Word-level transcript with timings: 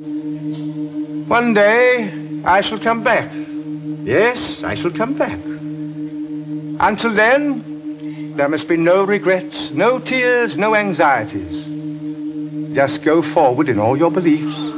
One 0.00 1.54
day 1.54 2.42
I 2.44 2.60
shall 2.60 2.78
come 2.78 3.02
back. 3.02 3.32
Yes, 4.04 4.62
I 4.62 4.76
shall 4.76 4.92
come 4.92 5.14
back. 5.14 5.40
Until 6.80 7.12
then, 7.12 8.36
there 8.36 8.48
must 8.48 8.68
be 8.68 8.76
no 8.76 9.02
regrets, 9.02 9.72
no 9.72 9.98
tears, 9.98 10.56
no 10.56 10.76
anxieties. 10.76 11.64
Just 12.76 13.02
go 13.02 13.22
forward 13.22 13.68
in 13.68 13.80
all 13.80 13.96
your 13.96 14.12
beliefs. 14.12 14.68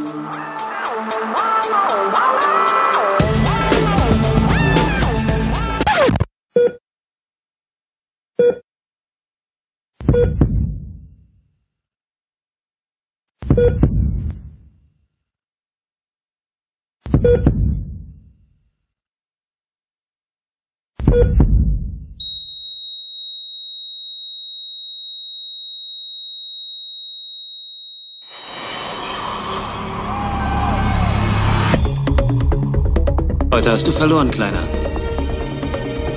Heute 33.70 33.78
hast 33.78 33.86
du 33.86 33.92
verloren, 33.92 34.32
Kleiner. 34.32 34.64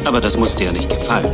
Aber 0.05 0.19
das 0.19 0.37
muss 0.37 0.55
dir 0.55 0.65
ja 0.65 0.71
nicht 0.71 0.89
gefallen. 0.89 1.31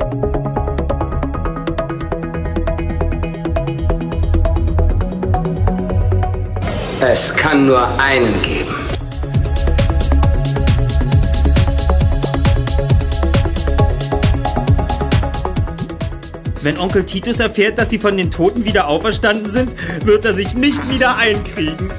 Es 7.00 7.34
kann 7.34 7.68
nur 7.68 7.88
einen 8.02 8.34
geben. 8.42 8.76
Wenn 16.62 16.78
Onkel 16.80 17.06
Titus 17.06 17.40
erfährt, 17.40 17.78
dass 17.78 17.92
sie 17.92 17.98
von 17.98 18.18
den 18.18 18.30
Toten 18.30 18.66
wieder 18.66 18.90
auferstanden 18.90 19.50
sind, 19.50 19.74
wird 20.06 20.26
er 20.26 20.34
sich 20.34 20.54
nicht 20.54 20.92
wieder 20.92 21.16
einkriegen. 21.16 21.90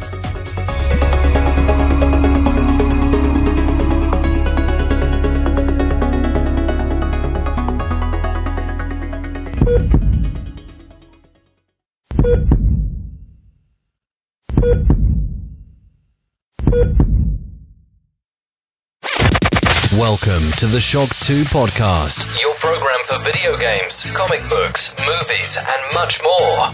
Welcome 20.11 20.50
to 20.58 20.66
the 20.66 20.80
Shock 20.80 21.14
2 21.20 21.44
podcast, 21.44 22.27
your 22.42 22.56
program 22.56 22.98
for 23.05 23.25
video 23.25 23.55
games, 23.55 24.12
comic 24.12 24.42
books, 24.48 24.92
movies, 25.06 25.56
and 25.56 25.94
much 25.94 26.20
more. 26.25 26.72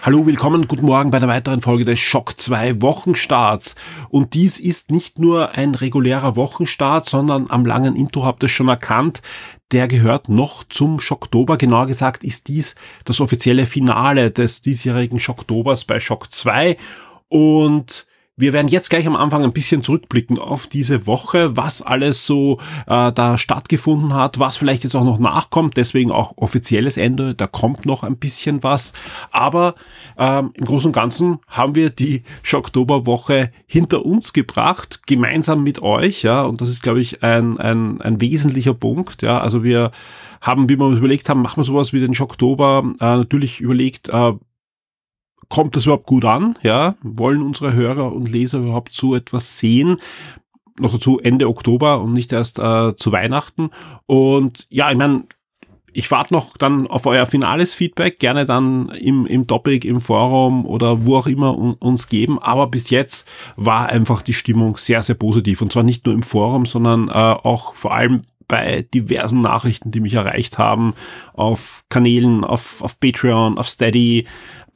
Hallo, 0.00 0.24
willkommen, 0.24 0.66
guten 0.66 0.86
Morgen 0.86 1.10
bei 1.10 1.18
der 1.18 1.28
weiteren 1.28 1.60
Folge 1.60 1.84
des 1.84 1.98
Shock 1.98 2.40
2 2.40 2.80
Wochenstarts. 2.80 3.74
Und 4.08 4.32
dies 4.32 4.58
ist 4.58 4.90
nicht 4.90 5.18
nur 5.18 5.50
ein 5.50 5.74
regulärer 5.74 6.36
Wochenstart, 6.36 7.06
sondern 7.06 7.50
am 7.50 7.66
langen 7.66 7.96
Intro 7.96 8.24
habt 8.24 8.42
ihr 8.42 8.46
es 8.46 8.52
schon 8.52 8.68
erkannt, 8.68 9.20
der 9.72 9.88
gehört 9.88 10.30
noch 10.30 10.64
zum 10.70 11.00
Schocktober. 11.00 11.58
Genauer 11.58 11.86
gesagt 11.86 12.24
ist 12.24 12.48
dies 12.48 12.76
das 13.04 13.20
offizielle 13.20 13.66
Finale 13.66 14.30
des 14.30 14.62
diesjährigen 14.62 15.20
Schocktobers 15.20 15.84
bei 15.84 16.00
Shock 16.00 16.32
2. 16.32 16.78
Und 17.28 18.06
wir 18.40 18.52
werden 18.52 18.68
jetzt 18.68 18.90
gleich 18.90 19.06
am 19.06 19.16
Anfang 19.16 19.44
ein 19.44 19.52
bisschen 19.52 19.82
zurückblicken 19.82 20.38
auf 20.38 20.66
diese 20.66 21.06
Woche, 21.06 21.56
was 21.56 21.82
alles 21.82 22.26
so 22.26 22.58
äh, 22.86 23.12
da 23.12 23.36
stattgefunden 23.36 24.14
hat, 24.14 24.38
was 24.38 24.56
vielleicht 24.56 24.84
jetzt 24.84 24.94
auch 24.94 25.04
noch 25.04 25.18
nachkommt, 25.18 25.76
deswegen 25.76 26.10
auch 26.10 26.32
offizielles 26.36 26.96
Ende, 26.96 27.34
da 27.34 27.46
kommt 27.46 27.86
noch 27.86 28.02
ein 28.02 28.16
bisschen 28.16 28.62
was. 28.62 28.94
Aber 29.30 29.74
ähm, 30.18 30.52
im 30.54 30.64
Großen 30.64 30.88
und 30.88 30.94
Ganzen 30.94 31.38
haben 31.48 31.74
wir 31.74 31.90
die 31.90 32.22
Schocktoberwoche 32.42 33.50
hinter 33.66 34.04
uns 34.04 34.32
gebracht, 34.32 35.06
gemeinsam 35.06 35.62
mit 35.62 35.82
euch, 35.82 36.22
ja, 36.22 36.42
und 36.42 36.60
das 36.60 36.68
ist, 36.68 36.82
glaube 36.82 37.00
ich, 37.00 37.22
ein, 37.22 37.58
ein, 37.58 38.00
ein 38.00 38.20
wesentlicher 38.20 38.74
Punkt, 38.74 39.22
ja. 39.22 39.38
Also 39.38 39.62
wir 39.62 39.92
haben, 40.40 40.68
wie 40.68 40.78
wir 40.78 40.86
uns 40.86 40.98
überlegt 40.98 41.28
haben, 41.28 41.42
machen 41.42 41.58
wir 41.58 41.64
sowas 41.64 41.92
wie 41.92 42.00
den 42.00 42.14
Schocktober, 42.14 42.84
äh, 43.00 43.04
natürlich 43.04 43.60
überlegt, 43.60 44.08
äh, 44.08 44.32
kommt 45.50 45.76
das 45.76 45.84
überhaupt 45.84 46.06
gut 46.06 46.24
an? 46.24 46.56
Ja, 46.62 46.94
wollen 47.02 47.42
unsere 47.42 47.74
Hörer 47.74 48.12
und 48.12 48.30
Leser 48.30 48.60
überhaupt 48.60 48.94
so 48.94 49.14
etwas 49.14 49.58
sehen? 49.58 49.98
Noch 50.78 50.92
dazu 50.92 51.18
Ende 51.18 51.46
Oktober 51.46 52.00
und 52.00 52.14
nicht 52.14 52.32
erst 52.32 52.58
äh, 52.58 52.96
zu 52.96 53.12
Weihnachten. 53.12 53.68
Und 54.06 54.66
ja, 54.70 54.90
ich 54.90 54.96
meine, 54.96 55.24
ich 55.92 56.10
warte 56.10 56.32
noch 56.32 56.56
dann 56.56 56.86
auf 56.86 57.04
euer 57.04 57.26
finales 57.26 57.74
Feedback, 57.74 58.18
gerne 58.18 58.44
dann 58.44 58.90
im, 58.90 59.26
im 59.26 59.46
Topic, 59.46 59.86
im 59.86 60.00
Forum 60.00 60.64
oder 60.64 61.04
wo 61.04 61.16
auch 61.16 61.26
immer 61.26 61.58
uns 61.58 62.08
geben. 62.08 62.38
Aber 62.38 62.68
bis 62.68 62.90
jetzt 62.90 63.28
war 63.56 63.88
einfach 63.88 64.22
die 64.22 64.32
Stimmung 64.32 64.76
sehr, 64.76 65.02
sehr 65.02 65.16
positiv. 65.16 65.60
Und 65.60 65.72
zwar 65.72 65.82
nicht 65.82 66.06
nur 66.06 66.14
im 66.14 66.22
Forum, 66.22 66.64
sondern 66.64 67.08
äh, 67.08 67.12
auch 67.12 67.74
vor 67.74 67.92
allem 67.92 68.22
bei 68.50 68.84
diversen 68.92 69.40
Nachrichten, 69.40 69.92
die 69.92 70.00
mich 70.00 70.14
erreicht 70.14 70.58
haben, 70.58 70.94
auf 71.34 71.84
Kanälen, 71.88 72.44
auf, 72.44 72.82
auf 72.82 72.98
Patreon, 72.98 73.58
auf 73.58 73.68
Steady, 73.68 74.26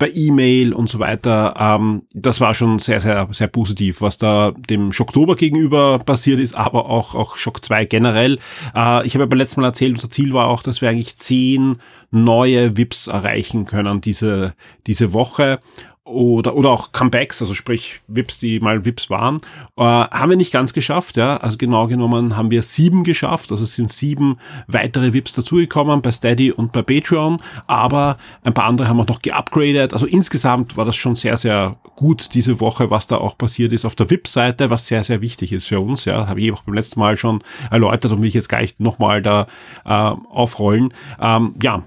bei 0.04 0.10
E-Mail 0.12 0.74
und 0.74 0.90
so 0.90 0.98
weiter. 0.98 1.54
Ähm, 1.58 2.02
das 2.12 2.38
war 2.38 2.52
schon 2.52 2.78
sehr, 2.78 3.00
sehr, 3.00 3.26
sehr 3.30 3.48
positiv, 3.48 4.02
was 4.02 4.18
da 4.18 4.52
dem 4.68 4.92
Schocktober 4.92 5.34
gegenüber 5.34 5.98
passiert 5.98 6.40
ist, 6.40 6.54
aber 6.54 6.90
auch, 6.90 7.14
auch 7.14 7.36
Schock 7.36 7.64
2 7.64 7.86
generell. 7.86 8.38
Äh, 8.74 9.06
ich 9.06 9.14
habe 9.14 9.24
ja 9.24 9.26
beim 9.26 9.38
letzten 9.38 9.62
Mal 9.62 9.68
erzählt, 9.68 9.94
unser 9.94 10.10
Ziel 10.10 10.34
war 10.34 10.48
auch, 10.48 10.62
dass 10.62 10.82
wir 10.82 10.90
eigentlich 10.90 11.16
zehn 11.16 11.76
neue 12.10 12.76
VIPs 12.76 13.06
erreichen 13.06 13.64
können 13.64 14.02
diese, 14.02 14.52
diese 14.86 15.14
Woche 15.14 15.60
oder, 16.04 16.54
oder 16.54 16.68
auch 16.70 16.92
Comebacks, 16.92 17.40
also 17.40 17.54
sprich 17.54 18.00
Vips, 18.08 18.38
die 18.38 18.60
mal 18.60 18.84
Vips 18.84 19.08
waren, 19.08 19.40
äh, 19.76 19.82
haben 19.82 20.30
wir 20.30 20.36
nicht 20.36 20.52
ganz 20.52 20.74
geschafft, 20.74 21.16
ja. 21.16 21.38
Also 21.38 21.56
genau 21.56 21.86
genommen 21.86 22.36
haben 22.36 22.50
wir 22.50 22.62
sieben 22.62 23.04
geschafft, 23.04 23.50
also 23.50 23.64
es 23.64 23.74
sind 23.74 23.90
sieben 23.90 24.38
weitere 24.66 25.14
Vips 25.14 25.32
dazugekommen 25.32 26.02
bei 26.02 26.12
Steady 26.12 26.52
und 26.52 26.72
bei 26.72 26.82
Patreon, 26.82 27.40
aber 27.66 28.18
ein 28.42 28.52
paar 28.52 28.66
andere 28.66 28.88
haben 28.88 29.00
auch 29.00 29.08
noch 29.08 29.22
geupgradet. 29.22 29.94
Also 29.94 30.06
insgesamt 30.06 30.76
war 30.76 30.84
das 30.84 30.96
schon 30.96 31.16
sehr, 31.16 31.38
sehr 31.38 31.76
gut 31.96 32.34
diese 32.34 32.60
Woche, 32.60 32.90
was 32.90 33.06
da 33.06 33.16
auch 33.16 33.38
passiert 33.38 33.72
ist 33.72 33.86
auf 33.86 33.94
der 33.94 34.10
VIP-Seite, 34.10 34.68
was 34.68 34.86
sehr, 34.86 35.04
sehr 35.04 35.22
wichtig 35.22 35.52
ist 35.52 35.66
für 35.66 35.80
uns, 35.80 36.04
ja. 36.04 36.26
Habe 36.26 36.40
ich 36.42 36.52
auch 36.52 36.62
beim 36.62 36.74
letzten 36.74 37.00
Mal 37.00 37.16
schon 37.16 37.42
erläutert 37.70 38.12
und 38.12 38.20
will 38.20 38.28
ich 38.28 38.34
jetzt 38.34 38.50
gleich 38.50 38.74
nochmal 38.78 39.22
da 39.22 39.46
äh, 39.86 39.88
aufrollen. 39.88 40.92
Ähm, 41.18 41.54
ja, 41.62 41.82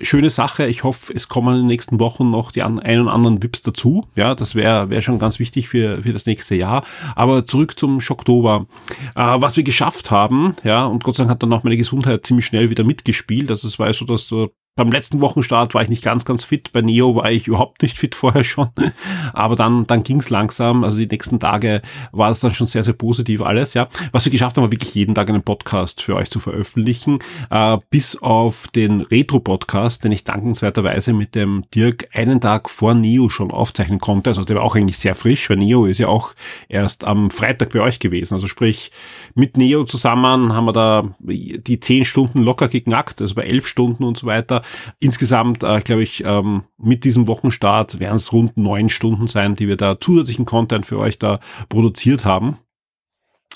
schöne 0.00 0.30
Sache. 0.30 0.66
Ich 0.66 0.84
hoffe, 0.84 1.12
es 1.14 1.28
kommen 1.28 1.54
in 1.54 1.60
den 1.62 1.66
nächsten 1.66 2.00
Wochen 2.00 2.30
noch 2.30 2.52
die 2.52 2.62
ein 2.62 2.78
und 2.78 3.08
anderen 3.08 3.42
VIPs 3.42 3.62
dazu. 3.62 4.06
Ja, 4.16 4.34
das 4.34 4.54
wäre 4.54 4.90
wär 4.90 5.02
schon 5.02 5.18
ganz 5.18 5.38
wichtig 5.38 5.68
für, 5.68 6.02
für 6.02 6.12
das 6.12 6.26
nächste 6.26 6.54
Jahr. 6.54 6.84
Aber 7.14 7.44
zurück 7.46 7.78
zum 7.78 8.00
Schocktober. 8.00 8.66
Äh, 9.14 9.40
was 9.40 9.56
wir 9.56 9.64
geschafft 9.64 10.10
haben, 10.10 10.54
ja, 10.64 10.84
und 10.84 11.04
Gott 11.04 11.16
sei 11.16 11.24
Dank 11.24 11.32
hat 11.32 11.42
dann 11.42 11.52
auch 11.52 11.64
meine 11.64 11.76
Gesundheit 11.76 12.26
ziemlich 12.26 12.46
schnell 12.46 12.70
wieder 12.70 12.84
mitgespielt. 12.84 13.50
Also 13.50 13.68
es 13.68 13.78
war 13.78 13.92
so, 13.92 14.04
dass 14.04 14.28
beim 14.76 14.92
letzten 14.92 15.20
Wochenstart 15.20 15.74
war 15.74 15.82
ich 15.82 15.88
nicht 15.88 16.04
ganz, 16.04 16.24
ganz 16.24 16.44
fit. 16.44 16.72
Bei 16.72 16.80
Neo 16.80 17.16
war 17.16 17.30
ich 17.30 17.48
überhaupt 17.48 17.82
nicht 17.82 17.98
fit 17.98 18.14
vorher 18.14 18.44
schon. 18.44 18.70
Aber 19.34 19.56
dann, 19.56 19.86
dann 19.86 20.02
ging's 20.04 20.30
langsam. 20.30 20.84
Also 20.84 20.96
die 20.96 21.08
nächsten 21.08 21.40
Tage 21.40 21.82
war 22.12 22.30
es 22.30 22.40
dann 22.40 22.54
schon 22.54 22.66
sehr, 22.66 22.84
sehr 22.84 22.94
positiv 22.94 23.42
alles. 23.42 23.74
Ja, 23.74 23.88
Was 24.12 24.24
wir 24.24 24.32
geschafft 24.32 24.56
haben, 24.56 24.64
war 24.64 24.72
wirklich 24.72 24.94
jeden 24.94 25.14
Tag 25.14 25.28
einen 25.28 25.42
Podcast 25.42 26.02
für 26.02 26.14
euch 26.14 26.30
zu 26.30 26.38
veröffentlichen. 26.38 27.18
Äh, 27.50 27.78
bis 27.90 28.16
auf 28.22 28.68
den 28.68 29.00
Retro-Podcast, 29.00 30.04
den 30.04 30.12
ich 30.12 30.24
dankenswerterweise 30.24 31.12
mit 31.12 31.34
dem 31.34 31.64
Dirk 31.74 32.06
einen 32.14 32.40
Tag 32.40 32.70
vor 32.70 32.94
Neo 32.94 33.28
schon 33.28 33.50
aufzeichnen 33.50 33.98
konnte. 33.98 34.30
Also 34.30 34.44
der 34.44 34.56
war 34.56 34.64
auch 34.64 34.76
eigentlich 34.76 34.98
sehr 34.98 35.16
frisch, 35.16 35.50
weil 35.50 35.56
Neo 35.56 35.84
ist 35.84 35.98
ja 35.98 36.06
auch 36.06 36.32
erst 36.68 37.04
am 37.04 37.30
Freitag 37.30 37.70
bei 37.70 37.80
euch 37.80 37.98
gewesen. 37.98 38.34
Also 38.34 38.46
sprich, 38.46 38.92
mit 39.34 39.56
Neo 39.56 39.84
zusammen 39.84 40.54
haben 40.54 40.64
wir 40.64 40.72
da 40.72 41.10
die 41.20 41.80
zehn 41.80 42.04
Stunden 42.04 42.40
locker 42.40 42.68
geknackt, 42.68 43.20
also 43.20 43.34
bei 43.34 43.42
elf 43.42 43.66
Stunden 43.66 44.04
und 44.04 44.16
so 44.16 44.26
weiter 44.26 44.59
insgesamt, 44.98 45.62
äh, 45.62 45.80
glaube 45.80 46.02
ich, 46.02 46.24
ähm, 46.24 46.62
mit 46.78 47.04
diesem 47.04 47.26
Wochenstart 47.28 48.00
werden 48.00 48.16
es 48.16 48.32
rund 48.32 48.56
neun 48.56 48.88
Stunden 48.88 49.26
sein, 49.26 49.56
die 49.56 49.68
wir 49.68 49.76
da 49.76 50.00
zusätzlichen 50.00 50.44
Content 50.44 50.86
für 50.86 50.98
euch 50.98 51.18
da 51.18 51.40
produziert 51.68 52.24
haben. 52.24 52.56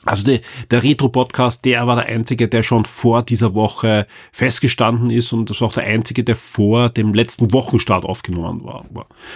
Also 0.07 0.25
die, 0.25 0.41
der 0.71 0.83
Retro-Podcast, 0.83 1.65
der 1.65 1.87
war 1.87 1.97
der 1.97 2.07
einzige, 2.07 2.49
der 2.49 2.63
schon 2.63 2.85
vor 2.85 3.23
dieser 3.23 3.55
Woche 3.55 4.07
festgestanden 4.33 5.11
ist 5.11 5.33
und 5.33 5.49
das 5.49 5.61
war 5.61 5.69
auch 5.69 5.73
der 5.73 5.85
einzige, 5.85 6.25
der 6.25 6.37
vor 6.37 6.91
dem 6.91 7.15
letzten 7.15 7.53
Wochenstart 7.53 8.05
aufgenommen 8.05 8.65
war. 8.65 8.85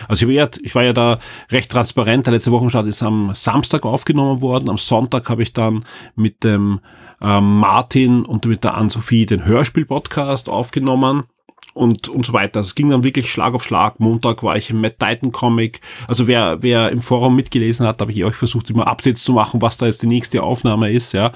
Also 0.08 0.28
ich, 0.28 0.34
ja, 0.34 0.48
ich 0.62 0.74
war 0.74 0.84
ja 0.84 0.92
da 0.92 1.20
recht 1.50 1.70
transparent. 1.70 2.26
Der 2.26 2.34
letzte 2.34 2.52
Wochenstart 2.52 2.86
ist 2.86 3.02
am 3.02 3.32
Samstag 3.34 3.86
aufgenommen 3.86 4.42
worden. 4.42 4.68
Am 4.68 4.78
Sonntag 4.78 5.30
habe 5.30 5.42
ich 5.42 5.54
dann 5.54 5.84
mit 6.16 6.44
dem 6.44 6.80
ähm, 7.22 7.58
Martin 7.58 8.24
und 8.24 8.44
mit 8.44 8.62
der 8.62 8.74
Ann-Sophie 8.74 9.24
den 9.24 9.46
Hörspiel-Podcast 9.46 10.50
aufgenommen. 10.50 11.24
Und, 11.78 12.08
und 12.08 12.26
so 12.26 12.32
weiter. 12.32 12.60
Es 12.60 12.74
ging 12.74 12.90
dann 12.90 13.04
wirklich 13.04 13.30
Schlag 13.30 13.54
auf 13.54 13.62
Schlag. 13.62 14.00
Montag 14.00 14.42
war 14.42 14.56
ich 14.56 14.70
im 14.70 14.80
Matt 14.80 14.98
Titan 14.98 15.32
Comic. 15.32 15.80
Also 16.06 16.26
wer, 16.26 16.62
wer 16.62 16.90
im 16.90 17.00
Forum 17.00 17.36
mitgelesen 17.36 17.86
hat, 17.86 18.00
habe 18.00 18.10
ich 18.10 18.24
euch 18.24 18.34
versucht, 18.34 18.68
immer 18.70 18.88
Updates 18.88 19.22
zu 19.22 19.32
machen, 19.32 19.62
was 19.62 19.76
da 19.76 19.86
jetzt 19.86 20.02
die 20.02 20.08
nächste 20.08 20.42
Aufnahme 20.42 20.90
ist, 20.90 21.12
ja. 21.12 21.32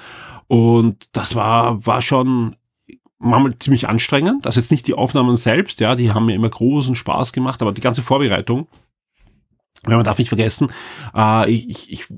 Und 0.49 1.07
das 1.13 1.35
war, 1.35 1.85
war 1.87 2.03
schon 2.03 2.57
manchmal 3.19 3.57
ziemlich 3.59 3.89
anstrengend. 3.89 4.47
Also 4.47 4.59
jetzt 4.59 4.73
nicht 4.73 4.89
die 4.89 4.95
Aufnahmen 4.95 5.37
selbst, 5.37 5.81
ja, 5.81 5.95
die 5.95 6.13
haben 6.13 6.27
mir 6.27 6.35
immer 6.35 6.51
großen 6.51 6.97
Spaß 6.97 7.33
gemacht, 7.33 7.63
aber 7.63 7.73
die 7.73 7.81
ganze 7.81 8.03
Vorbereitung. 8.03 8.67
Ja, 9.87 9.97
man 9.97 10.05
darf 10.05 10.19
nicht 10.19 10.29
vergessen, 10.29 10.71
äh, 11.15 11.51
ich, 11.51 11.91
ich 11.91 12.09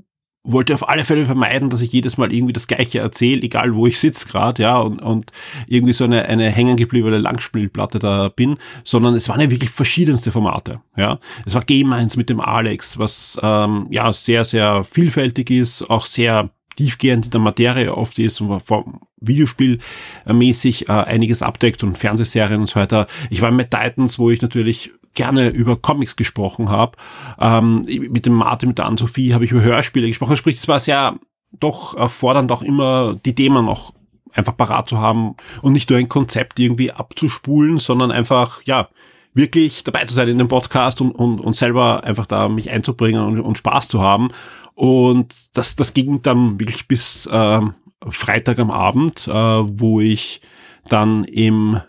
wollte 0.44 0.74
auf 0.74 0.88
alle 0.88 1.04
Fälle 1.04 1.24
vermeiden, 1.24 1.70
dass 1.70 1.80
ich 1.80 1.90
jedes 1.90 2.18
Mal 2.18 2.32
irgendwie 2.32 2.52
das 2.52 2.66
Gleiche 2.66 2.98
erzähle, 2.98 3.42
egal 3.42 3.74
wo 3.74 3.86
ich 3.86 3.98
sitze 3.98 4.28
gerade, 4.28 4.62
ja, 4.62 4.78
und, 4.78 5.00
und 5.00 5.32
irgendwie 5.66 5.94
so 5.94 6.04
eine, 6.04 6.26
eine 6.26 6.50
hängengebliebene 6.50 7.18
Langspielplatte 7.18 7.98
da 7.98 8.28
bin, 8.28 8.58
sondern 8.84 9.14
es 9.14 9.28
waren 9.28 9.40
ja 9.40 9.50
wirklich 9.50 9.70
verschiedenste 9.70 10.30
Formate, 10.30 10.80
ja. 10.96 11.18
Es 11.46 11.54
war 11.54 11.64
Game 11.64 11.92
1 11.92 12.16
mit 12.16 12.28
dem 12.28 12.40
Alex, 12.40 12.98
was 12.98 13.40
ähm, 13.42 13.86
ja 13.90 14.12
sehr, 14.12 14.44
sehr 14.44 14.84
vielfältig 14.84 15.50
ist, 15.50 15.88
auch 15.88 16.04
sehr 16.04 16.50
tiefgehend 16.76 17.26
in 17.26 17.30
der 17.30 17.40
Materie 17.40 17.96
oft 17.96 18.18
ist 18.18 18.40
und 18.40 18.60
vom 18.66 19.00
Videospiel 19.20 19.78
mäßig 20.26 20.88
äh, 20.88 20.92
einiges 20.92 21.42
abdeckt 21.42 21.82
und 21.82 21.96
Fernsehserien 21.96 22.60
und 22.60 22.66
so 22.66 22.80
weiter. 22.80 23.06
Ich 23.30 23.40
war 23.40 23.50
mit 23.50 23.70
Titans, 23.70 24.18
wo 24.18 24.30
ich 24.30 24.42
natürlich 24.42 24.92
gerne 25.14 25.48
über 25.48 25.76
Comics 25.76 26.16
gesprochen 26.16 26.70
habe. 26.70 26.96
Ähm, 27.38 27.84
mit 28.10 28.26
dem 28.26 28.34
Martin, 28.34 28.68
mit 28.68 28.78
der 28.78 28.86
Anne-Sophie 28.86 29.34
habe 29.34 29.44
ich 29.44 29.52
über 29.52 29.62
Hörspiele 29.62 30.06
gesprochen. 30.06 30.36
Sprich, 30.36 30.58
es 30.58 30.68
war 30.68 30.80
sehr 30.80 31.16
doch 31.58 31.94
erfordernd, 31.96 32.50
auch 32.50 32.62
immer 32.62 33.14
die 33.24 33.34
Themen 33.34 33.64
noch 33.64 33.92
einfach 34.32 34.56
parat 34.56 34.88
zu 34.88 34.98
haben 34.98 35.36
und 35.62 35.72
nicht 35.72 35.88
nur 35.88 35.98
ein 35.98 36.08
Konzept 36.08 36.58
irgendwie 36.58 36.90
abzuspulen, 36.90 37.78
sondern 37.78 38.10
einfach, 38.10 38.62
ja, 38.64 38.88
wirklich 39.32 39.82
dabei 39.84 40.04
zu 40.04 40.14
sein 40.14 40.28
in 40.28 40.38
dem 40.38 40.48
Podcast 40.48 41.00
und, 41.00 41.10
und, 41.10 41.40
und 41.40 41.56
selber 41.56 42.04
einfach 42.04 42.26
da 42.26 42.48
mich 42.48 42.70
einzubringen 42.70 43.22
und, 43.24 43.40
und 43.40 43.58
Spaß 43.58 43.88
zu 43.88 44.00
haben. 44.00 44.28
Und 44.74 45.34
das, 45.56 45.76
das 45.76 45.92
ging 45.92 46.22
dann 46.22 46.58
wirklich 46.58 46.86
bis 46.88 47.26
äh, 47.26 47.60
Freitag 48.08 48.58
am 48.58 48.70
Abend, 48.70 49.26
äh, 49.26 49.32
wo 49.32 50.00
ich 50.00 50.40
dann 50.88 51.24
im 51.24 51.80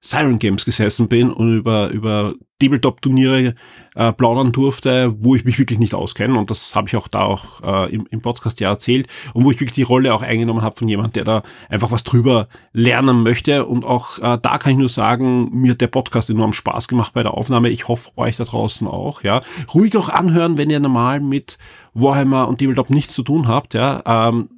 Siren 0.00 0.38
Games 0.38 0.64
gesessen 0.64 1.08
bin 1.08 1.30
und 1.30 1.54
über, 1.56 1.88
über 1.88 2.34
Tabletop-Turniere 2.58 3.54
äh, 3.94 4.12
plaudern 4.12 4.52
durfte, 4.52 5.14
wo 5.18 5.34
ich 5.34 5.44
mich 5.44 5.58
wirklich 5.58 5.78
nicht 5.78 5.94
auskenne. 5.94 6.38
Und 6.38 6.50
das 6.50 6.74
habe 6.74 6.88
ich 6.88 6.96
auch 6.96 7.08
da 7.08 7.22
auch 7.22 7.62
äh, 7.62 7.94
im, 7.94 8.06
im 8.10 8.22
Podcast 8.22 8.60
ja 8.60 8.70
erzählt. 8.70 9.06
Und 9.34 9.44
wo 9.44 9.50
ich 9.50 9.60
wirklich 9.60 9.74
die 9.74 9.82
Rolle 9.82 10.14
auch 10.14 10.22
eingenommen 10.22 10.62
habe 10.62 10.76
von 10.76 10.88
jemand, 10.88 11.16
der 11.16 11.24
da 11.24 11.42
einfach 11.68 11.90
was 11.90 12.04
drüber 12.04 12.48
lernen 12.72 13.22
möchte. 13.22 13.66
Und 13.66 13.84
auch 13.84 14.18
äh, 14.18 14.38
da 14.40 14.58
kann 14.58 14.72
ich 14.72 14.78
nur 14.78 14.88
sagen, 14.88 15.50
mir 15.52 15.72
hat 15.72 15.80
der 15.80 15.88
Podcast 15.88 16.30
enorm 16.30 16.52
Spaß 16.52 16.88
gemacht 16.88 17.12
bei 17.12 17.22
der 17.22 17.34
Aufnahme. 17.34 17.68
Ich 17.68 17.88
hoffe, 17.88 18.10
euch 18.16 18.36
da 18.36 18.44
draußen 18.44 18.86
auch. 18.86 19.22
Ja, 19.22 19.42
Ruhig 19.74 19.96
auch 19.96 20.08
anhören, 20.08 20.56
wenn 20.58 20.70
ihr 20.70 20.80
normal 20.80 21.20
mit 21.20 21.58
Warhammer 21.94 22.48
und 22.48 22.58
Tabletop 22.58 22.90
nichts 22.90 23.14
zu 23.14 23.22
tun 23.22 23.48
habt. 23.48 23.74
Ja, 23.74 24.02
ähm, 24.06 24.48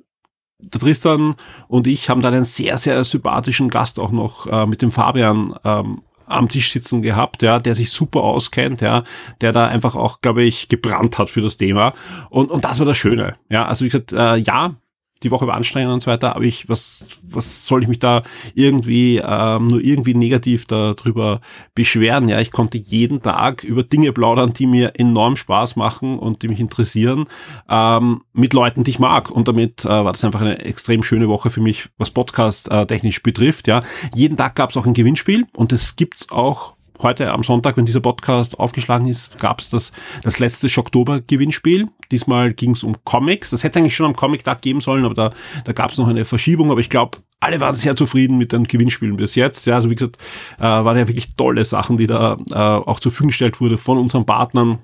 der 0.61 0.81
Tristan 0.81 1.37
und 1.69 1.87
ich 1.87 2.11
haben 2.11 2.21
dann 2.21 2.35
einen 2.35 2.45
sehr, 2.45 2.79
sehr 2.79 3.05
sympathischen 3.05 3.69
Gast 3.69 4.01
auch 4.01 4.11
noch 4.11 4.47
äh, 4.47 4.67
mit 4.67 4.83
dem 4.83 4.91
Fabian 4.91 5.55
ähm, 5.65 6.03
am 6.29 6.49
Tisch 6.49 6.73
sitzen 6.73 7.03
gehabt, 7.03 7.43
ja, 7.43 7.59
der 7.59 7.75
sich 7.75 7.91
super 7.91 8.21
auskennt, 8.21 8.81
ja, 8.81 9.05
der 9.41 9.53
da 9.53 9.67
einfach 9.67 9.95
auch, 9.95 10.21
glaube 10.21 10.43
ich, 10.43 10.69
gebrannt 10.69 11.19
hat 11.19 11.31
für 11.31 11.41
das 11.41 11.57
Thema. 11.57 11.95
Und, 12.31 12.51
und 12.51 12.65
das 12.65 12.79
war 12.79 12.87
das 12.87 12.97
Schöne. 12.97 13.37
Ja, 13.49 13.67
also 13.67 13.85
wie 13.85 13.89
gesagt, 13.89 14.13
äh, 14.13 14.37
ja, 14.37 14.77
die 15.23 15.31
Woche 15.31 15.47
war 15.47 15.55
anstrengend 15.55 15.93
und 15.93 16.03
so 16.03 16.11
weiter, 16.11 16.37
aber 16.37 16.45
ich, 16.45 16.69
was, 16.69 17.05
was 17.23 17.67
soll 17.67 17.83
ich 17.83 17.89
mich 17.89 17.99
da 17.99 18.23
irgendwie, 18.55 19.21
ähm, 19.25 19.69
nur 19.69 19.81
irgendwie 19.81 20.15
negativ 20.15 20.67
darüber 20.67 21.41
beschweren? 21.75 22.29
Ja, 22.29 22.41
ich 22.41 22.51
konnte 22.51 22.79
jeden 22.79 23.23
Tag 23.23 23.65
über 23.65 23.83
Dinge 23.83 24.13
plaudern, 24.13 24.53
die 24.53 24.67
mir 24.67 24.93
enorm 24.97 25.37
Spaß 25.37 25.77
machen 25.77 26.19
und 26.19 26.43
die 26.43 26.49
mich 26.49 26.61
interessieren, 26.61 27.27
ähm, 27.69 28.23
mit 28.33 28.55
Leuten, 28.55 28.85
die 28.85 28.91
ich 28.91 28.99
mag. 28.99 29.31
Und 29.31 29.49
damit 29.49 29.85
äh, 29.85 29.89
war 29.89 30.13
das 30.13 30.25
einfach 30.25 30.41
eine 30.41 30.59
extrem 30.65 31.03
schöne 31.03 31.29
Woche 31.29 31.51
für 31.51 31.61
mich, 31.61 31.89
was 31.99 32.11
Podcast 32.11 32.71
äh, 32.71 32.87
technisch 32.87 33.23
betrifft. 33.23 33.67
Ja, 33.69 33.83
jeden 34.15 34.37
Tag 34.37 34.55
gab 34.55 34.71
es 34.71 34.77
auch 34.77 34.87
ein 34.87 34.95
Gewinnspiel 34.95 35.47
und 35.57 35.73
es 35.73 35.97
gibt's 35.97 36.31
auch 36.31 36.78
heute 37.01 37.31
am 37.31 37.43
Sonntag, 37.43 37.77
wenn 37.77 37.87
dieser 37.87 38.01
Podcast 38.01 38.59
aufgeschlagen 38.59 39.07
ist, 39.07 39.39
gab 39.39 39.61
es 39.61 39.69
das, 39.69 39.93
das 40.23 40.39
letzte 40.39 40.69
Schocktober-Gewinnspiel. 40.69 41.89
Diesmal 42.11 42.53
ging 42.53 42.73
es 42.73 42.83
um 42.83 42.97
Comics. 43.05 43.51
Das 43.51 43.65
hätte 43.65 43.79
es 43.79 43.83
eigentlich 43.83 43.97
schon 43.97 44.07
am 44.07 44.17
Comic-Tag 44.17 44.63
geben 44.63 44.81
sollen, 44.81 45.05
aber 45.05 45.15
da, 45.15 45.33
da 45.65 45.73
gab 45.73 45.91
es 45.91 45.99
noch 45.99 46.09
eine 46.09 46.25
Verschiebung. 46.25 46.71
Aber 46.71 46.81
ich 46.81 46.91
glaube, 46.91 47.19
alle 47.41 47.61
waren 47.61 47.75
sehr 47.75 47.97
zufrieden 47.97 48.39
mit 48.39 48.53
den 48.53 48.65
Gewinnspielen 48.65 49.17
bis 49.17 49.35
jetzt. 49.35 49.67
Ja, 49.67 49.77
also 49.77 49.91
wie 49.91 49.95
gesagt, 49.95 50.19
äh, 50.59 50.63
waren 50.63 50.97
ja 50.97 51.07
wirklich 51.07 51.35
tolle 51.37 51.65
Sachen, 51.65 51.97
die 51.97 52.07
da 52.07 52.39
äh, 52.51 52.55
auch 52.55 53.01
zur 53.01 53.13
Verfügung 53.13 53.29
gestellt 53.29 53.61
wurde 53.61 53.79
von 53.79 53.99
unseren 53.99 54.27
Partnern. 54.27 54.79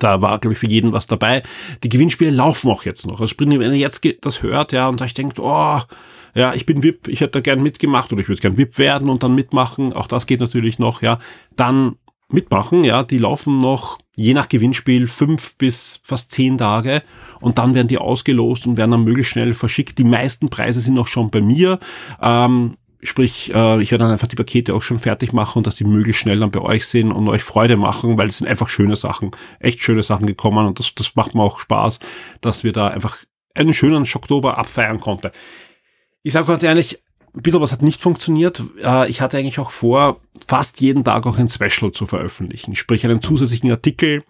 Da 0.00 0.20
war, 0.20 0.38
glaube 0.38 0.52
ich, 0.52 0.58
für 0.58 0.68
jeden 0.68 0.92
was 0.92 1.06
dabei. 1.06 1.42
Die 1.82 1.88
Gewinnspiele 1.88 2.30
laufen 2.30 2.70
auch 2.70 2.84
jetzt 2.84 3.06
noch. 3.06 3.20
Also 3.20 3.28
sprich, 3.28 3.48
wenn 3.48 3.72
ihr 3.72 3.78
jetzt 3.78 4.06
das 4.20 4.42
hört, 4.42 4.72
ja, 4.72 4.88
und 4.88 5.00
euch 5.00 5.14
denkt, 5.14 5.38
oh, 5.40 5.80
ja, 6.34 6.54
ich 6.54 6.66
bin 6.66 6.82
VIP, 6.82 7.08
ich 7.08 7.20
hätte 7.20 7.32
da 7.32 7.40
gern 7.40 7.62
mitgemacht 7.62 8.12
oder 8.12 8.20
ich 8.20 8.28
würde 8.28 8.42
gern 8.42 8.58
VIP 8.58 8.78
werden 8.78 9.08
und 9.08 9.22
dann 9.22 9.34
mitmachen, 9.34 9.92
auch 9.92 10.06
das 10.06 10.26
geht 10.26 10.40
natürlich 10.40 10.78
noch, 10.78 11.02
ja, 11.02 11.18
dann 11.56 11.96
mitmachen, 12.30 12.84
ja, 12.84 13.02
die 13.02 13.18
laufen 13.18 13.60
noch 13.60 13.98
je 14.16 14.34
nach 14.34 14.48
Gewinnspiel 14.48 15.06
fünf 15.06 15.56
bis 15.56 16.00
fast 16.02 16.32
zehn 16.32 16.58
Tage 16.58 17.02
und 17.40 17.58
dann 17.58 17.74
werden 17.74 17.88
die 17.88 17.98
ausgelost 17.98 18.66
und 18.66 18.76
werden 18.76 18.90
dann 18.90 19.04
möglichst 19.04 19.32
schnell 19.32 19.54
verschickt. 19.54 19.98
Die 19.98 20.04
meisten 20.04 20.50
Preise 20.50 20.80
sind 20.80 20.94
noch 20.94 21.06
schon 21.06 21.30
bei 21.30 21.40
mir. 21.40 21.78
Ähm, 22.20 22.74
Sprich, 23.00 23.54
äh, 23.54 23.80
ich 23.80 23.92
werde 23.92 24.02
dann 24.02 24.12
einfach 24.12 24.26
die 24.26 24.34
Pakete 24.34 24.74
auch 24.74 24.82
schon 24.82 24.98
fertig 24.98 25.32
machen 25.32 25.62
dass 25.62 25.76
die 25.76 25.84
möglichst 25.84 26.20
schnell 26.20 26.40
dann 26.40 26.50
bei 26.50 26.60
euch 26.60 26.84
sind 26.86 27.12
und 27.12 27.28
euch 27.28 27.44
Freude 27.44 27.76
machen, 27.76 28.18
weil 28.18 28.28
es 28.28 28.38
sind 28.38 28.48
einfach 28.48 28.68
schöne 28.68 28.96
Sachen, 28.96 29.30
echt 29.60 29.78
schöne 29.78 30.02
Sachen 30.02 30.26
gekommen 30.26 30.66
und 30.66 30.80
das, 30.80 30.92
das 30.96 31.14
macht 31.14 31.34
mir 31.34 31.42
auch 31.42 31.60
Spaß, 31.60 32.00
dass 32.40 32.64
wir 32.64 32.72
da 32.72 32.88
einfach 32.88 33.18
einen 33.54 33.72
schönen 33.72 34.04
Schocktober 34.04 34.58
abfeiern 34.58 34.98
konnten. 34.98 35.30
Ich 36.22 36.32
sage 36.32 36.46
ganz 36.46 36.62
ehrlich, 36.62 37.00
was 37.34 37.72
hat 37.72 37.82
nicht 37.82 38.00
funktioniert. 38.00 38.62
Äh, 38.82 39.08
ich 39.08 39.20
hatte 39.20 39.38
eigentlich 39.38 39.58
auch 39.58 39.70
vor, 39.70 40.20
fast 40.46 40.80
jeden 40.80 41.04
Tag 41.04 41.26
auch 41.26 41.38
ein 41.38 41.48
Special 41.48 41.92
zu 41.92 42.06
veröffentlichen, 42.06 42.74
sprich 42.74 43.04
einen 43.04 43.22
zusätzlichen 43.22 43.70
Artikel. 43.70 44.24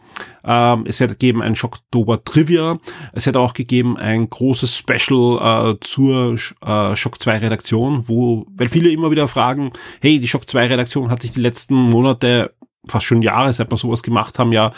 Ähm, 0.44 0.85
es 0.87 1.00
hätte 1.00 1.14
gegeben 1.14 1.43
ein 1.43 1.55
Schocktober 1.55 2.25
Trivia. 2.25 2.79
Es 3.12 3.26
hätte 3.26 3.40
auch 3.40 3.55
gegeben 3.55 3.96
ein 3.96 4.29
großes 4.29 4.76
Special 4.76 5.75
äh, 5.75 5.81
zur 5.81 6.37
äh, 6.61 6.96
Schock 6.96 7.23
2 7.23 7.38
Redaktion, 7.38 8.08
wo, 8.08 8.46
weil 8.50 8.69
viele 8.69 8.90
immer 8.90 9.11
wieder 9.11 9.29
fragen, 9.29 9.73
hey, 10.00 10.19
die 10.19 10.29
Schock 10.29 10.49
2 10.49 10.67
Redaktion 10.67 11.11
hat 11.11 11.23
sich 11.23 11.32
die 11.32 11.40
letzten 11.40 11.75
Monate 11.75 12.55
fast 12.87 13.06
schon 13.06 13.23
Jahre, 13.23 13.52
seit 13.52 13.70
wir 13.70 13.76
sowas 13.76 14.02
gemacht 14.02 14.38
haben, 14.38 14.52
ja 14.52 14.73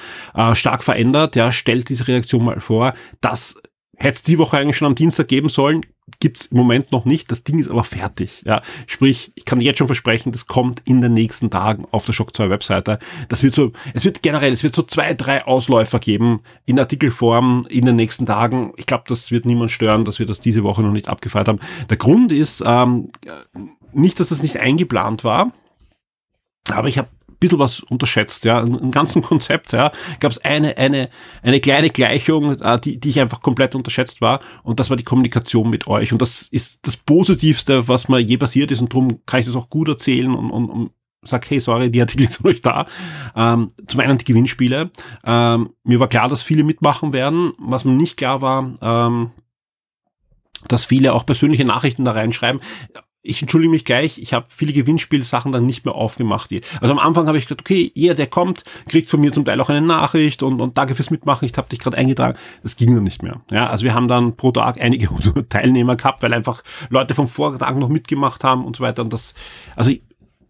stark 0.54 0.82
verändert. 0.82 1.36
Ja, 1.36 1.52
stellt 1.52 1.88
diese 1.90 2.08
Redaktion 2.08 2.44
mal 2.44 2.58
vor. 2.58 2.94
Das 3.20 3.60
hätte 4.00 4.14
es 4.14 4.22
die 4.22 4.38
Woche 4.38 4.58
eigentlich 4.58 4.76
schon 4.76 4.86
am 4.86 4.94
Dienstag 4.94 5.28
geben 5.28 5.48
sollen 5.48 5.84
gibt's 6.18 6.46
im 6.46 6.56
Moment 6.56 6.90
noch 6.90 7.04
nicht. 7.04 7.30
Das 7.30 7.44
Ding 7.44 7.58
ist 7.58 7.70
aber 7.70 7.84
fertig. 7.84 8.42
Ja, 8.44 8.62
sprich, 8.86 9.32
ich 9.34 9.44
kann 9.44 9.60
jetzt 9.60 9.78
schon 9.78 9.86
versprechen, 9.86 10.32
das 10.32 10.46
kommt 10.46 10.82
in 10.84 11.00
den 11.00 11.12
nächsten 11.12 11.50
Tagen 11.50 11.86
auf 11.90 12.04
der 12.06 12.12
Shock 12.12 12.34
2 12.34 12.50
Webseite. 12.50 12.98
Das 13.28 13.42
wird 13.42 13.54
so, 13.54 13.72
es 13.94 14.04
wird 14.04 14.22
generell, 14.22 14.52
es 14.52 14.64
wird 14.64 14.74
so 14.74 14.82
zwei, 14.82 15.14
drei 15.14 15.44
Ausläufer 15.44 16.00
geben 16.00 16.40
in 16.66 16.78
Artikelform 16.78 17.66
in 17.68 17.84
den 17.84 17.96
nächsten 17.96 18.26
Tagen. 18.26 18.72
Ich 18.76 18.86
glaube, 18.86 19.04
das 19.06 19.30
wird 19.30 19.46
niemand 19.46 19.70
stören, 19.70 20.04
dass 20.04 20.18
wir 20.18 20.26
das 20.26 20.40
diese 20.40 20.64
Woche 20.64 20.82
noch 20.82 20.92
nicht 20.92 21.08
abgefeiert 21.08 21.48
haben. 21.48 21.60
Der 21.88 21.96
Grund 21.96 22.32
ist 22.32 22.62
ähm, 22.66 23.10
nicht, 23.92 24.18
dass 24.18 24.30
das 24.30 24.42
nicht 24.42 24.58
eingeplant 24.58 25.24
war, 25.24 25.52
aber 26.68 26.88
ich 26.88 26.98
habe 26.98 27.08
bisschen 27.40 27.58
was 27.58 27.80
unterschätzt, 27.80 28.44
ja. 28.44 28.60
Im 28.60 28.90
ganzen 28.90 29.22
Konzept, 29.22 29.72
ja, 29.72 29.90
gab 30.20 30.30
es 30.30 30.38
eine, 30.44 30.76
eine, 30.76 31.08
eine 31.42 31.60
kleine 31.60 31.90
Gleichung, 31.90 32.60
äh, 32.60 32.78
die, 32.78 33.00
die 33.00 33.10
ich 33.10 33.20
einfach 33.20 33.40
komplett 33.40 33.74
unterschätzt 33.74 34.20
war. 34.20 34.40
Und 34.62 34.78
das 34.78 34.90
war 34.90 34.96
die 34.96 35.04
Kommunikation 35.04 35.70
mit 35.70 35.86
euch. 35.86 36.12
Und 36.12 36.22
das 36.22 36.42
ist 36.42 36.86
das 36.86 36.96
Positivste, 36.96 37.88
was 37.88 38.08
mir 38.08 38.20
je 38.20 38.36
passiert 38.36 38.70
ist. 38.70 38.80
Und 38.80 38.92
darum 38.92 39.24
kann 39.26 39.40
ich 39.40 39.46
das 39.46 39.56
auch 39.56 39.70
gut 39.70 39.88
erzählen 39.88 40.34
und, 40.34 40.50
und, 40.50 40.70
und 40.70 40.90
sag, 41.22 41.48
hey, 41.50 41.60
sorry, 41.60 41.90
die 41.90 42.00
Artikel 42.00 42.28
sind 42.30 42.46
euch 42.46 42.62
da. 42.62 42.86
Ähm, 43.34 43.70
zum 43.86 44.00
einen 44.00 44.18
die 44.18 44.24
Gewinnspiele. 44.24 44.90
Ähm, 45.24 45.70
mir 45.82 46.00
war 46.00 46.08
klar, 46.08 46.28
dass 46.28 46.42
viele 46.42 46.64
mitmachen 46.64 47.12
werden. 47.12 47.52
Was 47.58 47.84
mir 47.84 47.92
nicht 47.92 48.16
klar 48.16 48.42
war, 48.42 48.74
ähm, 48.82 49.30
dass 50.68 50.84
viele 50.84 51.14
auch 51.14 51.24
persönliche 51.24 51.64
Nachrichten 51.64 52.04
da 52.04 52.12
reinschreiben 52.12 52.60
ich 53.22 53.42
entschuldige 53.42 53.70
mich 53.70 53.84
gleich, 53.84 54.18
ich 54.18 54.32
habe 54.32 54.46
viele 54.48 54.72
Gewinnspielsachen 54.72 55.52
dann 55.52 55.66
nicht 55.66 55.84
mehr 55.84 55.94
aufgemacht. 55.94 56.50
Also 56.80 56.92
am 56.92 56.98
Anfang 56.98 57.26
habe 57.26 57.36
ich 57.36 57.44
gesagt, 57.44 57.60
okay, 57.60 57.90
jeder, 57.94 58.14
der 58.14 58.26
kommt, 58.26 58.64
kriegt 58.88 59.08
von 59.08 59.20
mir 59.20 59.30
zum 59.32 59.44
Teil 59.44 59.60
auch 59.60 59.68
eine 59.68 59.82
Nachricht 59.82 60.42
und, 60.42 60.60
und 60.60 60.78
danke 60.78 60.94
fürs 60.94 61.10
Mitmachen, 61.10 61.44
ich 61.44 61.56
habe 61.56 61.68
dich 61.68 61.80
gerade 61.80 61.98
eingetragen. 61.98 62.38
Das 62.62 62.76
ging 62.76 62.94
dann 62.94 63.04
nicht 63.04 63.22
mehr. 63.22 63.42
Ja, 63.50 63.68
also 63.68 63.84
wir 63.84 63.94
haben 63.94 64.08
dann 64.08 64.36
pro 64.36 64.52
Tag 64.52 64.80
einige 64.80 65.08
Teilnehmer 65.48 65.96
gehabt, 65.96 66.22
weil 66.22 66.32
einfach 66.32 66.62
Leute 66.88 67.14
vom 67.14 67.28
Vortag 67.28 67.74
noch 67.74 67.88
mitgemacht 67.88 68.42
haben 68.42 68.64
und 68.64 68.76
so 68.76 68.82
weiter. 68.82 69.02
Und 69.02 69.12
das, 69.12 69.34
also 69.76 69.92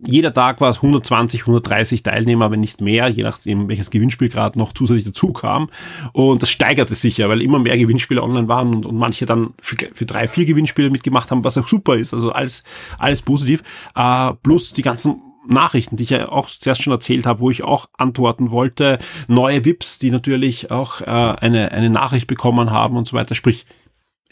jeder 0.06 0.32
Tag 0.32 0.60
war 0.60 0.70
es 0.70 0.76
120, 0.76 1.42
130 1.42 2.02
Teilnehmer, 2.02 2.50
wenn 2.50 2.60
nicht 2.60 2.80
mehr, 2.80 3.08
je 3.08 3.22
nachdem, 3.22 3.68
welches 3.68 3.90
Gewinnspiel 3.90 4.28
gerade 4.28 4.58
noch 4.58 4.72
zusätzlich 4.72 5.04
dazu 5.04 5.32
kam. 5.32 5.70
Und 6.12 6.42
das 6.42 6.50
steigerte 6.50 6.94
sich 6.94 7.18
ja, 7.18 7.28
weil 7.28 7.42
immer 7.42 7.58
mehr 7.58 7.76
Gewinnspiele 7.76 8.22
online 8.22 8.48
waren 8.48 8.74
und, 8.74 8.86
und 8.86 8.96
manche 8.96 9.26
dann 9.26 9.54
für, 9.60 9.76
für, 9.92 10.06
drei, 10.06 10.28
vier 10.28 10.46
Gewinnspiele 10.46 10.90
mitgemacht 10.90 11.30
haben, 11.30 11.44
was 11.44 11.58
auch 11.58 11.68
super 11.68 11.96
ist. 11.96 12.14
Also 12.14 12.30
alles, 12.30 12.64
alles 12.98 13.22
positiv. 13.22 13.62
Äh, 13.94 14.32
plus 14.42 14.72
die 14.72 14.82
ganzen 14.82 15.22
Nachrichten, 15.46 15.96
die 15.96 16.04
ich 16.04 16.10
ja 16.10 16.28
auch 16.28 16.48
zuerst 16.48 16.82
schon 16.82 16.92
erzählt 16.92 17.26
habe, 17.26 17.40
wo 17.40 17.50
ich 17.50 17.64
auch 17.64 17.86
antworten 17.96 18.50
wollte, 18.50 18.98
neue 19.26 19.64
VIPs, 19.64 19.98
die 19.98 20.10
natürlich 20.10 20.70
auch 20.70 21.00
äh, 21.00 21.04
eine, 21.04 21.72
eine 21.72 21.90
Nachricht 21.90 22.26
bekommen 22.26 22.70
haben 22.70 22.96
und 22.96 23.08
so 23.08 23.16
weiter. 23.16 23.34
Sprich, 23.34 23.66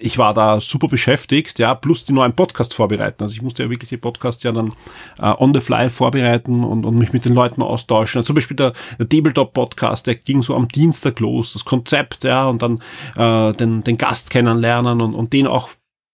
ich 0.01 0.17
war 0.17 0.33
da 0.33 0.61
super 0.61 0.87
beschäftigt, 0.87 1.59
ja, 1.59 1.75
plus 1.75 2.05
die 2.05 2.13
neuen 2.13 2.33
Podcasts 2.33 2.73
vorbereiten. 2.73 3.25
Also 3.25 3.35
ich 3.35 3.43
musste 3.43 3.65
ja 3.65 3.71
wirklich 3.71 3.89
die 3.89 3.97
Podcasts 3.97 4.45
ja 4.45 4.53
dann 4.53 4.73
äh, 5.19 5.35
on 5.39 5.53
the 5.53 5.61
fly 5.61 5.91
vorbereiten 5.91 6.63
und, 6.63 6.85
und 6.85 6.97
mich 6.97 7.13
mit 7.13 7.25
den 7.25 7.35
Leuten 7.35 7.63
austauschen. 7.63 8.21
Also 8.21 8.29
zum 8.29 8.37
Beispiel 8.37 8.57
der, 8.57 8.73
der 8.99 9.09
Tabletop-Podcast, 9.09 10.07
der 10.07 10.15
ging 10.15 10.43
so 10.43 10.55
am 10.55 10.69
Dienstag 10.69 11.19
los, 11.19 11.53
das 11.53 11.65
Konzept, 11.65 12.23
ja, 12.23 12.47
und 12.47 12.63
dann 12.63 12.81
äh, 13.17 13.53
den, 13.55 13.83
den 13.83 13.99
Gast 13.99 14.31
kennenlernen 14.31 15.01
und, 15.01 15.15
und 15.15 15.33
den 15.33 15.49
auch 15.49 15.69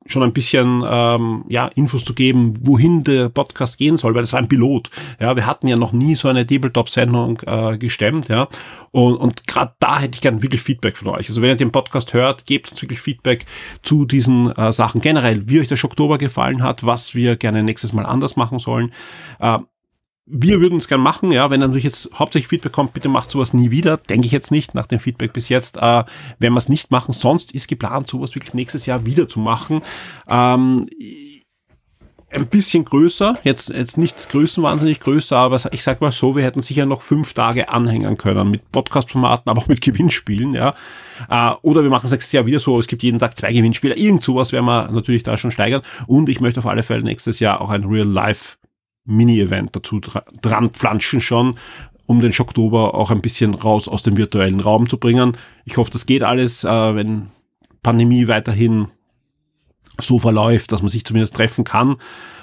schon 0.06 0.22
ein 0.22 0.32
bisschen 0.32 0.82
ähm, 0.86 1.44
ja, 1.48 1.66
Infos 1.74 2.04
zu 2.04 2.14
geben, 2.14 2.54
wohin 2.60 3.04
der 3.04 3.28
Podcast 3.28 3.78
gehen 3.78 3.96
soll, 3.96 4.14
weil 4.14 4.22
das 4.22 4.32
war 4.32 4.40
ein 4.40 4.48
Pilot. 4.48 4.90
Ja, 5.20 5.36
wir 5.36 5.46
hatten 5.46 5.66
ja 5.66 5.76
noch 5.76 5.92
nie 5.92 6.14
so 6.14 6.28
eine 6.28 6.46
Tabletop-Sendung 6.46 7.40
äh, 7.46 7.78
gestemmt, 7.78 8.28
ja. 8.28 8.48
Und, 8.90 9.16
und 9.16 9.46
gerade 9.46 9.74
da 9.80 10.00
hätte 10.00 10.16
ich 10.16 10.20
gern 10.20 10.42
wirklich 10.42 10.60
Feedback 10.60 10.96
von 10.96 11.08
euch. 11.08 11.28
Also 11.28 11.42
wenn 11.42 11.50
ihr 11.50 11.56
den 11.56 11.72
Podcast 11.72 12.12
hört, 12.12 12.46
gebt 12.46 12.70
uns 12.70 12.82
wirklich 12.82 13.00
Feedback 13.00 13.46
zu 13.82 14.04
diesen 14.04 14.50
äh, 14.56 14.72
Sachen. 14.72 15.00
Generell, 15.00 15.48
wie 15.48 15.60
euch 15.60 15.68
der 15.68 15.82
Oktober 15.82 16.18
gefallen 16.18 16.62
hat, 16.62 16.84
was 16.84 17.14
wir 17.14 17.36
gerne 17.36 17.62
nächstes 17.62 17.92
Mal 17.92 18.06
anders 18.06 18.36
machen 18.36 18.58
sollen. 18.58 18.92
Äh, 19.40 19.58
wir 20.26 20.60
würden 20.60 20.78
es 20.78 20.88
gern 20.88 21.00
machen, 21.00 21.30
ja, 21.30 21.50
wenn 21.50 21.60
natürlich 21.60 21.84
jetzt 21.84 22.10
hauptsächlich 22.14 22.48
Feedback 22.48 22.72
kommt, 22.72 22.94
bitte 22.94 23.08
macht 23.08 23.30
sowas 23.30 23.52
nie 23.52 23.70
wieder, 23.70 23.98
denke 23.98 24.26
ich 24.26 24.32
jetzt 24.32 24.50
nicht, 24.50 24.74
nach 24.74 24.86
dem 24.86 25.00
Feedback 25.00 25.32
bis 25.32 25.48
jetzt, 25.48 25.76
äh, 25.76 25.80
werden 25.80 26.54
wir 26.54 26.56
es 26.56 26.68
nicht 26.68 26.90
machen, 26.90 27.12
sonst 27.12 27.52
ist 27.52 27.68
geplant, 27.68 28.08
sowas 28.08 28.34
wirklich 28.34 28.54
nächstes 28.54 28.86
Jahr 28.86 29.04
wieder 29.04 29.28
zu 29.28 29.38
machen. 29.38 29.82
Ähm, 30.26 30.86
ein 32.30 32.46
bisschen 32.46 32.84
größer, 32.84 33.38
jetzt, 33.44 33.68
jetzt 33.68 33.96
nicht 33.96 34.28
größenwahnsinnig 34.28 34.98
größer, 35.00 35.36
aber 35.36 35.60
ich 35.72 35.82
sag 35.82 36.00
mal 36.00 36.10
so, 36.10 36.34
wir 36.34 36.42
hätten 36.42 36.62
sicher 36.62 36.86
noch 36.86 37.02
fünf 37.02 37.32
Tage 37.34 37.68
anhängen 37.68 38.16
können 38.16 38.50
mit 38.50 38.72
Podcast-Formaten, 38.72 39.48
aber 39.50 39.60
auch 39.60 39.68
mit 39.68 39.80
Gewinnspielen, 39.82 40.54
ja. 40.54 40.74
Äh, 41.28 41.54
oder 41.62 41.82
wir 41.82 41.90
machen 41.90 42.06
es 42.06 42.12
nächstes 42.12 42.32
Jahr 42.32 42.46
wieder 42.46 42.58
so, 42.58 42.78
es 42.78 42.86
gibt 42.86 43.02
jeden 43.02 43.18
Tag 43.18 43.36
zwei 43.36 43.52
Gewinnspiele, 43.52 43.94
irgend 43.94 44.24
sowas 44.24 44.52
werden 44.52 44.66
wir 44.66 44.90
natürlich 44.90 45.22
da 45.22 45.36
schon 45.36 45.50
steigern. 45.50 45.82
Und 46.06 46.28
ich 46.28 46.40
möchte 46.40 46.60
auf 46.60 46.66
alle 46.66 46.82
Fälle 46.82 47.02
nächstes 47.02 47.40
Jahr 47.40 47.60
auch 47.60 47.70
ein 47.70 47.84
Real-Life 47.84 48.56
Mini-Event 49.04 49.74
dazu 49.76 50.00
dran 50.00 50.70
pflanschen 50.70 51.20
schon, 51.20 51.58
um 52.06 52.20
den 52.20 52.32
Schocktober 52.32 52.94
auch 52.94 53.10
ein 53.10 53.22
bisschen 53.22 53.54
raus 53.54 53.88
aus 53.88 54.02
dem 54.02 54.16
virtuellen 54.16 54.60
Raum 54.60 54.88
zu 54.88 54.98
bringen. 54.98 55.36
Ich 55.64 55.76
hoffe, 55.76 55.90
das 55.90 56.06
geht 56.06 56.22
alles, 56.22 56.64
äh, 56.64 56.94
wenn 56.94 57.30
Pandemie 57.82 58.28
weiterhin 58.28 58.88
so 60.00 60.18
verläuft, 60.18 60.72
dass 60.72 60.82
man 60.82 60.88
sich 60.88 61.04
zumindest 61.04 61.36
treffen 61.36 61.64
kann, 61.64 61.96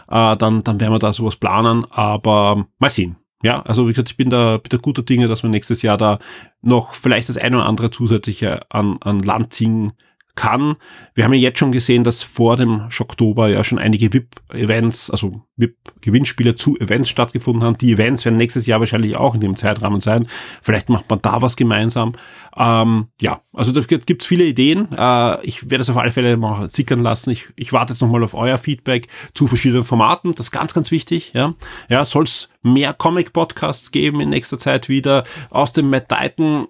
äh, 0.09 0.37
dann, 0.37 0.63
dann 0.63 0.79
werden 0.79 0.93
wir 0.93 0.99
da 0.99 1.13
sowas 1.13 1.35
planen, 1.35 1.85
aber 1.89 2.67
mal 2.79 2.89
sehen. 2.89 3.17
Ja, 3.43 3.61
also 3.63 3.87
wie 3.87 3.93
gesagt, 3.93 4.11
ich 4.11 4.17
bin 4.17 4.29
da, 4.29 4.57
bin 4.57 4.81
guter 4.81 5.01
Dinge, 5.01 5.27
dass 5.27 5.41
wir 5.41 5.49
nächstes 5.49 5.81
Jahr 5.81 5.97
da 5.97 6.19
noch 6.61 6.93
vielleicht 6.93 7.27
das 7.27 7.37
eine 7.37 7.57
oder 7.57 7.65
andere 7.65 7.89
zusätzliche 7.89 8.61
an, 8.69 8.97
an 9.01 9.19
Land 9.19 9.53
ziehen 9.53 9.93
kann. 10.35 10.75
Wir 11.13 11.25
haben 11.25 11.33
ja 11.33 11.39
jetzt 11.39 11.59
schon 11.59 11.71
gesehen, 11.71 12.03
dass 12.03 12.23
vor 12.23 12.57
dem 12.57 12.89
Schocktober 12.89 13.49
ja 13.49 13.63
schon 13.63 13.79
einige 13.79 14.13
VIP-Events, 14.13 15.09
also 15.09 15.41
VIP-Gewinnspiele 15.57 16.55
zu 16.55 16.77
Events 16.77 17.09
stattgefunden 17.09 17.63
haben. 17.63 17.77
Die 17.77 17.91
Events 17.91 18.25
werden 18.25 18.37
nächstes 18.37 18.65
Jahr 18.65 18.79
wahrscheinlich 18.79 19.15
auch 19.17 19.35
in 19.35 19.41
dem 19.41 19.55
Zeitrahmen 19.55 19.99
sein. 19.99 20.27
Vielleicht 20.61 20.89
macht 20.89 21.09
man 21.09 21.21
da 21.21 21.41
was 21.41 21.55
gemeinsam. 21.55 22.13
Ähm, 22.55 23.07
ja, 23.19 23.41
also 23.53 23.71
da 23.71 23.81
gibt 23.81 24.21
es 24.21 24.27
viele 24.27 24.45
Ideen. 24.45 24.87
Äh, 24.97 25.45
ich 25.45 25.69
werde 25.69 25.81
es 25.81 25.89
auf 25.89 25.97
alle 25.97 26.11
Fälle 26.11 26.37
mal 26.37 26.69
sickern 26.69 27.01
lassen. 27.01 27.31
Ich, 27.31 27.47
ich 27.55 27.73
warte 27.73 27.93
jetzt 27.93 28.01
nochmal 28.01 28.23
auf 28.23 28.33
euer 28.33 28.57
Feedback 28.57 29.07
zu 29.33 29.47
verschiedenen 29.47 29.83
Formaten. 29.83 30.33
Das 30.33 30.47
ist 30.47 30.51
ganz, 30.51 30.73
ganz 30.73 30.91
wichtig. 30.91 31.31
Ja, 31.33 31.55
ja 31.89 32.05
soll 32.05 32.23
es 32.23 32.49
mehr 32.63 32.93
Comic-Podcasts 32.93 33.91
geben 33.91 34.21
in 34.21 34.29
nächster 34.29 34.57
Zeit 34.57 34.89
wieder 34.89 35.23
aus 35.49 35.73
dem 35.73 35.89
Matt 35.89 36.09
Titan 36.09 36.67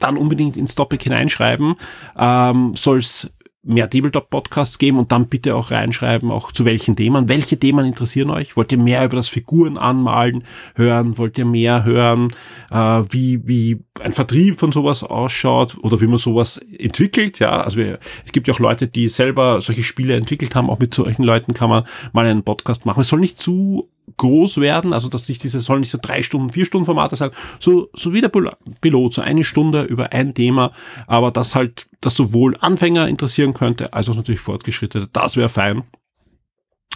dann 0.00 0.16
unbedingt 0.16 0.56
ins 0.56 0.74
Topic 0.74 1.02
hineinschreiben. 1.02 1.74
Ähm, 2.16 2.74
Soll 2.74 2.98
es 2.98 3.30
mehr 3.64 3.88
Tabletop-Podcasts 3.88 4.78
geben 4.78 4.98
und 4.98 5.10
dann 5.10 5.28
bitte 5.28 5.56
auch 5.56 5.70
reinschreiben, 5.70 6.30
auch 6.30 6.52
zu 6.52 6.64
welchen 6.64 6.96
Themen. 6.96 7.28
Welche 7.28 7.58
Themen 7.58 7.86
interessieren 7.86 8.30
euch? 8.30 8.56
Wollt 8.56 8.70
ihr 8.72 8.78
mehr 8.78 9.04
über 9.04 9.16
das 9.16 9.28
Figuren 9.28 9.78
anmalen 9.78 10.44
hören? 10.74 11.18
Wollt 11.18 11.38
ihr 11.38 11.46
mehr 11.46 11.84
hören, 11.84 12.28
äh, 12.70 12.76
wie, 13.10 13.46
wie 13.46 13.82
ein 14.00 14.12
Vertrieb 14.12 14.58
von 14.58 14.72
sowas 14.72 15.02
ausschaut 15.02 15.78
oder 15.82 16.00
wie 16.00 16.06
man 16.06 16.18
sowas 16.18 16.58
entwickelt? 16.58 17.38
Ja, 17.38 17.60
also 17.60 17.78
wir, 17.78 17.98
es 18.24 18.32
gibt 18.32 18.48
ja 18.48 18.54
auch 18.54 18.58
Leute, 18.58 18.86
die 18.86 19.08
selber 19.08 19.60
solche 19.60 19.82
Spiele 19.82 20.14
entwickelt 20.16 20.54
haben. 20.54 20.70
Auch 20.70 20.78
mit 20.78 20.94
solchen 20.94 21.22
Leuten 21.22 21.54
kann 21.54 21.70
man 21.70 21.84
mal 22.12 22.26
einen 22.26 22.44
Podcast 22.44 22.84
machen. 22.84 23.00
Es 23.00 23.08
soll 23.08 23.20
nicht 23.20 23.38
zu 23.38 23.88
groß 24.16 24.60
werden, 24.60 24.92
also 24.92 25.08
dass 25.08 25.26
sich 25.26 25.38
diese 25.38 25.60
sollen 25.60 25.80
nicht 25.80 25.90
so 25.90 25.98
drei 26.00 26.22
Stunden, 26.22 26.52
vier 26.52 26.64
Stunden 26.64 26.84
Formate 26.84 27.16
sein, 27.16 27.30
so, 27.58 27.88
so 27.94 28.12
wie 28.12 28.20
der 28.20 28.28
Pilot, 28.28 29.14
so 29.14 29.22
eine 29.22 29.44
Stunde 29.44 29.82
über 29.82 30.12
ein 30.12 30.34
Thema, 30.34 30.72
aber 31.06 31.30
das 31.30 31.54
halt, 31.54 31.86
das 32.00 32.14
sowohl 32.14 32.56
Anfänger 32.60 33.08
interessieren 33.08 33.54
könnte, 33.54 33.92
als 33.92 34.08
auch 34.08 34.14
natürlich 34.14 34.40
Fortgeschrittene, 34.40 35.08
das 35.12 35.36
wäre 35.36 35.48
fein. 35.48 35.84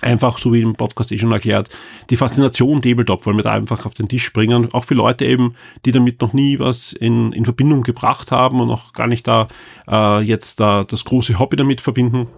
Einfach, 0.01 0.39
so 0.39 0.53
wie 0.53 0.61
im 0.61 0.77
Podcast 0.77 1.11
eh 1.11 1.19
schon 1.19 1.33
erklärt, 1.33 1.71
die 2.11 2.17
Faszination 2.17 2.81
Tabletop 2.81 3.27
wollen 3.27 3.39
wir 3.39 3.43
da 3.43 3.55
einfach 3.55 3.85
auf 3.85 3.95
den 3.95 4.07
Tisch 4.07 4.33
bringen. 4.33 4.73
Auch 4.73 4.85
für 4.85 4.95
Leute 4.95 5.25
eben, 5.25 5.57
die 5.85 5.91
damit 5.91 6.21
noch 6.21 6.33
nie 6.33 6.61
was 6.61 6.93
in, 6.93 7.33
in 7.33 7.45
Verbindung 7.45 7.83
gebracht 7.83 8.31
haben 8.31 8.61
und 8.61 8.69
noch 8.69 8.93
gar 8.93 9.09
nicht 9.09 9.27
da 9.27 9.49
äh, 9.89 10.23
jetzt 10.23 10.61
da 10.61 10.85
das 10.85 11.05
große 11.05 11.41
Hobby 11.41 11.57
damit 11.57 11.81
verbinden 11.81 12.29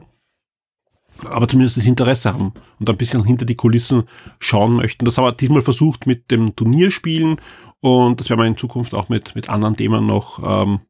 aber 1.26 1.48
zumindest 1.48 1.76
das 1.76 1.86
Interesse 1.86 2.32
haben 2.32 2.52
und 2.78 2.88
ein 2.88 2.96
bisschen 2.96 3.24
hinter 3.24 3.44
die 3.44 3.56
Kulissen 3.56 4.04
schauen 4.38 4.74
möchten. 4.74 5.04
Das 5.04 5.18
haben 5.18 5.24
wir 5.24 5.32
diesmal 5.32 5.62
versucht 5.62 6.06
mit 6.06 6.30
dem 6.30 6.56
Turnierspielen 6.56 7.40
und 7.80 8.20
das 8.20 8.30
werden 8.30 8.40
wir 8.40 8.46
in 8.46 8.56
Zukunft 8.56 8.94
auch 8.94 9.08
mit, 9.08 9.34
mit 9.34 9.48
anderen 9.48 9.76
Themen 9.76 10.06
noch 10.06 10.40
ähm, 10.42 10.80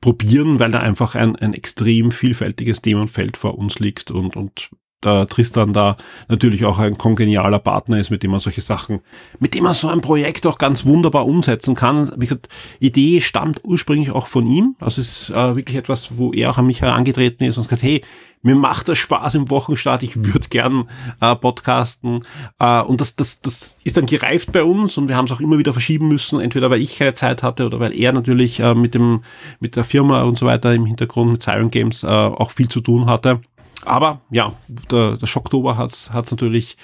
probieren, 0.00 0.58
weil 0.58 0.70
da 0.70 0.80
einfach 0.80 1.14
ein, 1.14 1.36
ein 1.36 1.54
extrem 1.54 2.10
vielfältiges 2.10 2.82
Themenfeld 2.82 3.36
vor 3.36 3.56
uns 3.56 3.78
liegt 3.78 4.10
und, 4.10 4.36
und 4.36 4.70
der 5.04 5.26
Tristan 5.26 5.72
da 5.72 5.96
natürlich 6.28 6.64
auch 6.64 6.78
ein 6.78 6.98
kongenialer 6.98 7.58
Partner 7.58 7.98
ist, 7.98 8.10
mit 8.10 8.22
dem 8.22 8.30
man 8.30 8.40
solche 8.40 8.60
Sachen, 8.60 9.00
mit 9.38 9.54
dem 9.54 9.64
man 9.64 9.74
so 9.74 9.88
ein 9.88 10.00
Projekt 10.00 10.46
auch 10.46 10.58
ganz 10.58 10.86
wunderbar 10.86 11.26
umsetzen 11.26 11.74
kann. 11.74 12.12
Wie 12.16 12.26
gesagt, 12.26 12.48
Idee 12.80 13.20
stammt 13.20 13.60
ursprünglich 13.64 14.10
auch 14.10 14.26
von 14.26 14.46
ihm. 14.46 14.76
Also 14.80 15.00
es 15.00 15.28
ist 15.28 15.30
äh, 15.30 15.56
wirklich 15.56 15.76
etwas, 15.76 16.16
wo 16.16 16.32
er 16.32 16.50
auch 16.50 16.58
an 16.58 16.66
mich 16.66 16.80
herangetreten 16.82 17.46
ist 17.46 17.56
und 17.56 17.64
gesagt, 17.64 17.82
hey, 17.82 18.02
mir 18.42 18.56
macht 18.56 18.88
das 18.88 18.98
Spaß 18.98 19.34
im 19.36 19.50
Wochenstart, 19.50 20.02
ich 20.02 20.16
würde 20.24 20.48
gern 20.48 20.88
äh, 21.20 21.34
podcasten. 21.36 22.24
Äh, 22.58 22.82
und 22.82 23.00
das, 23.00 23.16
das, 23.16 23.40
das 23.40 23.76
ist 23.84 23.96
dann 23.96 24.06
gereift 24.06 24.52
bei 24.52 24.64
uns 24.64 24.98
und 24.98 25.08
wir 25.08 25.16
haben 25.16 25.26
es 25.26 25.32
auch 25.32 25.40
immer 25.40 25.58
wieder 25.58 25.72
verschieben 25.72 26.08
müssen, 26.08 26.40
entweder 26.40 26.68
weil 26.70 26.82
ich 26.82 26.98
keine 26.98 27.14
Zeit 27.14 27.42
hatte 27.42 27.66
oder 27.66 27.80
weil 27.80 27.98
er 27.98 28.12
natürlich 28.12 28.60
äh, 28.60 28.74
mit 28.74 28.94
dem, 28.94 29.22
mit 29.60 29.76
der 29.76 29.84
Firma 29.84 30.22
und 30.22 30.38
so 30.38 30.46
weiter 30.46 30.74
im 30.74 30.86
Hintergrund 30.86 31.32
mit 31.32 31.42
Siren 31.42 31.70
Games 31.70 32.02
äh, 32.02 32.08
auch 32.08 32.50
viel 32.50 32.68
zu 32.68 32.80
tun 32.80 33.06
hatte. 33.06 33.40
Aber 33.84 34.20
ja, 34.30 34.54
der, 34.68 35.16
der 35.16 35.26
Schocktober 35.26 35.76
hat's 35.76 36.10
hat's 36.12 36.30
natürlich, 36.30 36.76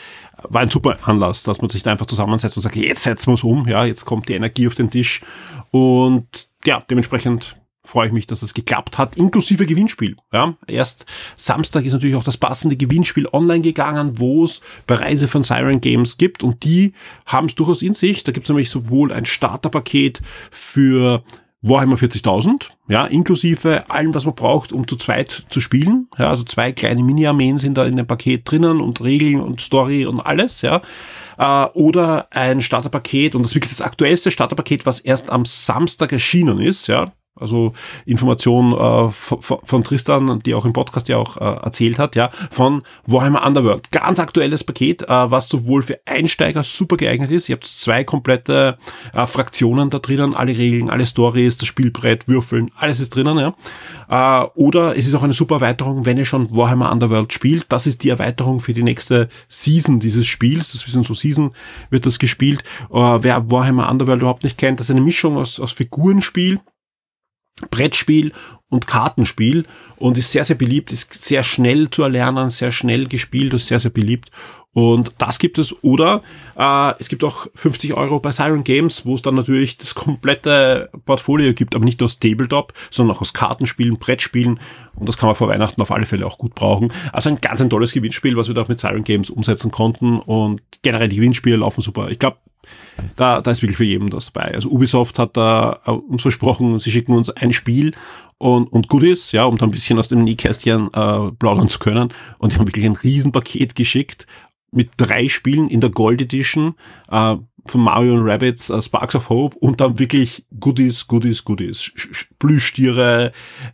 war 0.43 0.62
ein 0.62 0.71
super 0.71 0.97
Anlass, 1.02 1.45
dass 1.45 1.61
man 1.61 1.71
sich 1.71 1.83
da 1.83 1.93
einfach 1.93 2.07
zusammensetzt 2.07 2.57
und 2.57 2.62
sagt, 2.62 2.76
jetzt 2.76 3.05
setzen 3.05 3.28
wir 3.28 3.35
es 3.35 3.45
um, 3.45 3.69
ja, 3.69 3.85
jetzt 3.85 4.05
kommt 4.05 4.28
die 4.28 4.35
Energie 4.35 4.67
auf 4.67 4.75
den 4.75 4.90
Tisch. 4.90 5.23
Und 5.71 6.49
ja, 6.64 6.83
dementsprechend 6.90 7.57
freue 7.88 8.09
ich 8.09 8.12
mich, 8.12 8.26
dass 8.26 8.43
es 8.43 8.52
geklappt 8.52 8.99
hat, 8.99 9.17
inklusive 9.17 9.64
Gewinnspiel. 9.64 10.17
Ja, 10.33 10.57
erst 10.67 11.07
Samstag 11.37 11.85
ist 11.87 11.95
natürlich 11.95 12.17
auch 12.17 12.25
das 12.25 12.37
passende 12.37 12.76
Gewinnspiel 12.76 13.26
online 13.33 13.62
gegangen, 13.62 14.19
wo 14.19 14.45
es 14.45 14.61
Preise 14.87 15.26
von 15.26 15.43
Siren 15.43 15.81
Games 15.81 16.19
gibt 16.19 16.45
und 16.45 16.64
die 16.64 16.93
haben 17.25 17.47
es 17.47 17.55
durchaus 17.55 17.81
in 17.81 17.95
sich. 17.95 18.25
Da 18.25 18.33
gibt 18.33 18.45
es 18.45 18.50
nämlich 18.50 18.69
sowohl 18.69 19.12
ein 19.12 19.25
Starterpaket 19.25 20.21
für 20.50 21.25
Warhammer 21.61 21.97
40.000, 21.97 22.69
ja, 22.88 23.05
inklusive 23.07 23.91
allem, 23.91 24.15
was 24.15 24.25
man 24.25 24.37
braucht, 24.37 24.73
um 24.73 24.87
zu 24.87 24.97
zweit 24.97 25.45
zu 25.49 25.61
spielen. 25.61 26.09
Ja, 26.17 26.31
also 26.31 26.45
zwei 26.45 26.71
kleine 26.71 27.03
Mini-Armeen 27.03 27.59
sind 27.59 27.77
da 27.77 27.85
in 27.85 27.97
dem 27.97 28.07
Paket 28.07 28.49
drinnen 28.49 28.81
und 28.81 29.00
Regeln 29.00 29.41
und 29.41 29.61
Story 29.61 30.07
und 30.07 30.21
alles, 30.21 30.62
ja. 30.62 30.81
Äh, 31.37 31.67
oder 31.75 32.29
ein 32.31 32.61
Starterpaket 32.61 33.35
und 33.35 33.43
das 33.43 33.57
wirklich 33.57 33.73
das 33.73 33.83
aktuellste 33.83 34.31
Starterpaket, 34.31 34.87
was 34.87 35.00
erst 35.00 35.31
am 35.31 35.45
Samstag 35.45 36.12
erschienen 36.12 36.61
ist, 36.61 36.87
ja. 36.87 37.12
Also 37.40 37.73
Information 38.07 38.73
äh, 38.73 39.11
von, 39.11 39.85
Tristan, 39.85 40.40
die 40.45 40.54
auch 40.54 40.64
im 40.64 40.73
Podcast 40.73 41.09
ja 41.09 41.16
auch 41.16 41.37
äh, 41.37 41.64
erzählt 41.64 41.99
hat, 41.99 42.16
ja, 42.16 42.30
von 42.50 42.83
Warhammer 43.07 43.47
Underworld. 43.47 43.90
Ganz 43.90 44.21
aktuelles 44.21 44.64
Paket, 44.64 45.02
äh, 45.02 45.07
was 45.09 45.49
sowohl 45.49 45.83
für 45.83 46.00
Einsteiger 46.04 46.62
super 46.62 46.97
geeignet 46.97 47.30
ist. 47.30 47.49
Ihr 47.49 47.57
habt 47.57 47.64
zwei 47.64 48.04
komplette 48.04 48.78
äh, 49.12 49.26
Fraktionen 49.26 49.90
da 49.90 49.99
drinnen, 49.99 50.35
alle 50.35 50.57
Regeln, 50.57 50.90
alle 50.90 51.07
Stories, 51.07 51.57
das 51.57 51.68
Spielbrett, 51.68 52.28
Würfeln, 52.28 52.71
alles 52.76 53.00
ist 53.00 53.14
drinnen, 53.14 53.38
ja. 53.38 53.54
Äh, 54.09 54.47
oder 54.54 54.97
es 54.97 55.07
ist 55.07 55.14
auch 55.14 55.23
eine 55.23 55.33
super 55.33 55.57
Erweiterung, 55.57 56.07
wenn 56.07 56.18
ihr 56.18 56.25
schon 56.25 56.54
Warhammer 56.57 56.90
Underworld 56.90 57.33
spielt. 57.33 57.71
Das 57.73 57.87
ist 57.87 58.04
die 58.04 58.11
Erweiterung 58.11 58.61
für 58.61 58.73
die 58.73 58.83
nächste 58.83 59.28
Season 59.49 59.99
dieses 59.99 60.26
Spiels. 60.26 60.73
Das 60.73 60.87
wissen 60.87 61.04
so 61.04 61.14
Season 61.14 61.52
wird 61.90 62.07
das 62.07 62.18
gespielt. 62.18 62.62
Äh, 62.90 62.95
wer 62.95 63.50
Warhammer 63.50 63.90
Underworld 63.90 64.21
überhaupt 64.21 64.45
nicht 64.45 64.59
kennt, 64.59 64.80
das 64.80 64.88
ist 64.88 64.97
eine 64.97 65.04
Mischung 65.04 65.37
aus, 65.37 65.61
aus 65.61 65.73
Figurenspiel 65.73 66.61
Brettspiel 67.71 68.33
und 68.71 68.87
Kartenspiel 68.87 69.65
und 69.97 70.19
ist 70.19 70.33
sehr, 70.33 70.45
sehr 70.45 70.57
beliebt, 70.57 70.93
ist 70.93 71.25
sehr 71.25 71.43
schnell 71.43 71.91
zu 71.91 72.03
erlernen, 72.03 72.50
sehr 72.50 72.73
schnell 72.73 73.07
gespielt, 73.07 73.55
ist 73.55 73.69
sehr, 73.69 73.79
sehr 73.79 73.91
beliebt. 73.91 74.31
Und 74.75 75.12
das 75.19 75.38
gibt 75.38 75.59
es. 75.59 75.75
Oder 75.83 76.23
äh, 76.57 76.93
es 77.00 77.09
gibt 77.09 77.25
auch 77.25 77.49
50 77.55 77.95
Euro 77.95 78.21
bei 78.21 78.31
Siren 78.31 78.65
Games, 78.65 79.07
wo 79.07 79.15
es 79.15 79.23
dann 79.23 79.35
natürlich 79.35 79.77
das 79.77 79.95
komplette 79.95 80.91
Portfolio 81.05 81.55
gibt, 81.55 81.75
aber 81.75 81.85
nicht 81.85 81.99
nur 81.99 82.05
aus 82.05 82.21
Tabletop, 82.21 82.75
sondern 82.91 83.17
auch 83.17 83.21
aus 83.21 83.33
Kartenspielen, 83.33 83.99
Brettspielen. 83.99 84.61
Und 84.95 85.09
das 85.09 85.17
kann 85.17 85.27
man 85.27 85.37
vor 85.37 85.49
Weihnachten 85.49 85.81
auf 85.81 85.91
alle 85.91 86.07
Fälle 86.07 86.27
auch 86.27 86.38
gut 86.38 86.55
brauchen. 86.55 86.93
Also 87.12 87.31
ein 87.31 87.41
ganz 87.41 87.61
ein 87.61 87.71
tolles 87.71 87.93
Gewinnspiel, 87.93 88.37
was 88.37 88.49
wir 88.49 88.55
da 88.55 88.62
auch 88.62 88.69
mit 88.69 88.79
Siren 88.79 89.05
Games 89.05 89.31
umsetzen 89.31 89.71
konnten. 89.71 90.21
Und 90.21 90.61
generell 90.83 91.09
die 91.09 91.17
Gewinnspiele 91.17 91.57
laufen 91.57 91.81
super. 91.81 92.11
Ich 92.11 92.19
glaube, 92.19 92.37
da, 93.17 93.41
da 93.41 93.51
ist 93.51 93.63
wirklich 93.63 93.77
für 93.77 93.85
jeden 93.85 94.09
das 94.09 94.33
dabei. 94.33 94.55
Also 94.55 94.69
Ubisoft 94.71 95.19
hat 95.19 95.37
da 95.37 95.81
äh, 95.87 95.91
uns 95.91 96.23
versprochen, 96.23 96.79
sie 96.79 96.91
schicken 96.91 97.13
uns 97.13 97.31
ein 97.31 97.53
Spiel 97.53 97.93
und, 98.39 98.67
und 98.73 98.89
Goodies, 98.89 99.33
ja, 99.33 99.45
um 99.45 99.59
da 99.59 99.67
ein 99.67 99.71
bisschen 99.71 99.99
aus 99.99 100.09
dem 100.09 100.25
Nähkästchen 100.25 100.89
äh, 100.93 101.31
plaudern 101.33 101.69
zu 101.69 101.79
können. 101.79 102.13
Und 102.39 102.53
die 102.53 102.57
haben 102.57 102.69
wirklich 102.69 102.85
ein 102.85 102.97
Riesenpaket 102.97 103.75
geschickt 103.75 104.27
mit 104.71 104.91
drei 104.97 105.29
Spielen 105.29 105.69
in 105.69 105.81
der 105.81 105.91
Gold 105.91 106.21
Edition 106.21 106.75
äh, 107.11 107.37
von 107.67 107.81
Mario 107.83 108.15
und 108.15 108.29
Rabbits 108.29 108.71
uh, 108.71 108.81
Sparks 108.81 109.15
of 109.15 109.29
Hope 109.29 109.57
und 109.59 109.81
dann 109.81 109.99
wirklich 109.99 110.45
Goodies, 110.59 111.07
Goodies, 111.07 111.45
Goodies. 111.45 111.93
Plüschtiere, 112.39 113.33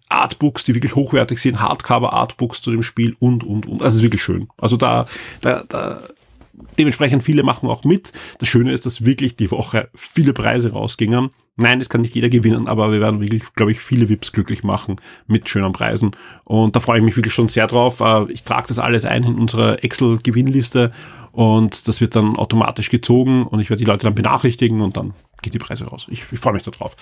Artbooks, 0.09 0.65
die 0.65 0.75
wirklich 0.75 0.95
hochwertig 0.95 1.39
sind, 1.39 1.61
Hardcover-Artbooks 1.61 2.63
zu 2.63 2.71
dem 2.71 2.83
Spiel 2.83 3.17
und, 3.19 3.45
und, 3.45 3.67
und. 3.67 3.83
Also 3.83 3.89
es 3.89 3.95
ist 3.97 4.03
wirklich 4.03 4.23
schön. 4.23 4.49
Also 4.59 4.77
da, 4.77 5.07
da, 5.41 5.65
da 5.69 6.03
dementsprechend 6.79 7.23
viele 7.23 7.43
machen 7.43 7.69
auch 7.69 7.85
mit. 7.85 8.13
Das 8.39 8.49
Schöne 8.49 8.73
ist, 8.73 8.87
dass 8.87 9.05
wirklich 9.05 9.37
die 9.37 9.51
Woche 9.51 9.89
viele 9.95 10.33
Preise 10.33 10.73
rausgingen. 10.73 11.31
Nein, 11.57 11.79
das 11.79 11.89
kann 11.89 12.01
nicht 12.01 12.15
jeder 12.15 12.29
gewinnen, 12.29 12.67
aber 12.67 12.91
wir 12.91 13.01
werden 13.01 13.21
wirklich, 13.21 13.45
glaube 13.55 13.71
ich, 13.71 13.79
viele 13.79 14.09
VIPs 14.09 14.33
glücklich 14.33 14.65
machen 14.65 14.97
mit 15.29 15.49
schönen 15.49 15.73
Preisen. 15.73 16.11
Und 16.43 16.75
da 16.75 16.81
freue 16.81 16.99
ich 16.99 17.05
mich 17.05 17.17
wirklich 17.17 17.35
schon 17.35 17.47
sehr 17.47 17.69
drauf. 17.69 18.01
Äh, 18.01 18.33
ich 18.33 18.43
trage 18.43 18.67
das 18.69 18.81
alles 18.81 19.05
ein 19.05 19.23
in 19.23 19.35
unsere 19.37 19.83
Excel-Gewinnliste 19.83 20.93
und 21.31 21.87
das 21.87 22.01
wird 22.01 22.17
dann 22.17 22.37
automatisch 22.37 22.91
gezogen 22.91 23.45
und 23.45 23.61
ich 23.61 23.71
werde 23.71 23.83
die 23.85 23.89
Leute 23.89 24.05
dann 24.05 24.15
benachrichtigen 24.15 24.81
und 24.81 24.97
dann 24.97 25.15
geht 25.43 25.55
die 25.55 25.59
Preise 25.59 25.85
raus. 25.85 26.07
Ich, 26.11 26.25
ich 26.33 26.41
freue 26.41 26.55
mich 26.55 26.65
darauf. 26.65 26.97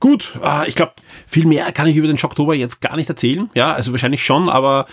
Gut, 0.00 0.38
äh, 0.42 0.68
ich 0.68 0.74
glaube, 0.74 0.92
viel 1.26 1.46
mehr 1.46 1.70
kann 1.72 1.86
ich 1.86 1.96
über 1.96 2.06
den 2.06 2.16
Schocktober 2.16 2.54
jetzt 2.54 2.80
gar 2.80 2.96
nicht 2.96 3.10
erzählen. 3.10 3.50
Ja, 3.54 3.74
also 3.74 3.92
wahrscheinlich 3.92 4.24
schon, 4.24 4.48
aber 4.48 4.86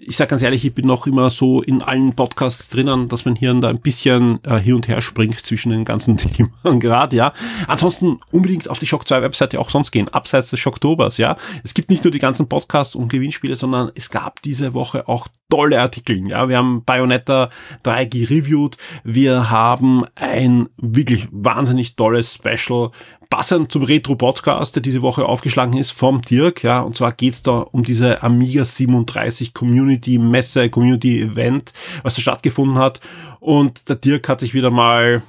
ich 0.00 0.16
sage 0.16 0.30
ganz 0.30 0.42
ehrlich, 0.42 0.64
ich 0.64 0.74
bin 0.74 0.86
noch 0.86 1.08
immer 1.08 1.28
so 1.28 1.60
in 1.60 1.82
allen 1.82 2.14
Podcasts 2.14 2.68
drinnen, 2.68 3.08
dass 3.08 3.24
mein 3.24 3.34
Hirn 3.34 3.60
da 3.60 3.68
ein 3.68 3.80
bisschen 3.80 4.38
äh, 4.44 4.58
hin 4.58 4.74
und 4.74 4.86
her 4.86 5.02
springt 5.02 5.44
zwischen 5.44 5.70
den 5.70 5.84
ganzen 5.84 6.16
Themen 6.16 6.52
gerade, 6.78 7.16
ja. 7.16 7.32
Ansonsten 7.66 8.20
unbedingt 8.30 8.70
auf 8.70 8.78
die 8.78 8.86
Shock 8.86 9.08
2 9.08 9.22
Webseite 9.22 9.58
auch 9.58 9.70
sonst 9.70 9.90
gehen, 9.90 10.08
abseits 10.08 10.50
des 10.50 10.60
Schocktobers, 10.60 11.18
ja. 11.18 11.36
Es 11.64 11.74
gibt 11.74 11.90
nicht 11.90 12.04
nur 12.04 12.12
die 12.12 12.20
ganzen 12.20 12.48
Podcasts 12.48 12.94
und 12.94 13.08
Gewinnspiele, 13.08 13.56
sondern 13.56 13.90
es 13.96 14.10
gab 14.10 14.40
diese 14.42 14.72
Woche 14.72 15.08
auch 15.08 15.26
tolle 15.50 15.80
Artikel, 15.80 16.28
ja. 16.28 16.48
Wir 16.48 16.58
haben 16.58 16.84
Bayonetta 16.84 17.50
3 17.82 18.04
gereviewt, 18.04 18.76
wir 19.02 19.50
haben 19.50 20.04
ein 20.14 20.68
wirklich 20.76 21.28
wahnsinnig 21.30 21.96
tolles 21.96 22.34
Special 22.34 22.90
passend 23.30 23.70
zum 23.72 23.82
Retro-Podcast, 23.82 24.76
der 24.76 24.82
diese 24.82 25.02
Woche 25.02 25.26
aufgeschlagen 25.26 25.76
ist, 25.76 25.90
vom 25.90 26.22
Dirk, 26.22 26.62
ja, 26.62 26.80
und 26.80 26.96
zwar 26.96 27.12
geht's 27.12 27.42
da 27.42 27.58
um 27.58 27.82
diese 27.82 28.22
Amiga 28.22 28.64
37 28.64 29.54
Community 29.54 30.18
Messe, 30.18 30.70
Community 30.70 31.20
Event, 31.22 31.72
was 32.02 32.14
da 32.14 32.22
stattgefunden 32.22 32.78
hat. 32.78 33.00
Und 33.40 33.88
der 33.88 33.96
Dirk 33.96 34.28
hat 34.28 34.40
sich 34.40 34.54
wieder 34.54 34.70
mal, 34.70 35.22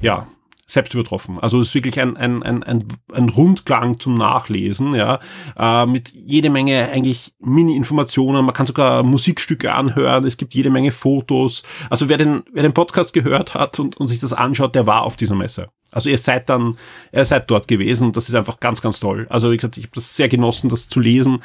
ja, 0.00 0.26
selbst 0.68 0.92
übertroffen. 0.92 1.38
Also 1.40 1.60
es 1.60 1.68
ist 1.68 1.74
wirklich 1.74 1.98
ein, 1.98 2.16
ein, 2.18 2.42
ein, 2.42 2.62
ein, 2.62 2.84
ein 3.12 3.28
Rundklang 3.30 3.98
zum 3.98 4.14
Nachlesen, 4.14 4.94
ja, 4.94 5.18
äh, 5.58 5.86
mit 5.86 6.12
jede 6.12 6.50
Menge 6.50 6.90
eigentlich 6.90 7.32
Mini-Informationen. 7.40 8.44
Man 8.44 8.54
kann 8.54 8.66
sogar 8.66 9.02
Musikstücke 9.02 9.72
anhören. 9.72 10.24
Es 10.24 10.36
gibt 10.36 10.54
jede 10.54 10.70
Menge 10.70 10.92
Fotos. 10.92 11.62
Also 11.88 12.10
wer 12.10 12.18
den, 12.18 12.42
wer 12.52 12.62
den 12.62 12.74
Podcast 12.74 13.14
gehört 13.14 13.54
hat 13.54 13.80
und, 13.80 13.96
und 13.96 14.08
sich 14.08 14.20
das 14.20 14.34
anschaut, 14.34 14.74
der 14.74 14.86
war 14.86 15.02
auf 15.02 15.16
dieser 15.16 15.34
Messe. 15.34 15.70
Also 15.90 16.10
ihr 16.10 16.18
seid 16.18 16.50
dann, 16.50 16.76
ihr 17.12 17.24
seid 17.24 17.50
dort 17.50 17.66
gewesen. 17.66 18.12
Das 18.12 18.28
ist 18.28 18.34
einfach 18.34 18.60
ganz, 18.60 18.82
ganz 18.82 19.00
toll. 19.00 19.26
Also 19.30 19.50
wie 19.50 19.56
ich 19.56 19.62
habe 19.62 19.80
das 19.94 20.16
sehr 20.16 20.28
genossen, 20.28 20.68
das 20.68 20.88
zu 20.88 21.00
lesen. 21.00 21.42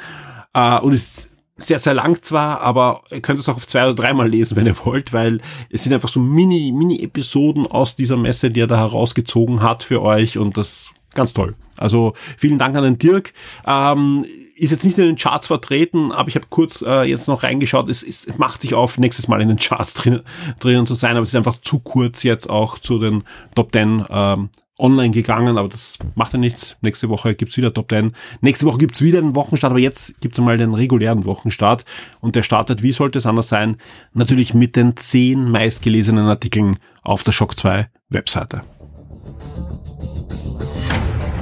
Äh, 0.52 0.78
und 0.80 0.92
es 0.92 1.33
sehr, 1.56 1.78
sehr 1.78 1.94
lang 1.94 2.20
zwar, 2.22 2.60
aber 2.60 3.02
ihr 3.10 3.20
könnt 3.20 3.38
es 3.38 3.48
auch 3.48 3.56
auf 3.56 3.66
zwei 3.66 3.84
oder 3.84 3.94
dreimal 3.94 4.28
lesen, 4.28 4.56
wenn 4.56 4.66
ihr 4.66 4.76
wollt, 4.84 5.12
weil 5.12 5.40
es 5.70 5.84
sind 5.84 5.92
einfach 5.92 6.08
so 6.08 6.20
Mini, 6.20 6.72
Mini-Episoden 6.72 7.66
aus 7.66 7.96
dieser 7.96 8.16
Messe, 8.16 8.50
die 8.50 8.60
er 8.60 8.66
da 8.66 8.78
herausgezogen 8.78 9.62
hat 9.62 9.84
für 9.84 10.02
euch 10.02 10.36
und 10.36 10.56
das 10.56 10.94
ganz 11.14 11.32
toll. 11.32 11.54
Also 11.76 12.14
vielen 12.36 12.58
Dank 12.58 12.76
an 12.76 12.84
den 12.84 12.98
Dirk. 12.98 13.32
Ähm, 13.66 14.26
ist 14.56 14.70
jetzt 14.70 14.84
nicht 14.84 14.98
in 14.98 15.04
den 15.04 15.16
Charts 15.16 15.46
vertreten, 15.46 16.12
aber 16.12 16.28
ich 16.28 16.36
habe 16.36 16.46
kurz 16.48 16.82
äh, 16.82 17.02
jetzt 17.02 17.28
noch 17.28 17.42
reingeschaut. 17.42 17.88
Es, 17.88 18.02
es 18.02 18.38
macht 18.38 18.62
sich 18.62 18.74
auf, 18.74 18.98
nächstes 18.98 19.28
Mal 19.28 19.40
in 19.40 19.48
den 19.48 19.58
Charts 19.58 19.94
drin, 19.94 20.20
drinnen 20.60 20.86
zu 20.86 20.94
sein, 20.94 21.12
aber 21.12 21.22
es 21.22 21.30
ist 21.30 21.36
einfach 21.36 21.60
zu 21.60 21.80
kurz 21.80 22.22
jetzt 22.22 22.48
auch 22.48 22.78
zu 22.78 22.98
den 22.98 23.24
Top 23.54 23.72
10 23.72 24.04
ähm, 24.08 24.50
online 24.78 25.10
gegangen, 25.10 25.56
aber 25.56 25.68
das 25.68 25.98
macht 26.14 26.32
ja 26.32 26.38
nichts. 26.38 26.76
Nächste 26.80 27.08
Woche 27.08 27.34
gibt's 27.34 27.56
wieder 27.56 27.72
Top 27.72 27.90
10. 27.90 28.12
Nächste 28.40 28.66
Woche 28.66 28.78
gibt's 28.78 29.02
wieder 29.02 29.18
einen 29.18 29.36
Wochenstart, 29.36 29.70
aber 29.70 29.80
jetzt 29.80 30.20
gibt's 30.20 30.38
mal 30.40 30.56
den 30.56 30.74
regulären 30.74 31.24
Wochenstart 31.24 31.84
und 32.20 32.34
der 32.34 32.42
startet, 32.42 32.82
wie 32.82 32.92
sollte 32.92 33.18
es 33.18 33.26
anders 33.26 33.48
sein, 33.48 33.76
natürlich 34.12 34.54
mit 34.54 34.76
den 34.76 34.96
zehn 34.96 35.50
meistgelesenen 35.50 36.26
Artikeln 36.26 36.78
auf 37.02 37.22
der 37.22 37.32
Shock 37.32 37.56
2 37.56 37.88
Webseite. 38.08 38.62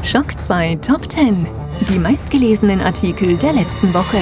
Shock 0.04 0.38
2 0.38 0.76
Top 0.76 1.10
10. 1.10 1.48
Die 1.88 1.98
meistgelesenen 1.98 2.80
Artikel 2.80 3.36
der 3.36 3.52
letzten 3.52 3.92
Woche. 3.94 4.18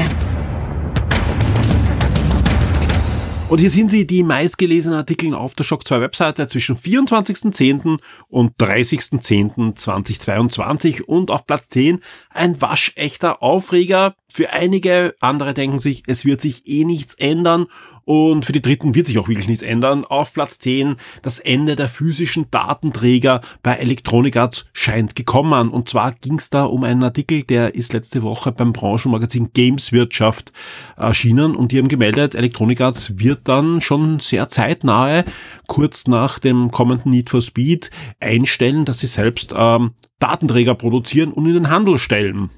Und 3.49 3.59
hier 3.59 3.71
sind 3.71 3.91
sie, 3.91 4.07
die 4.07 4.23
meistgelesenen 4.23 4.99
Artikel 4.99 5.35
auf 5.35 5.55
der 5.55 5.65
Shock 5.65 5.89
2 5.89 6.03
Webseite 6.03 6.47
zwischen 6.47 6.77
24.10. 6.77 7.99
und 8.29 8.57
30.10.2022 8.59 11.03
und 11.03 11.33
auf 11.33 11.47
Platz 11.47 11.69
10 11.71 12.01
ein 12.29 12.61
waschechter 12.61 13.43
Aufreger. 13.43 14.15
Für 14.29 14.53
einige 14.53 15.17
andere 15.19 15.55
denken 15.55 15.81
sich, 15.81 16.05
es 16.07 16.25
wird 16.25 16.43
sich 16.43 16.69
eh 16.69 16.85
nichts 16.85 17.15
ändern 17.15 17.67
und 18.11 18.45
für 18.45 18.51
die 18.51 18.61
Dritten 18.61 18.97
wird 18.97 19.07
sich 19.07 19.21
auch 19.21 19.29
wirklich 19.29 19.47
nichts 19.47 19.63
ändern. 19.63 20.05
Auf 20.05 20.33
Platz 20.33 20.59
10 20.59 20.97
das 21.23 21.39
Ende 21.39 21.77
der 21.77 21.89
physischen 21.89 22.51
Datenträger 22.51 23.41
bei 23.63 23.77
Electronic 23.77 24.37
Arts 24.37 24.67
scheint 24.73 25.15
gekommen. 25.15 25.69
Und 25.69 25.89
zwar 25.89 26.11
ging 26.15 26.35
es 26.35 26.51
da 26.51 26.65
um 26.65 26.83
einen 26.83 27.05
Artikel, 27.05 27.45
der 27.45 27.77
ist 27.77 27.93
letzte 27.93 28.25
Woche 28.25 28.51
beim 28.51 28.73
Branchenmagazin 28.73 29.53
Gameswirtschaft 29.53 30.53
erschienen 30.97 31.55
und 31.55 31.71
die 31.71 31.79
haben 31.79 31.87
gemeldet, 31.87 32.35
Electronic 32.35 32.81
Arts 32.81 33.21
wird 33.21 33.47
dann 33.47 33.81
schon 33.81 34.19
sehr 34.19 34.49
zeitnahe, 34.49 35.25
kurz 35.69 36.09
nach 36.09 36.41
dem 36.41 36.73
kommenden 36.73 37.13
Need 37.13 37.31
for 37.31 37.43
Speed, 37.43 37.93
einstellen, 38.19 38.87
dass 38.87 38.99
sie 38.99 39.07
selbst 39.07 39.55
ähm, 39.57 39.93
Datenträger 40.19 40.75
produzieren 40.75 41.31
und 41.31 41.47
in 41.47 41.55
den 41.55 41.71
Handel 41.71 41.97
stellen. 41.97 42.51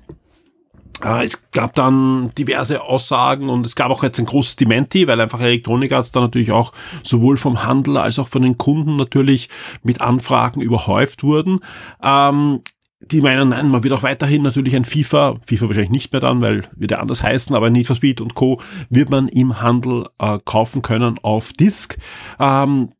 Es 1.05 1.51
gab 1.51 1.75
dann 1.75 2.31
diverse 2.39 2.83
Aussagen 2.83 3.49
und 3.49 3.67
es 3.67 3.75
gab 3.75 3.91
auch 3.91 4.03
jetzt 4.03 4.21
ein 4.21 4.27
großes 4.27 4.57
Dementi, 4.57 5.07
weil 5.09 5.21
einfach 5.21 5.41
Elektronik 5.41 5.93
Arts 5.93 6.13
da 6.13 6.21
natürlich 6.21 6.53
auch 6.53 6.73
sowohl 7.03 7.37
vom 7.37 7.65
Handel 7.65 7.97
als 7.97 8.19
auch 8.19 8.29
von 8.29 8.43
den 8.43 8.57
Kunden 8.57 8.97
natürlich 8.97 9.49
mit 9.83 10.01
Anfragen 10.01 10.61
überhäuft 10.61 11.25
wurden. 11.25 11.61
Ähm, 12.03 12.61
die 13.11 13.21
meinen, 13.21 13.49
nein, 13.49 13.69
man 13.69 13.83
wird 13.83 13.95
auch 13.95 14.05
weiterhin 14.05 14.43
natürlich 14.43 14.77
ein 14.77 14.85
FIFA, 14.85 15.37
FIFA 15.47 15.67
wahrscheinlich 15.67 15.91
nicht 15.91 16.13
mehr 16.13 16.21
dann, 16.21 16.41
weil 16.41 16.69
wird 16.77 16.93
ja 16.93 16.99
anders 16.99 17.23
heißen, 17.23 17.55
aber 17.57 17.69
Need 17.69 17.89
for 17.89 17.97
Speed 17.97 18.21
und 18.21 18.35
Co. 18.35 18.61
wird 18.91 19.11
man 19.11 19.29
im 19.29 19.61
Handel 19.61 20.07
äh, 20.19 20.39
kaufen 20.45 20.83
können 20.83 21.19
auf 21.23 21.53
Disk. 21.53 21.99
Ähm, 22.39 22.91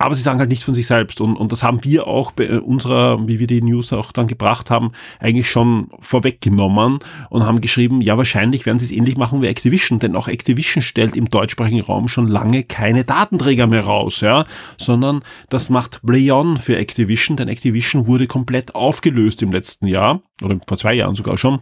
aber 0.00 0.14
sie 0.14 0.22
sagen 0.22 0.38
halt 0.38 0.48
nicht 0.48 0.64
von 0.64 0.72
sich 0.72 0.86
selbst. 0.86 1.20
Und, 1.20 1.36
und 1.36 1.52
das 1.52 1.62
haben 1.62 1.84
wir 1.84 2.06
auch 2.06 2.32
bei 2.32 2.58
unserer, 2.58 3.28
wie 3.28 3.38
wir 3.38 3.46
die 3.46 3.60
News 3.60 3.92
auch 3.92 4.12
dann 4.12 4.28
gebracht 4.28 4.70
haben, 4.70 4.92
eigentlich 5.18 5.50
schon 5.50 5.88
vorweggenommen 6.00 7.00
und 7.28 7.44
haben 7.44 7.60
geschrieben, 7.60 8.00
ja, 8.00 8.16
wahrscheinlich 8.16 8.64
werden 8.64 8.78
sie 8.78 8.86
es 8.86 8.92
ähnlich 8.92 9.18
machen 9.18 9.42
wie 9.42 9.46
Activision, 9.46 9.98
denn 9.98 10.16
auch 10.16 10.26
Activision 10.26 10.80
stellt 10.80 11.16
im 11.16 11.28
deutschsprachigen 11.28 11.82
Raum 11.82 12.08
schon 12.08 12.28
lange 12.28 12.64
keine 12.64 13.04
Datenträger 13.04 13.66
mehr 13.66 13.84
raus, 13.84 14.22
ja, 14.22 14.46
sondern 14.78 15.22
das 15.50 15.68
macht 15.68 16.00
Bleon 16.02 16.56
für 16.56 16.78
Activision, 16.78 17.36
denn 17.36 17.48
Activision 17.48 18.06
wurde 18.06 18.26
komplett 18.26 18.74
aufgelöst 18.74 19.42
im 19.42 19.52
letzten 19.52 19.86
Jahr 19.86 20.22
oder 20.42 20.58
vor 20.66 20.78
zwei 20.78 20.94
Jahren 20.94 21.14
sogar 21.14 21.36
schon. 21.36 21.60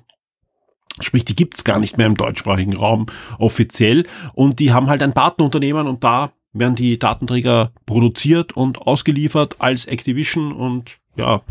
Sprich, 1.00 1.24
die 1.24 1.34
gibt's 1.34 1.64
gar 1.64 1.80
nicht 1.80 1.98
mehr 1.98 2.06
im 2.06 2.16
deutschsprachigen 2.16 2.76
Raum 2.76 3.06
offiziell 3.38 4.04
und 4.34 4.60
die 4.60 4.72
haben 4.72 4.88
halt 4.88 5.02
ein 5.02 5.12
Partnerunternehmen 5.12 5.88
und 5.88 6.04
da 6.04 6.32
werden 6.58 6.74
die 6.74 6.98
Datenträger 6.98 7.72
produziert 7.86 8.56
und 8.56 8.78
ausgeliefert 8.78 9.56
als 9.58 9.86
Activision 9.86 10.52
und 10.52 10.98
ja, 11.18 11.42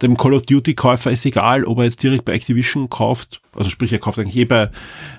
dem 0.00 0.16
Call 0.16 0.32
of 0.32 0.42
Duty 0.42 0.74
Käufer 0.74 1.10
ist 1.10 1.26
egal, 1.26 1.64
ob 1.64 1.78
er 1.78 1.84
jetzt 1.84 2.02
direkt 2.02 2.24
bei 2.24 2.32
Activision 2.32 2.88
kauft, 2.88 3.42
also 3.54 3.68
sprich, 3.68 3.92
er 3.92 3.98
kauft 3.98 4.18
eigentlich 4.18 4.36
eh 4.36 4.44
bei 4.44 4.70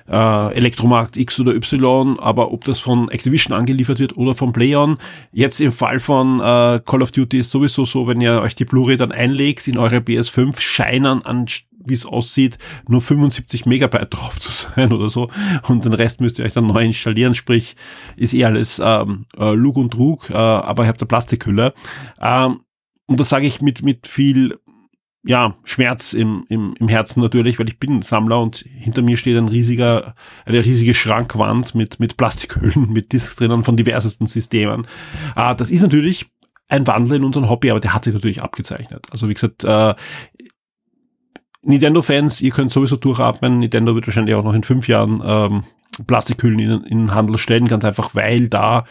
äh, 0.08 0.54
Elektromarkt 0.54 1.16
X 1.16 1.38
oder 1.38 1.54
Y, 1.54 2.18
aber 2.18 2.52
ob 2.52 2.64
das 2.64 2.78
von 2.78 3.08
Activision 3.10 3.56
angeliefert 3.56 4.00
wird 4.00 4.16
oder 4.16 4.34
von 4.34 4.52
PlayOn. 4.52 4.98
Jetzt 5.32 5.60
im 5.60 5.72
Fall 5.72 6.00
von 6.00 6.40
äh, 6.40 6.80
Call 6.84 7.02
of 7.02 7.12
Duty 7.12 7.38
ist 7.38 7.50
sowieso 7.50 7.84
so, 7.84 8.06
wenn 8.08 8.20
ihr 8.20 8.40
euch 8.40 8.54
die 8.54 8.64
Blu-ray 8.64 8.96
dann 8.96 9.12
einlegt 9.12 9.68
in 9.68 9.78
eure 9.78 9.98
PS5, 9.98 10.60
scheinen 10.60 11.24
an 11.24 11.46
wie 11.86 11.94
es 11.94 12.06
aussieht, 12.06 12.58
nur 12.88 13.00
75 13.00 13.66
Megabyte 13.66 14.08
drauf 14.14 14.40
zu 14.40 14.50
sein 14.50 14.92
oder 14.92 15.10
so. 15.10 15.28
Und 15.68 15.84
den 15.84 15.94
Rest 15.94 16.20
müsst 16.20 16.38
ihr 16.38 16.44
euch 16.44 16.52
dann 16.52 16.66
neu 16.66 16.84
installieren, 16.84 17.34
sprich, 17.34 17.76
ist 18.16 18.34
eh 18.34 18.44
alles 18.44 18.80
ähm, 18.84 19.26
äh, 19.36 19.54
Lug 19.54 19.76
und 19.76 19.90
Trug, 19.92 20.30
äh, 20.30 20.34
aber 20.34 20.84
ihr 20.84 20.88
habt 20.88 21.00
eine 21.00 21.08
Plastikhülle. 21.08 21.74
Ähm, 22.20 22.60
und 23.06 23.20
das 23.20 23.28
sage 23.28 23.46
ich 23.46 23.60
mit, 23.60 23.84
mit 23.84 24.06
viel 24.06 24.58
ja, 25.24 25.56
Schmerz 25.64 26.14
im, 26.14 26.44
im, 26.48 26.74
im 26.78 26.88
Herzen 26.88 27.22
natürlich, 27.22 27.58
weil 27.58 27.68
ich 27.68 27.78
bin 27.78 28.02
Sammler 28.02 28.40
und 28.40 28.56
hinter 28.56 29.02
mir 29.02 29.16
steht 29.16 29.36
ein 29.36 29.48
riesiger, 29.48 30.14
eine 30.44 30.64
riesige 30.64 30.94
Schrankwand 30.94 31.74
mit, 31.74 32.00
mit 32.00 32.16
Plastikhüllen, 32.16 32.88
mit 32.92 33.12
Discs 33.12 33.36
drinnen 33.36 33.62
von 33.62 33.76
diversesten 33.76 34.26
Systemen. 34.26 34.86
Äh, 35.36 35.54
das 35.54 35.70
ist 35.70 35.82
natürlich 35.82 36.26
ein 36.68 36.86
Wandel 36.86 37.18
in 37.18 37.24
unserem 37.24 37.48
Hobby, 37.48 37.70
aber 37.70 37.80
der 37.80 37.94
hat 37.94 38.04
sich 38.04 38.14
natürlich 38.14 38.42
abgezeichnet. 38.42 39.06
Also 39.10 39.28
wie 39.28 39.34
gesagt, 39.34 39.62
äh, 39.62 39.94
Nintendo-Fans, 41.62 42.40
ihr 42.40 42.50
könnt 42.50 42.72
sowieso 42.72 42.96
durchatmen. 42.96 43.60
Nintendo 43.60 43.94
wird 43.94 44.06
wahrscheinlich 44.06 44.34
auch 44.34 44.44
noch 44.44 44.54
in 44.54 44.64
fünf 44.64 44.88
Jahren 44.88 45.22
ähm, 45.24 45.62
Plastikhüllen 46.06 46.58
in, 46.58 46.70
in 46.84 46.98
den 46.98 47.14
Handel 47.14 47.38
stellen, 47.38 47.68
ganz 47.68 47.84
einfach, 47.84 48.14
weil 48.14 48.48
da 48.48 48.84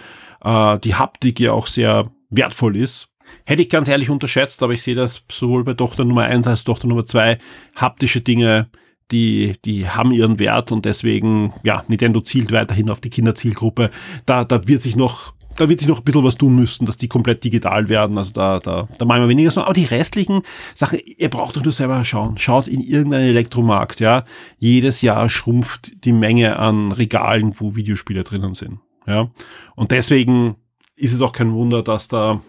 äh, 0.43 0.79
die 0.79 0.95
Haptik 0.95 1.39
ja 1.39 1.51
auch 1.51 1.67
sehr 1.67 2.11
wertvoll 2.29 2.77
ist. 2.77 3.09
Hätte 3.45 3.61
ich 3.61 3.69
ganz 3.69 3.87
ehrlich 3.87 4.09
unterschätzt, 4.09 4.61
aber 4.63 4.73
ich 4.73 4.83
sehe 4.83 4.95
das 4.95 5.23
sowohl 5.31 5.63
bei 5.63 5.73
Tochter 5.73 6.05
Nummer 6.05 6.23
eins 6.23 6.47
als 6.47 6.63
Tochter 6.63 6.87
Nummer 6.87 7.05
zwei 7.05 7.37
haptische 7.75 8.21
Dinge, 8.21 8.69
die, 9.11 9.55
die 9.65 9.89
haben 9.89 10.11
ihren 10.11 10.39
Wert 10.39 10.71
und 10.71 10.85
deswegen, 10.85 11.53
ja, 11.63 11.83
Nintendo 11.87 12.21
zielt 12.21 12.51
weiterhin 12.51 12.89
auf 12.89 13.01
die 13.01 13.09
Kinderzielgruppe. 13.09 13.91
Da, 14.25 14.45
da 14.45 14.67
wird 14.67 14.81
sich 14.81 14.95
noch 14.95 15.33
da 15.61 15.69
wird 15.69 15.79
sich 15.79 15.87
noch 15.87 15.99
ein 15.99 16.03
bisschen 16.03 16.23
was 16.23 16.37
tun 16.37 16.55
müssen, 16.55 16.87
dass 16.87 16.97
die 16.97 17.07
komplett 17.07 17.43
digital 17.43 17.87
werden. 17.87 18.17
Also 18.17 18.31
da, 18.31 18.59
da, 18.59 18.87
da 18.97 19.05
machen 19.05 19.21
wir 19.21 19.29
weniger 19.29 19.51
so. 19.51 19.61
Aber 19.61 19.73
die 19.73 19.85
restlichen 19.85 20.41
Sachen, 20.73 20.99
ihr 21.05 21.29
braucht 21.29 21.55
doch 21.55 21.63
nur 21.63 21.71
selber 21.71 22.03
schauen. 22.03 22.39
Schaut 22.39 22.67
in 22.67 22.81
irgendeinen 22.81 23.29
Elektromarkt, 23.29 23.99
ja. 23.99 24.23
Jedes 24.57 25.03
Jahr 25.03 25.29
schrumpft 25.29 26.03
die 26.03 26.13
Menge 26.13 26.57
an 26.57 26.91
Regalen, 26.91 27.53
wo 27.59 27.75
Videospiele 27.75 28.23
drinnen 28.23 28.55
sind. 28.55 28.79
Ja. 29.05 29.29
Und 29.75 29.91
deswegen 29.91 30.55
ist 30.95 31.13
es 31.13 31.21
auch 31.21 31.31
kein 31.31 31.53
Wunder, 31.53 31.83
dass 31.83 32.07
da 32.07 32.41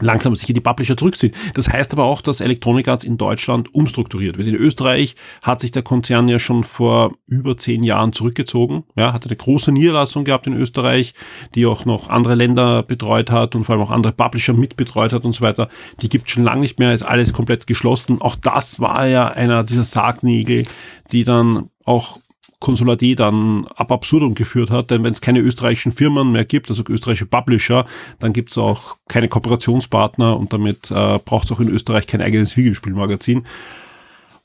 langsam 0.00 0.34
sich 0.34 0.46
die 0.46 0.60
Publisher 0.60 0.96
zurückziehen. 0.96 1.32
Das 1.54 1.68
heißt 1.68 1.92
aber 1.92 2.04
auch, 2.04 2.20
dass 2.20 2.40
Electronic 2.40 2.88
Arts 2.88 3.04
in 3.04 3.18
Deutschland 3.18 3.74
umstrukturiert 3.74 4.38
wird. 4.38 4.48
In 4.48 4.54
Österreich 4.54 5.14
hat 5.42 5.60
sich 5.60 5.70
der 5.70 5.82
Konzern 5.82 6.28
ja 6.28 6.38
schon 6.38 6.64
vor 6.64 7.14
über 7.26 7.56
zehn 7.56 7.82
Jahren 7.82 8.12
zurückgezogen. 8.12 8.84
Ja, 8.96 9.12
hatte 9.12 9.28
eine 9.28 9.36
große 9.36 9.72
Niederlassung 9.72 10.24
gehabt 10.24 10.46
in 10.46 10.54
Österreich, 10.54 11.14
die 11.54 11.66
auch 11.66 11.84
noch 11.84 12.08
andere 12.08 12.34
Länder 12.34 12.82
betreut 12.82 13.30
hat 13.30 13.54
und 13.54 13.64
vor 13.64 13.74
allem 13.74 13.84
auch 13.84 13.90
andere 13.90 14.12
Publisher 14.12 14.52
mitbetreut 14.52 15.12
hat 15.12 15.24
und 15.24 15.34
so 15.34 15.42
weiter. 15.42 15.68
Die 16.00 16.08
gibt 16.08 16.30
schon 16.30 16.44
lange 16.44 16.60
nicht 16.60 16.78
mehr, 16.78 16.94
ist 16.94 17.02
alles 17.02 17.32
komplett 17.32 17.66
geschlossen. 17.66 18.20
Auch 18.20 18.36
das 18.36 18.80
war 18.80 19.06
ja 19.06 19.28
einer 19.28 19.64
dieser 19.64 19.84
Sargnägel, 19.84 20.64
die 21.12 21.24
dann 21.24 21.70
auch 21.84 22.18
Consular 22.60 22.96
D 22.96 23.14
dann 23.14 23.66
ab 23.76 23.92
absurdum 23.92 24.34
geführt 24.34 24.70
hat, 24.70 24.90
denn 24.90 25.04
wenn 25.04 25.12
es 25.12 25.20
keine 25.20 25.40
österreichischen 25.40 25.92
Firmen 25.92 26.32
mehr 26.32 26.44
gibt, 26.44 26.70
also 26.70 26.82
österreichische 26.88 27.26
Publisher, 27.26 27.86
dann 28.18 28.32
gibt 28.32 28.50
es 28.50 28.58
auch 28.58 28.96
keine 29.08 29.28
Kooperationspartner 29.28 30.36
und 30.36 30.52
damit 30.52 30.90
äh, 30.90 31.18
braucht 31.24 31.46
es 31.46 31.52
auch 31.52 31.60
in 31.60 31.68
Österreich 31.68 32.06
kein 32.06 32.20
eigenes 32.20 32.56
Videospielmagazin. 32.56 33.44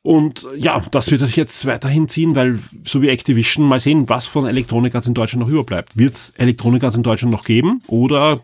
Und 0.03 0.45
ja, 0.57 0.81
das 0.91 1.09
wird 1.11 1.21
sich 1.21 1.37
jetzt 1.37 1.65
weiterhin 1.65 2.09
ziehen, 2.09 2.35
weil 2.35 2.59
so 2.85 3.01
wie 3.01 3.07
Activision, 3.07 3.67
mal 3.67 3.79
sehen, 3.79 4.09
was 4.09 4.27
von 4.27 4.45
Electronic 4.45 4.93
Arts 4.93 5.07
in 5.07 5.13
Deutschland 5.13 5.45
noch 5.45 5.51
überbleibt. 5.51 5.97
Wird 5.97 6.13
es 6.13 6.29
Electronic 6.31 6.83
Arts 6.83 6.97
in 6.97 7.03
Deutschland 7.03 7.31
noch 7.31 7.45
geben 7.45 7.81
oder 7.87 8.41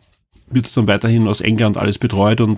wird 0.47 0.65
es 0.65 0.73
dann 0.73 0.88
weiterhin 0.88 1.27
aus 1.27 1.41
England 1.41 1.77
alles 1.77 1.99
betreut 1.99 2.41
und 2.41 2.58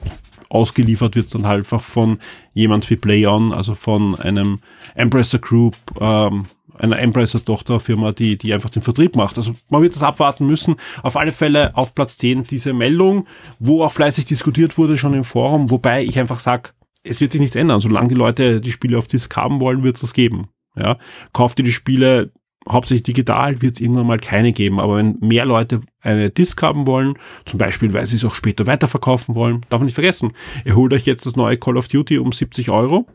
ausgeliefert 0.50 1.16
wird 1.16 1.26
es 1.28 1.32
dann 1.32 1.48
halt 1.48 1.60
einfach 1.60 1.82
von 1.82 2.20
jemand 2.54 2.90
wie 2.90 2.96
PlayOn, 2.96 3.54
also 3.54 3.74
von 3.74 4.16
einem 4.16 4.60
Embracer 4.96 5.40
Group, 5.40 5.76
ähm, 6.00 6.46
einer 6.82 7.00
Embracer-Tochterfirma, 7.00 8.12
die, 8.12 8.38
die 8.38 8.54
einfach 8.54 8.70
den 8.70 8.82
Vertrieb 8.82 9.16
macht. 9.16 9.38
Also 9.38 9.54
man 9.70 9.82
wird 9.82 9.96
das 9.96 10.04
abwarten 10.04 10.46
müssen. 10.48 10.76
Auf 11.04 11.16
alle 11.16 11.32
Fälle 11.32 11.76
auf 11.76 11.96
Platz 11.96 12.18
10 12.18 12.44
diese 12.44 12.74
Meldung, 12.74 13.28
wo 13.60 13.84
auch 13.84 13.92
fleißig 13.92 14.26
diskutiert 14.26 14.78
wurde 14.78 14.98
schon 14.98 15.14
im 15.14 15.24
Forum, 15.24 15.70
wobei 15.70 16.04
ich 16.04 16.18
einfach 16.20 16.40
sage, 16.40 16.72
es 17.04 17.22
wird 17.22 17.32
sich 17.32 17.42
nichts 17.42 17.56
ändern. 17.56 17.80
Solange 17.80 18.10
die 18.10 18.16
Leute 18.16 18.62
die 18.62 18.72
Spiele 18.72 18.98
auf 18.98 19.08
Disk 19.08 19.36
haben 19.36 19.60
wollen, 19.60 19.84
wird 19.84 19.96
es 19.96 20.02
das 20.02 20.14
geben. 20.14 20.50
Ja, 20.76 20.98
kauft 21.34 21.60
ihr 21.60 21.66
die 21.66 21.74
Spiele 21.74 22.32
hauptsächlich 22.70 23.04
digital, 23.04 23.62
wird 23.62 23.76
es 23.76 23.82
irgendwann 23.82 24.08
mal 24.08 24.20
keine 24.20 24.54
geben. 24.54 24.80
Aber 24.80 24.98
wenn 24.98 25.18
mehr 25.20 25.46
Leute 25.46 25.82
eine 26.02 26.30
Disk 26.30 26.62
haben 26.62 26.86
wollen, 26.88 27.16
zum 27.46 27.58
Beispiel, 27.58 27.94
weil 27.94 28.06
sie 28.06 28.18
es 28.18 28.26
auch 28.26 28.36
später 28.36 28.68
weiterverkaufen 28.68 29.36
wollen, 29.36 29.62
darf 29.70 29.80
man 29.80 29.86
nicht 29.86 29.96
vergessen. 29.96 30.34
Ihr 30.64 30.76
holt 30.76 30.94
euch 30.94 31.06
jetzt 31.06 31.26
das 31.26 31.36
neue 31.36 31.58
Call 31.58 31.78
of 31.78 31.88
Duty 31.88 32.20
um 32.20 32.32
70 32.32 32.70
Euro, 32.70 33.08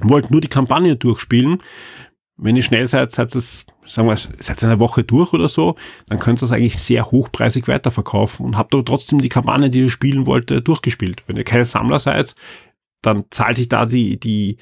wollt 0.00 0.30
nur 0.30 0.40
die 0.40 0.48
Kampagne 0.48 0.96
durchspielen, 0.96 1.58
wenn 2.42 2.56
ihr 2.56 2.62
schnell 2.62 2.86
seid, 2.86 3.10
seid 3.12 3.34
es, 3.34 3.64
sagen 3.86 4.08
wir, 4.08 4.16
seid 4.16 4.62
eine 4.64 4.78
Woche 4.78 5.04
durch 5.04 5.32
oder 5.32 5.48
so, 5.48 5.76
dann 6.08 6.18
könnt 6.18 6.42
ihr 6.42 6.46
es 6.46 6.52
eigentlich 6.52 6.78
sehr 6.78 7.10
hochpreisig 7.10 7.68
weiterverkaufen 7.68 8.44
und 8.44 8.56
habt 8.56 8.74
aber 8.74 8.84
trotzdem 8.84 9.20
die 9.20 9.28
Kampagne, 9.28 9.70
die 9.70 9.80
ihr 9.80 9.90
spielen 9.90 10.26
wollt, 10.26 10.50
durchgespielt. 10.66 11.22
Wenn 11.26 11.36
ihr 11.36 11.44
keine 11.44 11.64
Sammler 11.64 11.98
seid, 11.98 12.34
dann 13.02 13.24
zahlt 13.30 13.56
sich 13.56 13.68
da 13.68 13.86
die, 13.86 14.18
die, 14.18 14.56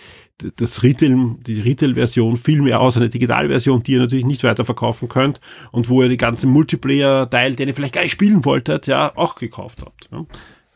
das 0.56 0.82
Retail, 0.82 1.36
die 1.46 1.60
Retail-Version 1.60 2.36
viel 2.36 2.62
mehr 2.62 2.80
aus, 2.80 2.96
eine 2.96 3.08
Digitalversion, 3.08 3.82
die 3.82 3.92
ihr 3.92 4.00
natürlich 4.00 4.24
nicht 4.24 4.42
weiterverkaufen 4.44 5.08
könnt 5.08 5.40
und 5.70 5.88
wo 5.88 6.02
ihr 6.02 6.08
die 6.08 6.16
ganzen 6.16 6.50
Multiplayer-Teil, 6.50 7.54
den 7.54 7.68
ihr 7.68 7.74
vielleicht 7.74 7.94
gar 7.94 8.02
nicht 8.02 8.12
spielen 8.12 8.44
wolltet, 8.44 8.86
ja, 8.86 9.12
auch 9.16 9.34
gekauft 9.34 9.82
habt. 9.82 10.08
Ja. 10.10 10.24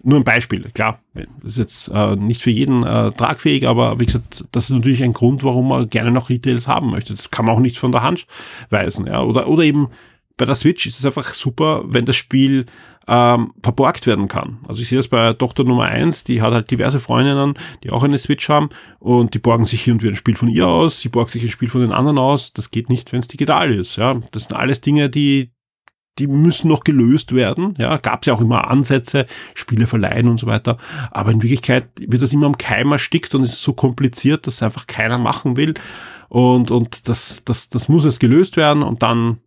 Nur 0.04 0.20
ein 0.20 0.24
Beispiel, 0.24 0.70
klar, 0.74 1.00
ist 1.44 1.56
jetzt 1.56 1.88
äh, 1.88 2.14
nicht 2.16 2.42
für 2.42 2.50
jeden 2.50 2.82
äh, 2.84 3.10
tragfähig, 3.12 3.66
aber 3.66 3.98
wie 3.98 4.06
gesagt, 4.06 4.44
das 4.52 4.64
ist 4.64 4.76
natürlich 4.76 5.02
ein 5.02 5.14
Grund, 5.14 5.42
warum 5.42 5.68
man 5.68 5.88
gerne 5.88 6.10
noch 6.10 6.28
Retails 6.28 6.68
haben 6.68 6.90
möchte. 6.90 7.14
Das 7.14 7.30
kann 7.30 7.46
man 7.46 7.54
auch 7.54 7.60
nicht 7.60 7.78
von 7.78 7.90
der 7.90 8.02
Hand 8.02 8.26
weisen. 8.68 9.06
Ja? 9.06 9.22
Oder, 9.22 9.48
oder 9.48 9.62
eben 9.62 9.88
bei 10.36 10.44
der 10.44 10.54
Switch 10.54 10.86
ist 10.86 10.98
es 10.98 11.06
einfach 11.06 11.32
super, 11.32 11.84
wenn 11.86 12.04
das 12.04 12.16
Spiel 12.16 12.66
ähm, 13.06 13.52
verborgt 13.62 14.06
werden 14.06 14.28
kann. 14.28 14.58
Also 14.66 14.82
ich 14.82 14.88
sehe 14.88 14.98
das 14.98 15.08
bei 15.08 15.32
Tochter 15.34 15.64
Nummer 15.64 15.84
eins, 15.84 16.24
die 16.24 16.42
hat 16.42 16.52
halt 16.52 16.70
diverse 16.70 17.00
Freundinnen, 17.00 17.54
die 17.82 17.90
auch 17.90 18.02
eine 18.02 18.18
Switch 18.18 18.48
haben 18.48 18.70
und 18.98 19.34
die 19.34 19.38
borgen 19.38 19.64
sich 19.64 19.82
hier 19.82 19.92
und 19.92 20.02
wieder 20.02 20.12
ein 20.12 20.16
Spiel 20.16 20.36
von 20.36 20.48
ihr 20.48 20.66
aus, 20.66 21.00
sie 21.00 21.08
borgt 21.08 21.30
sich 21.30 21.42
ein 21.42 21.48
Spiel 21.48 21.68
von 21.68 21.82
den 21.82 21.92
anderen 21.92 22.18
aus. 22.18 22.52
Das 22.52 22.70
geht 22.70 22.88
nicht, 22.88 23.12
wenn 23.12 23.20
es 23.20 23.28
digital 23.28 23.72
ist. 23.72 23.96
Ja, 23.96 24.14
Das 24.32 24.44
sind 24.44 24.56
alles 24.56 24.80
Dinge, 24.80 25.10
die, 25.10 25.52
die 26.18 26.27
müssen 26.27 26.68
noch 26.68 26.85
gelöst 26.85 27.35
werden. 27.35 27.74
Ja, 27.79 27.96
gab 27.96 28.22
es 28.22 28.27
ja 28.27 28.35
auch 28.35 28.40
immer 28.40 28.70
Ansätze, 28.70 29.27
Spiele 29.55 29.87
verleihen 29.87 30.29
und 30.29 30.38
so 30.38 30.46
weiter. 30.46 30.79
Aber 31.11 31.33
in 31.33 31.42
Wirklichkeit 31.42 31.88
wird 31.98 32.22
das 32.22 32.33
immer 32.33 32.46
am 32.46 32.59
Keim 32.59 32.92
erstickt 32.92 33.35
und 33.35 33.42
es 33.42 33.55
ist 33.55 33.62
so 33.62 33.72
kompliziert, 33.72 34.46
dass 34.46 34.62
einfach 34.62 34.87
keiner 34.87 35.18
machen 35.18 35.57
will. 35.57 35.74
Und, 36.29 36.70
und 36.70 37.09
das, 37.09 37.44
das, 37.44 37.68
das 37.68 37.88
muss 37.88 38.05
jetzt 38.05 38.20
gelöst 38.20 38.57
werden 38.57 38.83
und 38.83 39.03
dann, 39.03 39.38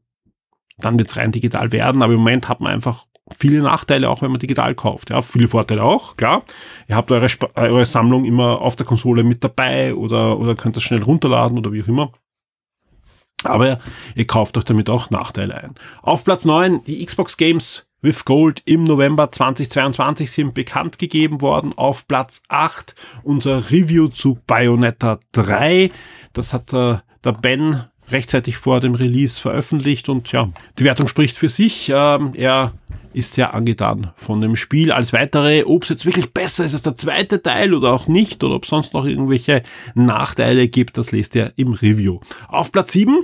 dann 0.77 0.97
wird 0.97 1.07
es 1.07 1.17
rein 1.17 1.31
digital 1.31 1.71
werden. 1.71 2.01
Aber 2.01 2.13
im 2.13 2.19
Moment 2.19 2.49
hat 2.49 2.59
man 2.59 2.73
einfach 2.73 3.05
viele 3.35 3.61
Nachteile, 3.61 4.09
auch 4.09 4.21
wenn 4.21 4.31
man 4.31 4.39
digital 4.39 4.75
kauft. 4.75 5.09
Ja, 5.09 5.21
viele 5.21 5.47
Vorteile 5.47 5.83
auch, 5.83 6.17
klar. 6.17 6.43
Ihr 6.87 6.95
habt 6.95 7.11
eure, 7.11 7.27
eure 7.55 7.85
Sammlung 7.85 8.25
immer 8.25 8.61
auf 8.61 8.75
der 8.75 8.85
Konsole 8.85 9.23
mit 9.23 9.43
dabei 9.43 9.95
oder, 9.95 10.37
oder 10.39 10.55
könnt 10.55 10.75
das 10.75 10.83
schnell 10.83 11.03
runterladen 11.03 11.57
oder 11.57 11.71
wie 11.71 11.83
auch 11.83 11.87
immer. 11.87 12.11
Aber 13.43 13.79
ihr 14.15 14.27
kauft 14.27 14.57
euch 14.57 14.63
damit 14.63 14.89
auch 14.89 15.09
Nachteile 15.09 15.55
ein. 15.55 15.75
Auf 16.01 16.23
Platz 16.23 16.45
9 16.45 16.83
die 16.83 17.05
Xbox 17.05 17.37
Games 17.37 17.87
with 18.01 18.25
Gold 18.25 18.61
im 18.65 18.83
November 18.83 19.31
2022 19.31 20.31
sind 20.31 20.53
bekannt 20.53 20.97
gegeben 20.97 21.41
worden. 21.41 21.73
Auf 21.75 22.07
Platz 22.07 22.41
8 22.47 22.95
unser 23.23 23.69
Review 23.69 24.07
zu 24.07 24.39
Bayonetta 24.47 25.19
3. 25.33 25.91
Das 26.33 26.53
hat 26.53 26.73
äh, 26.73 26.97
der 27.23 27.31
Ben 27.33 27.85
rechtzeitig 28.09 28.57
vor 28.57 28.79
dem 28.79 28.95
Release 28.95 29.39
veröffentlicht 29.39 30.09
und 30.09 30.31
ja, 30.31 30.49
die 30.79 30.83
Wertung 30.83 31.07
spricht 31.07 31.37
für 31.37 31.49
sich. 31.49 31.91
Ähm, 31.93 32.33
er 32.35 32.73
ist 33.13 33.33
sehr 33.33 33.53
angetan 33.53 34.11
von 34.15 34.41
dem 34.41 34.55
Spiel. 34.55 34.91
Als 34.91 35.13
weitere, 35.13 35.63
ob 35.63 35.83
es 35.83 35.89
jetzt 35.89 36.05
wirklich 36.05 36.33
besser 36.33 36.65
ist 36.65 36.73
als 36.73 36.83
der 36.83 36.95
zweite 36.95 37.41
Teil 37.41 37.73
oder 37.73 37.91
auch 37.93 38.07
nicht 38.07 38.43
oder 38.43 38.55
ob 38.55 38.63
es 38.63 38.69
sonst 38.69 38.93
noch 38.93 39.05
irgendwelche 39.05 39.63
Nachteile 39.95 40.67
gibt, 40.67 40.97
das 40.97 41.11
lest 41.11 41.35
ihr 41.35 41.53
im 41.55 41.73
Review. 41.73 42.19
Auf 42.47 42.71
Platz 42.71 42.91
7 42.93 43.23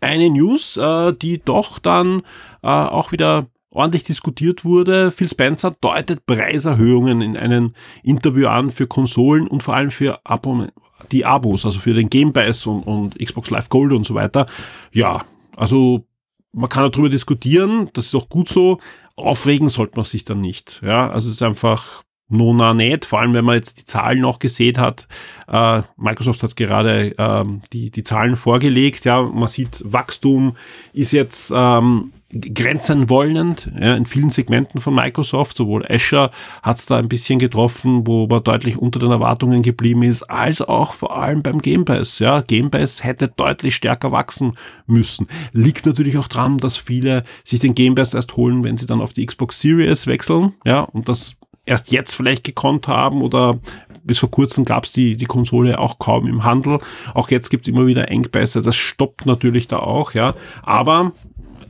eine 0.00 0.30
News, 0.30 0.76
äh, 0.76 1.12
die 1.12 1.38
doch 1.38 1.78
dann 1.78 2.22
äh, 2.62 2.68
auch 2.68 3.10
wieder 3.10 3.48
ordentlich 3.70 4.04
diskutiert 4.04 4.64
wurde. 4.64 5.10
Phil 5.10 5.28
Spencer 5.28 5.76
deutet 5.80 6.26
Preiserhöhungen 6.26 7.20
in 7.20 7.36
einem 7.36 7.72
Interview 8.02 8.48
an 8.48 8.70
für 8.70 8.86
Konsolen 8.86 9.48
und 9.48 9.62
vor 9.62 9.74
allem 9.74 9.90
für 9.90 10.24
Abo 10.24 10.66
die 11.12 11.24
Abos, 11.24 11.64
also 11.64 11.80
für 11.80 11.94
den 11.94 12.10
Game 12.10 12.32
Pass 12.32 12.66
und, 12.66 12.82
und 12.82 13.18
Xbox 13.18 13.50
Live 13.50 13.68
Gold 13.68 13.92
und 13.92 14.04
so 14.04 14.14
weiter. 14.14 14.46
Ja, 14.92 15.24
also 15.56 16.04
man 16.52 16.68
kann 16.68 16.90
darüber 16.90 17.08
diskutieren, 17.08 17.90
das 17.92 18.06
ist 18.06 18.14
auch 18.14 18.28
gut 18.28 18.48
so. 18.48 18.78
Aufregen 19.16 19.68
sollte 19.68 19.96
man 19.96 20.04
sich 20.04 20.24
dann 20.24 20.40
nicht. 20.40 20.80
Ja, 20.84 21.10
also 21.10 21.28
es 21.28 21.36
ist 21.36 21.42
einfach, 21.42 22.04
Nona 22.28 22.74
nicht, 22.74 23.04
vor 23.04 23.20
allem 23.20 23.34
wenn 23.34 23.44
man 23.44 23.56
jetzt 23.56 23.80
die 23.80 23.84
Zahlen 23.84 24.20
noch 24.20 24.38
gesehen 24.38 24.78
hat. 24.78 25.08
Äh, 25.48 25.82
Microsoft 25.96 26.42
hat 26.42 26.56
gerade 26.56 27.14
ähm, 27.18 27.62
die, 27.72 27.90
die 27.90 28.02
Zahlen 28.02 28.36
vorgelegt, 28.36 29.04
ja, 29.04 29.22
man 29.22 29.48
sieht, 29.48 29.82
Wachstum 29.84 30.56
ist 30.92 31.12
jetzt 31.12 31.52
ähm, 31.54 32.12
grenzenwollend 32.30 33.70
ja, 33.80 33.96
in 33.96 34.04
vielen 34.04 34.30
Segmenten 34.30 34.80
von 34.80 34.94
Microsoft. 34.94 35.56
Sowohl 35.56 35.86
Azure 35.88 36.30
hat 36.62 36.78
es 36.78 36.86
da 36.86 36.98
ein 36.98 37.08
bisschen 37.08 37.38
getroffen, 37.38 38.06
wo 38.06 38.26
man 38.26 38.44
deutlich 38.44 38.76
unter 38.76 38.98
den 38.98 39.10
Erwartungen 39.10 39.62
geblieben 39.62 40.02
ist, 40.02 40.24
als 40.24 40.60
auch 40.60 40.92
vor 40.92 41.16
allem 41.16 41.42
beim 41.42 41.62
Game 41.62 41.84
Pass. 41.84 42.18
Ja, 42.18 42.42
Game 42.42 42.70
Pass 42.70 43.02
hätte 43.02 43.28
deutlich 43.28 43.74
stärker 43.74 44.12
wachsen 44.12 44.52
müssen. 44.86 45.26
Liegt 45.52 45.86
natürlich 45.86 46.18
auch 46.18 46.28
dran, 46.28 46.58
dass 46.58 46.76
viele 46.76 47.22
sich 47.44 47.60
den 47.60 47.74
Game 47.74 47.94
Pass 47.94 48.12
erst 48.12 48.36
holen, 48.36 48.62
wenn 48.62 48.76
sie 48.76 48.86
dann 48.86 49.00
auf 49.00 49.12
die 49.12 49.24
Xbox 49.24 49.60
Series 49.60 50.06
wechseln. 50.06 50.52
Ja, 50.66 50.80
und 50.80 51.08
das 51.08 51.34
erst 51.64 51.92
jetzt 51.92 52.14
vielleicht 52.14 52.44
gekonnt 52.44 52.88
haben 52.88 53.22
oder 53.22 53.58
bis 54.02 54.18
vor 54.18 54.30
kurzem 54.30 54.64
gab 54.64 54.84
es 54.84 54.92
die, 54.92 55.16
die 55.16 55.26
Konsole 55.26 55.78
auch 55.78 55.98
kaum 55.98 56.26
im 56.26 56.44
Handel. 56.44 56.78
Auch 57.14 57.30
jetzt 57.30 57.50
gibt 57.50 57.68
es 57.68 57.72
immer 57.72 57.86
wieder 57.86 58.10
Engpässe. 58.10 58.62
Das 58.62 58.74
stoppt 58.74 59.26
natürlich 59.26 59.68
da 59.68 59.78
auch, 59.78 60.14
ja. 60.14 60.34
Aber 60.62 61.12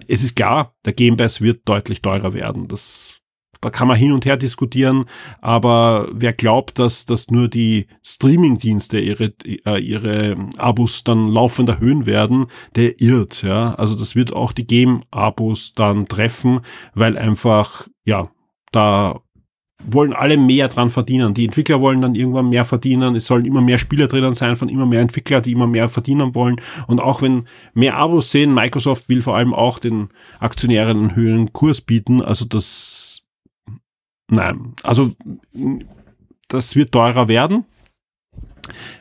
es 0.09 0.25
ist 0.25 0.35
klar, 0.35 0.75
der 0.85 0.95
Game 0.95 1.17
Pass 1.17 1.41
wird 1.41 1.69
deutlich 1.69 2.03
teurer 2.03 2.33
werden. 2.33 2.67
Das, 2.67 3.21
da 3.61 3.71
kann 3.71 3.89
man 3.89 3.97
hin 3.97 4.13
und 4.13 4.25
her 4.25 4.37
diskutieren, 4.37 5.05
aber 5.41 6.09
wer 6.13 6.33
glaubt, 6.33 6.79
dass, 6.79 7.07
dass 7.07 7.31
nur 7.31 7.49
die 7.49 7.87
Streaming-Dienste 8.05 8.99
ihre, 8.99 9.35
äh, 9.67 9.81
ihre 9.81 10.37
Abos 10.57 11.05
dann 11.05 11.29
laufend 11.29 11.69
erhöhen 11.69 12.07
werden, 12.07 12.47
der 12.75 13.01
irrt, 13.01 13.43
ja. 13.43 13.75
Also 13.75 13.95
das 13.95 14.17
wird 14.17 14.33
auch 14.33 14.53
die 14.53 14.67
Game-Abos 14.67 15.75
dann 15.75 16.07
treffen, 16.07 16.61
weil 16.95 17.19
einfach, 17.19 17.87
ja, 18.05 18.31
da 18.73 19.21
wollen 19.85 20.13
alle 20.13 20.37
mehr 20.37 20.69
dran 20.69 20.91
verdienen. 20.91 21.35
Die 21.35 21.45
Entwickler 21.45 21.81
wollen 21.81 22.03
dann 22.03 22.15
irgendwann 22.15 22.49
mehr 22.49 22.65
verdienen. 22.65 23.15
Es 23.15 23.27
sollen 23.27 23.45
immer 23.45 23.61
mehr 23.61 23.79
Spieler 23.79 24.09
drinnen 24.09 24.35
sein 24.35 24.57
von 24.57 24.69
immer 24.69 24.87
mehr 24.87 25.01
Entwickler, 25.01 25.41
die 25.41 25.53
immer 25.53 25.67
mehr 25.67 25.89
verdienen 25.89 26.35
wollen. 26.35 26.61
Und 26.87 27.01
auch 27.01 27.23
wenn 27.23 27.47
mehr 27.75 27.97
Abos 27.97 28.31
sehen, 28.31 28.53
Microsoft 28.55 29.09
will 29.09 29.23
vor 29.23 29.37
allem 29.37 29.55
auch 29.55 29.79
den 29.79 30.09
Aktionären 30.41 30.99
einen 30.99 31.17
höheren 31.17 31.53
Kurs 31.53 31.81
bieten. 31.81 32.21
Also 32.21 32.45
das, 32.45 33.23
nein, 34.29 34.75
also 34.83 35.13
das 36.49 36.75
wird 36.75 36.93
teurer 36.93 37.29
werden. 37.29 37.65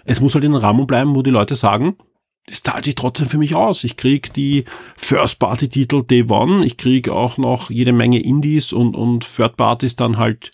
Es 0.06 0.22
muss 0.22 0.36
halt 0.36 0.46
in 0.46 0.54
einem 0.54 0.62
Rahmen 0.62 0.88
bleiben, 0.88 1.16
wo 1.16 1.24
die 1.24 1.32
Leute 1.32 1.56
sagen, 1.56 1.98
das 2.46 2.63
zahlt 2.63 2.86
sich 2.86 2.96
trotzdem 2.96 3.28
für 3.28 3.38
mich 3.38 3.56
aus. 3.56 3.84
Ich 3.84 3.98
krieg 3.98 4.32
die 4.34 4.63
First-Party-Titel 4.96 6.04
Day 6.04 6.24
One, 6.30 6.66
ich 6.66 6.78
krieg 6.78 7.10
auch 7.10 7.38
noch 7.38 7.70
jede 7.70 7.92
Menge 7.92 8.22
Indies 8.22 8.72
und, 8.72 8.96
und 8.96 9.28
Third-Parties 9.36 9.98
dann 9.98 10.18
halt 10.18 10.52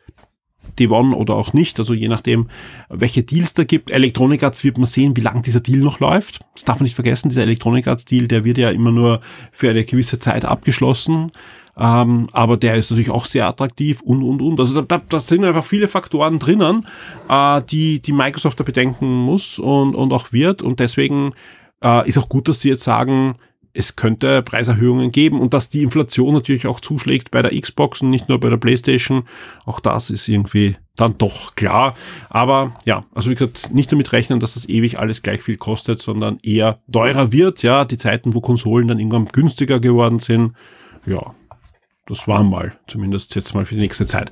die 0.80 0.90
One 0.90 1.16
oder 1.16 1.36
auch 1.36 1.54
nicht, 1.54 1.80
also 1.80 1.94
je 1.94 2.08
nachdem, 2.08 2.48
welche 2.90 3.24
Deals 3.24 3.54
da 3.54 3.64
gibt. 3.64 3.92
Electronic 3.92 4.44
Arts 4.44 4.64
wird 4.64 4.78
man 4.78 4.88
sehen, 4.88 5.16
wie 5.16 5.22
lange 5.22 5.42
dieser 5.42 5.60
Deal 5.60 5.80
noch 5.80 6.00
läuft. 6.00 6.40
Das 6.56 6.66
darf 6.66 6.80
man 6.80 6.86
nicht 6.86 6.96
vergessen, 6.96 7.30
dieser 7.30 7.44
Electronic 7.44 7.88
Arts 7.88 8.06
Deal, 8.06 8.28
der 8.28 8.44
wird 8.44 8.58
ja 8.58 8.72
immer 8.72 8.92
nur 8.92 9.22
für 9.52 9.70
eine 9.70 9.86
gewisse 9.86 10.20
Zeit 10.20 10.46
abgeschlossen. 10.46 11.32
Ähm, 11.76 12.28
aber 12.34 12.58
der 12.58 12.76
ist 12.76 12.92
natürlich 12.92 13.10
auch 13.10 13.26
sehr 13.26 13.48
attraktiv 13.48 14.02
und, 14.02 14.24
und, 14.24 14.42
und. 14.42 14.60
Also 14.60 14.82
da, 14.82 15.02
da 15.10 15.20
sind 15.20 15.44
einfach 15.44 15.64
viele 15.64 15.88
Faktoren 15.88 16.38
drinnen, 16.38 16.86
äh, 17.30 17.62
die, 17.70 18.00
die 18.00 18.12
Microsoft 18.12 18.60
da 18.60 18.64
bedenken 18.64 19.08
muss 19.08 19.58
und, 19.58 19.96
und 19.96 20.14
auch 20.14 20.32
wird. 20.32 20.62
Und 20.62 20.80
deswegen 20.80 21.34
äh, 21.84 22.08
ist 22.08 22.18
auch 22.18 22.30
gut, 22.30 22.48
dass 22.48 22.62
sie 22.62 22.70
jetzt 22.70 22.84
sagen, 22.84 23.36
es 23.74 23.96
könnte 23.96 24.44
Preiserhöhungen 24.44 25.12
geben 25.12 25.42
und 25.42 25.54
dass 25.54 25.70
die 25.70 25.82
Inflation 25.82 26.34
natürlich 26.34 26.68
auch 26.68 26.80
zuschlägt 26.80 27.32
bei 27.32 27.42
der 27.42 27.60
Xbox 27.60 28.02
und 28.02 28.12
nicht 28.12 28.30
nur 28.30 28.40
bei 28.40 28.50
der 28.50 28.58
PlayStation. 28.58 29.24
Auch 29.66 29.80
das 29.80 30.12
ist 30.12 30.28
irgendwie 30.28 30.78
dann 30.96 31.18
doch 31.18 31.56
klar. 31.56 31.96
Aber 32.30 32.76
ja, 32.86 33.06
also 33.16 33.32
wie 33.32 33.36
gesagt, 33.36 33.74
nicht 33.74 33.92
damit 33.92 34.12
rechnen, 34.12 34.40
dass 34.40 34.54
das 34.54 34.70
ewig 34.70 35.00
alles 35.00 35.24
gleich 35.24 35.42
viel 35.42 35.58
kostet, 35.58 36.00
sondern 36.00 36.38
eher 36.44 36.80
teurer 36.92 37.32
wird. 37.32 37.64
Ja, 37.64 37.84
die 37.84 37.98
Zeiten, 37.98 38.36
wo 38.36 38.42
Konsolen 38.42 38.88
dann 38.88 39.00
irgendwann 39.00 39.26
günstiger 39.26 39.80
geworden 39.80 40.20
sind. 40.20 40.54
Ja, 41.08 41.34
das 42.06 42.28
war 42.28 42.44
mal, 42.44 42.78
zumindest 42.86 43.34
jetzt 43.36 43.56
mal 43.56 43.66
für 43.66 43.76
die 43.76 43.82
nächste 43.82 44.06
Zeit. 44.06 44.30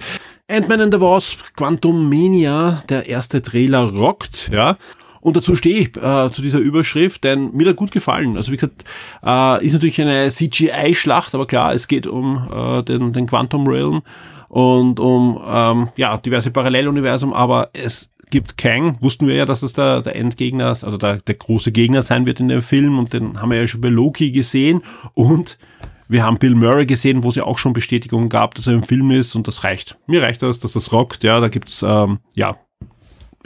Ant-Man 0.48 0.82
and 0.82 0.94
the 0.94 1.00
Wasp, 1.00 1.40
Quantum 1.56 2.10
Mania, 2.10 2.84
der 2.90 3.08
erste 3.08 3.42
Trailer 3.42 3.90
rockt, 3.90 4.50
ja. 4.54 4.78
Und 5.22 5.38
dazu 5.38 5.56
stehe 5.56 5.80
ich 5.80 5.98
äh, 5.98 6.32
zu 6.32 6.42
dieser 6.42 6.60
Überschrift, 6.60 7.24
denn 7.24 7.52
mir 7.54 7.70
hat 7.70 7.76
gut 7.76 7.92
gefallen. 7.92 8.38
Also 8.38 8.52
wie 8.52 8.58
gesagt, 8.58 8.84
äh, 9.24 9.64
ist 9.64 9.74
natürlich 9.74 10.02
eine 10.02 10.28
CGI-Schlacht, 10.30 11.34
aber 11.36 11.46
klar, 11.46 11.74
es 11.74 11.88
geht 11.88 12.08
um 12.08 12.50
äh, 12.52 12.84
den, 12.84 13.14
den 13.14 13.28
Quantum 13.28 13.68
Realm 13.68 14.02
und 14.50 15.00
um 15.00 15.40
ähm, 15.48 15.90
ja 15.96 16.18
diverse 16.18 16.52
Paralleluniversum, 16.52 17.34
aber 17.34 17.70
es 17.74 18.10
gibt 18.32 18.58
Kang, 18.58 18.98
wussten 19.02 19.28
wir 19.28 19.36
ja, 19.36 19.46
dass 19.46 19.62
es 19.62 19.74
der, 19.74 20.02
der 20.02 20.16
Endgegner, 20.16 20.70
also 20.70 20.98
der, 20.98 21.18
der 21.18 21.36
große 21.36 21.72
Gegner 21.72 22.02
sein 22.02 22.26
wird 22.26 22.40
in 22.40 22.48
dem 22.48 22.62
Film 22.62 22.98
und 22.98 23.14
den 23.14 23.40
haben 23.40 23.52
wir 23.52 23.60
ja 23.60 23.68
schon 23.68 23.82
bei 23.82 23.90
Loki 23.90 24.32
gesehen 24.32 24.82
und 25.14 25.60
wir 26.08 26.24
haben 26.24 26.40
Bill 26.40 26.56
Murray 26.56 26.86
gesehen, 26.86 27.24
wo 27.24 27.30
es 27.30 27.36
ja 27.36 27.44
auch 27.44 27.58
schon 27.58 27.74
Bestätigungen 27.74 28.28
gab, 28.28 28.56
dass 28.56 28.68
er 28.68 28.74
im 28.74 28.84
Film 28.84 29.12
ist 29.12 29.36
und 29.36 29.48
das 29.48 29.64
reicht. 29.64 29.98
Mir 30.08 30.22
reicht 30.22 30.42
das, 30.42 30.60
dass 30.60 30.74
das 30.74 30.92
rockt, 30.92 31.24
ja, 31.24 31.40
da 31.40 31.48
gibt's, 31.48 31.84
ähm, 31.88 32.20
ja, 32.34 32.58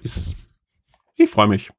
ist 0.02 0.36
ich 1.16 1.30
freue 1.30 1.48
mich. 1.48 1.72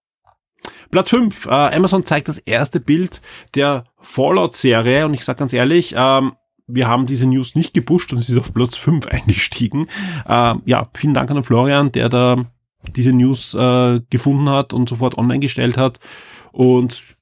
Platz 0.90 1.10
5. 1.10 1.46
Äh, 1.46 1.50
Amazon 1.50 2.04
zeigt 2.04 2.28
das 2.28 2.38
erste 2.38 2.80
Bild 2.80 3.20
der 3.54 3.84
Fallout-Serie 4.00 5.06
und 5.06 5.14
ich 5.14 5.24
sage 5.24 5.38
ganz 5.38 5.52
ehrlich, 5.52 5.94
ähm, 5.96 6.32
wir 6.66 6.88
haben 6.88 7.06
diese 7.06 7.26
News 7.26 7.54
nicht 7.54 7.74
gepusht 7.74 8.12
und 8.12 8.18
es 8.18 8.28
ist 8.28 8.38
auf 8.38 8.52
Platz 8.52 8.76
5 8.76 9.06
eingestiegen. 9.10 9.88
Äh, 10.26 10.54
ja, 10.64 10.88
vielen 10.94 11.14
Dank 11.14 11.30
an 11.30 11.36
den 11.36 11.44
Florian, 11.44 11.92
der 11.92 12.08
da 12.08 12.44
diese 12.94 13.12
News 13.12 13.54
äh, 13.54 14.00
gefunden 14.10 14.48
hat 14.48 14.72
und 14.72 14.88
sofort 14.88 15.18
online 15.18 15.40
gestellt 15.40 15.76
hat. 15.76 15.98
Und 16.52 17.16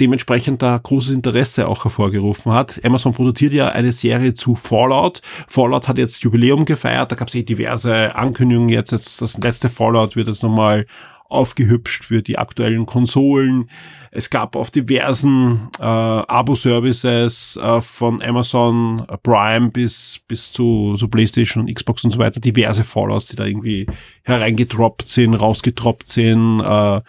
dementsprechend 0.00 0.62
da 0.62 0.78
großes 0.78 1.14
Interesse 1.14 1.66
auch 1.66 1.84
hervorgerufen 1.84 2.52
hat. 2.52 2.80
Amazon 2.84 3.14
produziert 3.14 3.52
ja 3.52 3.70
eine 3.70 3.92
Serie 3.92 4.34
zu 4.34 4.54
Fallout. 4.54 5.22
Fallout 5.48 5.88
hat 5.88 5.98
jetzt 5.98 6.22
Jubiläum 6.22 6.64
gefeiert, 6.64 7.10
da 7.10 7.16
gab 7.16 7.28
es 7.28 7.34
eh 7.34 7.42
diverse 7.42 8.14
Ankündigungen 8.14 8.68
jetzt, 8.68 8.92
jetzt 8.92 9.22
das 9.22 9.38
letzte 9.38 9.68
Fallout 9.68 10.14
wird 10.14 10.28
jetzt 10.28 10.42
nochmal 10.42 10.86
aufgehübscht 11.28 12.04
für 12.04 12.22
die 12.22 12.38
aktuellen 12.38 12.86
Konsolen. 12.86 13.70
Es 14.10 14.30
gab 14.30 14.56
auf 14.56 14.70
diversen 14.70 15.68
äh, 15.78 15.82
Abo-Services 15.82 17.58
äh, 17.62 17.80
von 17.82 18.22
Amazon 18.22 19.06
Prime 19.22 19.70
bis, 19.70 20.20
bis 20.26 20.50
zu, 20.50 20.96
zu 20.96 21.08
PlayStation 21.08 21.64
und 21.64 21.74
Xbox 21.74 22.04
und 22.04 22.12
so 22.12 22.18
weiter 22.18 22.40
diverse 22.40 22.82
Fallouts, 22.82 23.28
die 23.28 23.36
da 23.36 23.44
irgendwie 23.44 23.86
hereingedroppt 24.22 25.06
sind, 25.06 25.34
rausgedroppt 25.34 26.08
sind. 26.08 26.60
Äh, 26.60 27.02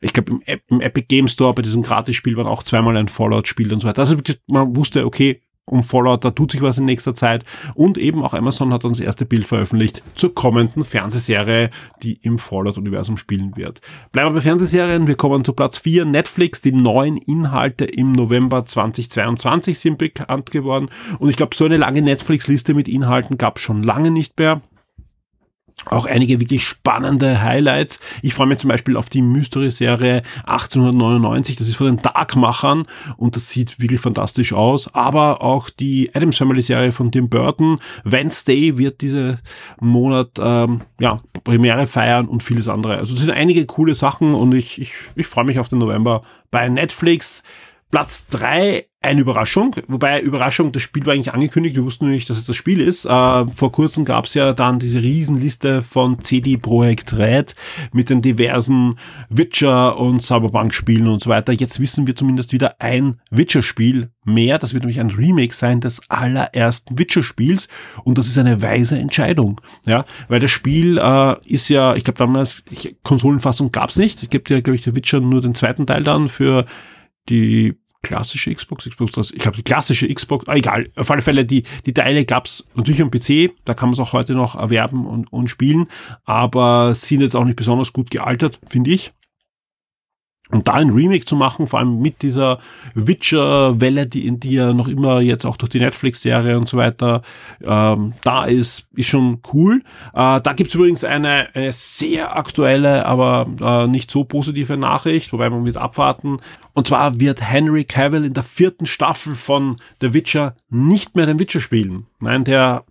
ich 0.00 0.12
glaube, 0.12 0.32
im, 0.46 0.60
im, 0.68 0.80
Epic 0.80 1.06
Game 1.08 1.26
Store 1.26 1.52
bei 1.52 1.62
diesem 1.62 1.82
Gratis-Spiel 1.82 2.36
waren 2.36 2.46
auch 2.46 2.62
zweimal 2.62 2.96
ein 2.96 3.08
Fallout-Spiel 3.08 3.72
und 3.72 3.80
so 3.80 3.88
weiter. 3.88 4.02
Also 4.02 4.16
man 4.46 4.76
wusste, 4.76 5.04
okay, 5.04 5.40
um 5.66 5.82
Fallout, 5.82 6.24
da 6.24 6.30
tut 6.30 6.52
sich 6.52 6.62
was 6.62 6.78
in 6.78 6.84
nächster 6.84 7.14
Zeit. 7.14 7.44
Und 7.74 7.98
eben 7.98 8.22
auch 8.22 8.34
Amazon 8.34 8.72
hat 8.72 8.84
dann 8.84 8.92
das 8.92 9.00
erste 9.00 9.24
Bild 9.24 9.46
veröffentlicht 9.46 10.02
zur 10.14 10.34
kommenden 10.34 10.84
Fernsehserie, 10.84 11.70
die 12.02 12.14
im 12.22 12.38
Fallout-Universum 12.38 13.16
spielen 13.16 13.56
wird. 13.56 13.80
Bleiben 14.12 14.30
wir 14.30 14.34
bei 14.36 14.40
Fernsehserien. 14.42 15.06
Wir 15.06 15.16
kommen 15.16 15.44
zu 15.44 15.52
Platz 15.52 15.78
4. 15.78 16.04
Netflix. 16.04 16.60
Die 16.60 16.72
neuen 16.72 17.16
Inhalte 17.16 17.84
im 17.84 18.12
November 18.12 18.66
2022 18.66 19.78
sind 19.78 19.98
bekannt 19.98 20.50
geworden. 20.50 20.88
Und 21.18 21.30
ich 21.30 21.36
glaube, 21.36 21.56
so 21.56 21.64
eine 21.64 21.76
lange 21.76 22.02
Netflix-Liste 22.02 22.74
mit 22.74 22.88
Inhalten 22.88 23.38
gab 23.38 23.56
es 23.56 23.62
schon 23.62 23.82
lange 23.82 24.10
nicht 24.10 24.38
mehr 24.38 24.60
auch 25.86 26.06
einige 26.06 26.40
wirklich 26.40 26.64
spannende 26.64 27.42
Highlights. 27.42 28.00
Ich 28.22 28.34
freue 28.34 28.46
mich 28.46 28.58
zum 28.58 28.68
Beispiel 28.68 28.96
auf 28.96 29.08
die 29.08 29.22
Mystery-Serie 29.22 30.22
1899. 30.46 31.56
Das 31.56 31.68
ist 31.68 31.76
von 31.76 31.86
den 31.86 31.98
Darkmachern 31.98 32.86
und 33.16 33.36
das 33.36 33.50
sieht 33.50 33.80
wirklich 33.80 34.00
fantastisch 34.00 34.52
aus. 34.52 34.92
Aber 34.94 35.42
auch 35.42 35.70
die 35.70 36.10
Adams 36.14 36.36
Family-Serie 36.36 36.92
von 36.92 37.12
Tim 37.12 37.28
Burton. 37.28 37.78
Wednesday 38.04 38.78
wird 38.78 39.00
diese 39.00 39.38
Monat 39.80 40.30
ähm, 40.38 40.82
ja, 41.00 41.20
Premiere 41.44 41.86
feiern 41.86 42.26
und 42.26 42.42
vieles 42.42 42.68
andere. 42.68 42.98
Also 42.98 43.14
es 43.14 43.20
sind 43.20 43.30
einige 43.30 43.66
coole 43.66 43.94
Sachen 43.94 44.34
und 44.34 44.54
ich, 44.54 44.80
ich, 44.80 44.92
ich 45.14 45.26
freue 45.26 45.44
mich 45.44 45.58
auf 45.58 45.68
den 45.68 45.78
November 45.78 46.22
bei 46.50 46.68
Netflix. 46.68 47.42
Platz 47.90 48.26
drei 48.26 48.86
eine 49.04 49.20
Überraschung, 49.20 49.76
wobei 49.86 50.20
Überraschung, 50.20 50.72
das 50.72 50.82
Spiel 50.82 51.04
war 51.06 51.12
eigentlich 51.12 51.34
angekündigt, 51.34 51.76
wir 51.76 51.84
wussten 51.84 52.06
nur 52.06 52.14
nicht, 52.14 52.28
dass 52.30 52.38
es 52.38 52.46
das 52.46 52.56
Spiel 52.56 52.80
ist. 52.80 53.04
Äh, 53.04 53.08
vor 53.08 53.70
kurzem 53.70 54.04
gab 54.04 54.24
es 54.24 54.34
ja 54.34 54.52
dann 54.52 54.78
diese 54.78 55.02
Riesenliste 55.02 55.82
von 55.82 56.22
CD 56.22 56.56
Projekt 56.56 57.16
Red 57.16 57.54
mit 57.92 58.08
den 58.08 58.22
diversen 58.22 58.98
Witcher 59.28 59.98
und 59.98 60.22
Cyberpunk-Spielen 60.22 61.06
und 61.06 61.22
so 61.22 61.28
weiter. 61.28 61.52
Jetzt 61.52 61.80
wissen 61.80 62.06
wir 62.06 62.16
zumindest 62.16 62.52
wieder 62.52 62.80
ein 62.80 63.20
Witcher-Spiel 63.30 64.10
mehr. 64.24 64.58
Das 64.58 64.72
wird 64.72 64.84
nämlich 64.84 65.00
ein 65.00 65.10
Remake 65.10 65.54
sein 65.54 65.80
des 65.80 66.00
allerersten 66.08 66.98
Witcher-Spiels 66.98 67.68
und 68.04 68.16
das 68.16 68.26
ist 68.26 68.38
eine 68.38 68.62
weise 68.62 68.98
Entscheidung, 68.98 69.60
ja, 69.86 70.06
weil 70.28 70.40
das 70.40 70.50
Spiel 70.50 70.98
äh, 70.98 71.36
ist 71.46 71.68
ja, 71.68 71.94
ich 71.94 72.04
glaube 72.04 72.18
damals 72.18 72.64
Konsolenfassung 73.02 73.70
gab 73.70 73.90
es 73.90 73.96
nicht. 73.96 74.22
Es 74.22 74.30
gibt 74.30 74.48
ja, 74.48 74.60
glaube 74.60 74.76
ich, 74.76 74.82
der 74.82 74.96
Witcher 74.96 75.20
nur 75.20 75.42
den 75.42 75.54
zweiten 75.54 75.86
Teil 75.86 76.02
dann 76.02 76.28
für 76.28 76.64
die 77.28 77.74
klassische 78.02 78.54
Xbox, 78.54 78.88
Xbox, 78.88 79.30
ich 79.30 79.38
glaube 79.38 79.56
die 79.56 79.62
klassische 79.62 80.12
Xbox, 80.12 80.46
ah, 80.46 80.54
egal, 80.54 80.90
auf 80.94 81.10
alle 81.10 81.22
Fälle, 81.22 81.44
die, 81.44 81.64
die 81.86 81.94
Teile 81.94 82.24
gab's 82.24 82.64
natürlich 82.74 83.02
am 83.02 83.10
PC, 83.10 83.52
da 83.64 83.74
kann 83.74 83.88
man 83.88 83.94
es 83.94 84.00
auch 84.00 84.12
heute 84.12 84.34
noch 84.34 84.54
erwerben 84.54 85.06
und, 85.06 85.32
und 85.32 85.48
spielen, 85.48 85.88
aber 86.24 86.94
sind 86.94 87.22
jetzt 87.22 87.34
auch 87.34 87.44
nicht 87.44 87.56
besonders 87.56 87.92
gut 87.92 88.10
gealtert, 88.10 88.60
finde 88.68 88.90
ich. 88.92 89.12
Und 90.50 90.68
da 90.68 90.74
ein 90.74 90.90
Remake 90.90 91.24
zu 91.24 91.36
machen, 91.36 91.66
vor 91.66 91.78
allem 91.78 92.00
mit 92.00 92.20
dieser 92.20 92.58
Witcher-Welle, 92.94 94.06
die, 94.06 94.38
die 94.38 94.52
ja 94.52 94.74
noch 94.74 94.88
immer 94.88 95.22
jetzt 95.22 95.46
auch 95.46 95.56
durch 95.56 95.70
die 95.70 95.78
Netflix-Serie 95.78 96.58
und 96.58 96.68
so 96.68 96.76
weiter 96.76 97.22
ähm, 97.62 98.12
da 98.24 98.44
ist, 98.44 98.86
ist 98.94 99.08
schon 99.08 99.40
cool. 99.54 99.82
Äh, 100.12 100.42
da 100.42 100.52
gibt's 100.54 100.74
übrigens 100.74 101.02
eine, 101.02 101.48
eine 101.54 101.72
sehr 101.72 102.36
aktuelle, 102.36 103.06
aber 103.06 103.46
äh, 103.58 103.86
nicht 103.86 104.10
so 104.10 104.24
positive 104.24 104.76
Nachricht, 104.76 105.32
wobei 105.32 105.48
man 105.48 105.64
wird 105.64 105.78
abwarten. 105.78 106.36
Und 106.74 106.88
zwar 106.88 107.18
wird 107.18 107.40
Henry 107.40 107.84
Cavill 107.84 108.26
in 108.26 108.34
der 108.34 108.42
vierten 108.42 108.84
Staffel 108.84 109.34
von 109.34 109.78
The 110.02 110.12
Witcher 110.12 110.56
nicht 110.68 111.16
mehr 111.16 111.24
den 111.24 111.38
Witcher 111.38 111.60
spielen. 111.60 112.06
Nein, 112.20 112.44
der 112.44 112.84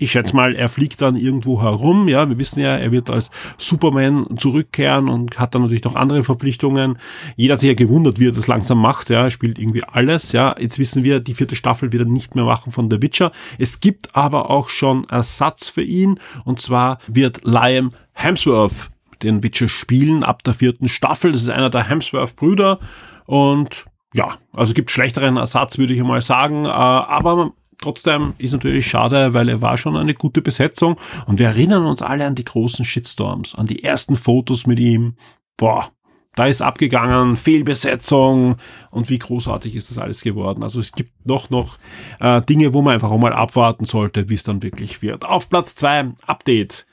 ich 0.00 0.12
schätze 0.12 0.34
mal, 0.34 0.54
er 0.54 0.68
fliegt 0.68 1.02
dann 1.02 1.14
irgendwo 1.14 1.62
herum. 1.62 2.08
Ja, 2.08 2.28
wir 2.28 2.38
wissen 2.38 2.60
ja, 2.60 2.76
er 2.76 2.90
wird 2.90 3.10
als 3.10 3.30
Superman 3.58 4.26
zurückkehren 4.38 5.08
und 5.08 5.38
hat 5.38 5.54
dann 5.54 5.62
natürlich 5.62 5.84
noch 5.84 5.94
andere 5.94 6.24
Verpflichtungen. 6.24 6.98
Jeder 7.36 7.54
hat 7.54 7.60
sich 7.60 7.68
ja 7.68 7.74
gewundert, 7.74 8.18
wie 8.18 8.28
er 8.28 8.32
das 8.32 8.46
langsam 8.46 8.78
macht. 8.78 9.10
Ja, 9.10 9.24
er 9.24 9.30
spielt 9.30 9.58
irgendwie 9.58 9.84
alles. 9.84 10.32
Ja, 10.32 10.56
jetzt 10.58 10.78
wissen 10.78 11.04
wir, 11.04 11.20
die 11.20 11.34
vierte 11.34 11.54
Staffel 11.54 11.92
wird 11.92 12.04
er 12.04 12.08
nicht 12.08 12.34
mehr 12.34 12.46
machen 12.46 12.72
von 12.72 12.90
The 12.90 13.02
Witcher. 13.02 13.30
Es 13.58 13.80
gibt 13.80 14.16
aber 14.16 14.48
auch 14.48 14.70
schon 14.70 15.04
Ersatz 15.08 15.68
für 15.68 15.82
ihn. 15.82 16.18
Und 16.44 16.60
zwar 16.60 16.98
wird 17.06 17.44
Liam 17.44 17.92
Hemsworth 18.12 18.90
den 19.22 19.42
Witcher 19.42 19.68
spielen 19.68 20.24
ab 20.24 20.44
der 20.44 20.54
vierten 20.54 20.88
Staffel. 20.88 21.32
Das 21.32 21.42
ist 21.42 21.50
einer 21.50 21.68
der 21.68 21.88
Hemsworth-Brüder. 21.88 22.78
Und 23.26 23.84
ja, 24.14 24.38
also 24.52 24.72
gibt 24.72 24.90
schlechteren 24.90 25.36
Ersatz, 25.36 25.76
würde 25.76 25.92
ich 25.92 26.02
mal 26.02 26.22
sagen. 26.22 26.64
Äh, 26.64 26.68
aber 26.68 27.52
Trotzdem 27.80 28.34
ist 28.36 28.52
natürlich 28.52 28.86
schade, 28.86 29.32
weil 29.32 29.48
er 29.48 29.62
war 29.62 29.78
schon 29.78 29.96
eine 29.96 30.12
gute 30.12 30.42
Besetzung 30.42 30.96
und 31.26 31.38
wir 31.38 31.46
erinnern 31.46 31.86
uns 31.86 32.02
alle 32.02 32.26
an 32.26 32.34
die 32.34 32.44
großen 32.44 32.84
Shitstorms, 32.84 33.54
an 33.54 33.66
die 33.66 33.82
ersten 33.82 34.16
Fotos 34.16 34.66
mit 34.66 34.78
ihm. 34.78 35.14
Boah, 35.56 35.88
da 36.36 36.46
ist 36.46 36.60
abgegangen, 36.62 37.36
Fehlbesetzung 37.36 38.56
und 38.90 39.08
wie 39.08 39.18
großartig 39.18 39.74
ist 39.74 39.90
das 39.90 39.98
alles 39.98 40.22
geworden. 40.22 40.62
Also 40.62 40.78
es 40.78 40.92
gibt 40.92 41.26
noch, 41.26 41.50
noch 41.50 41.78
äh, 42.20 42.42
Dinge, 42.42 42.72
wo 42.72 42.82
man 42.82 42.94
einfach 42.94 43.10
auch 43.10 43.18
mal 43.18 43.32
abwarten 43.32 43.84
sollte, 43.84 44.28
wie 44.28 44.34
es 44.34 44.44
dann 44.44 44.62
wirklich 44.62 45.02
wird. 45.02 45.24
Auf 45.24 45.48
Platz 45.48 45.74
zwei 45.74 46.12
Update. 46.26 46.86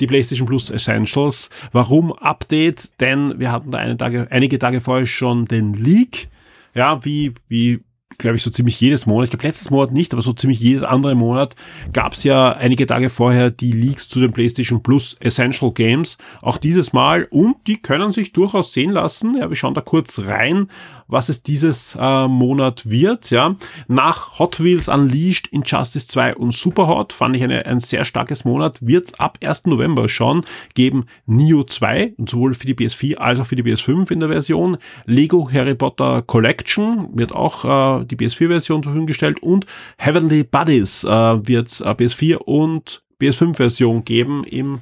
Die 0.00 0.06
PlayStation 0.06 0.48
Plus 0.48 0.70
Essentials. 0.70 1.50
Warum 1.72 2.12
Update? 2.14 2.98
Denn 3.00 3.38
wir 3.38 3.52
hatten 3.52 3.70
da 3.70 3.94
Tage, 3.94 4.26
einige 4.30 4.58
Tage 4.58 4.80
vorher 4.80 5.06
schon 5.06 5.44
den 5.44 5.74
Leak. 5.74 6.28
Ja, 6.74 7.04
wie, 7.04 7.34
wie 7.48 7.80
glaube 8.20 8.36
ich, 8.36 8.42
so 8.42 8.50
ziemlich 8.50 8.80
jedes 8.80 9.06
Monat, 9.06 9.24
ich 9.24 9.30
glaube 9.30 9.46
letztes 9.46 9.70
Monat 9.70 9.92
nicht, 9.92 10.12
aber 10.12 10.22
so 10.22 10.32
ziemlich 10.32 10.60
jedes 10.60 10.82
andere 10.82 11.14
Monat 11.14 11.56
gab 11.92 12.12
es 12.12 12.24
ja 12.24 12.52
einige 12.52 12.86
Tage 12.86 13.10
vorher 13.10 13.50
die 13.50 13.72
Leaks 13.72 14.08
zu 14.08 14.20
den 14.20 14.32
PlayStation 14.32 14.82
Plus 14.82 15.16
Essential 15.20 15.72
Games. 15.72 16.18
Auch 16.42 16.58
dieses 16.58 16.92
Mal 16.92 17.26
und 17.30 17.56
die 17.66 17.78
können 17.78 18.12
sich 18.12 18.32
durchaus 18.32 18.72
sehen 18.72 18.90
lassen. 18.90 19.36
Ja, 19.36 19.48
wir 19.48 19.56
schauen 19.56 19.74
da 19.74 19.80
kurz 19.80 20.20
rein, 20.20 20.68
was 21.08 21.28
es 21.28 21.42
dieses 21.42 21.96
äh, 21.98 22.28
Monat 22.28 22.88
wird. 22.88 23.30
Ja, 23.30 23.56
nach 23.88 24.38
Hot 24.38 24.62
Wheels 24.62 24.88
Unleashed, 24.88 25.48
Injustice 25.48 26.06
2 26.06 26.36
und 26.36 26.54
Superhot 26.54 27.12
fand 27.12 27.36
ich 27.36 27.42
eine, 27.42 27.66
ein 27.66 27.80
sehr 27.80 28.04
starkes 28.04 28.44
Monat. 28.44 28.78
Wird 28.86 29.06
es 29.06 29.14
ab 29.18 29.38
1. 29.42 29.66
November 29.66 30.08
schon 30.08 30.44
geben 30.74 31.06
Neo 31.26 31.64
2 31.64 32.14
und 32.16 32.30
sowohl 32.30 32.54
für 32.54 32.66
die 32.66 32.74
PS4 32.74 33.16
als 33.16 33.40
auch 33.40 33.46
für 33.46 33.56
die 33.56 33.64
PS5 33.64 34.10
in 34.10 34.20
der 34.20 34.28
Version. 34.28 34.76
Lego 35.06 35.50
Harry 35.52 35.74
Potter 35.74 36.22
Collection 36.22 37.08
wird 37.16 37.34
auch 37.34 38.00
äh, 38.00 38.04
die 38.10 38.16
PS4-Version 38.16 38.82
zur 38.82 38.92
Verfügung 38.92 39.06
gestellt 39.06 39.42
und 39.42 39.66
Heavenly 39.98 40.44
Buddies 40.44 41.04
äh, 41.04 41.08
wird 41.08 41.68
es 41.68 41.80
äh, 41.80 41.88
PS4 41.88 42.36
und 42.36 43.02
PS5-Version 43.20 44.04
geben 44.04 44.44
im 44.44 44.80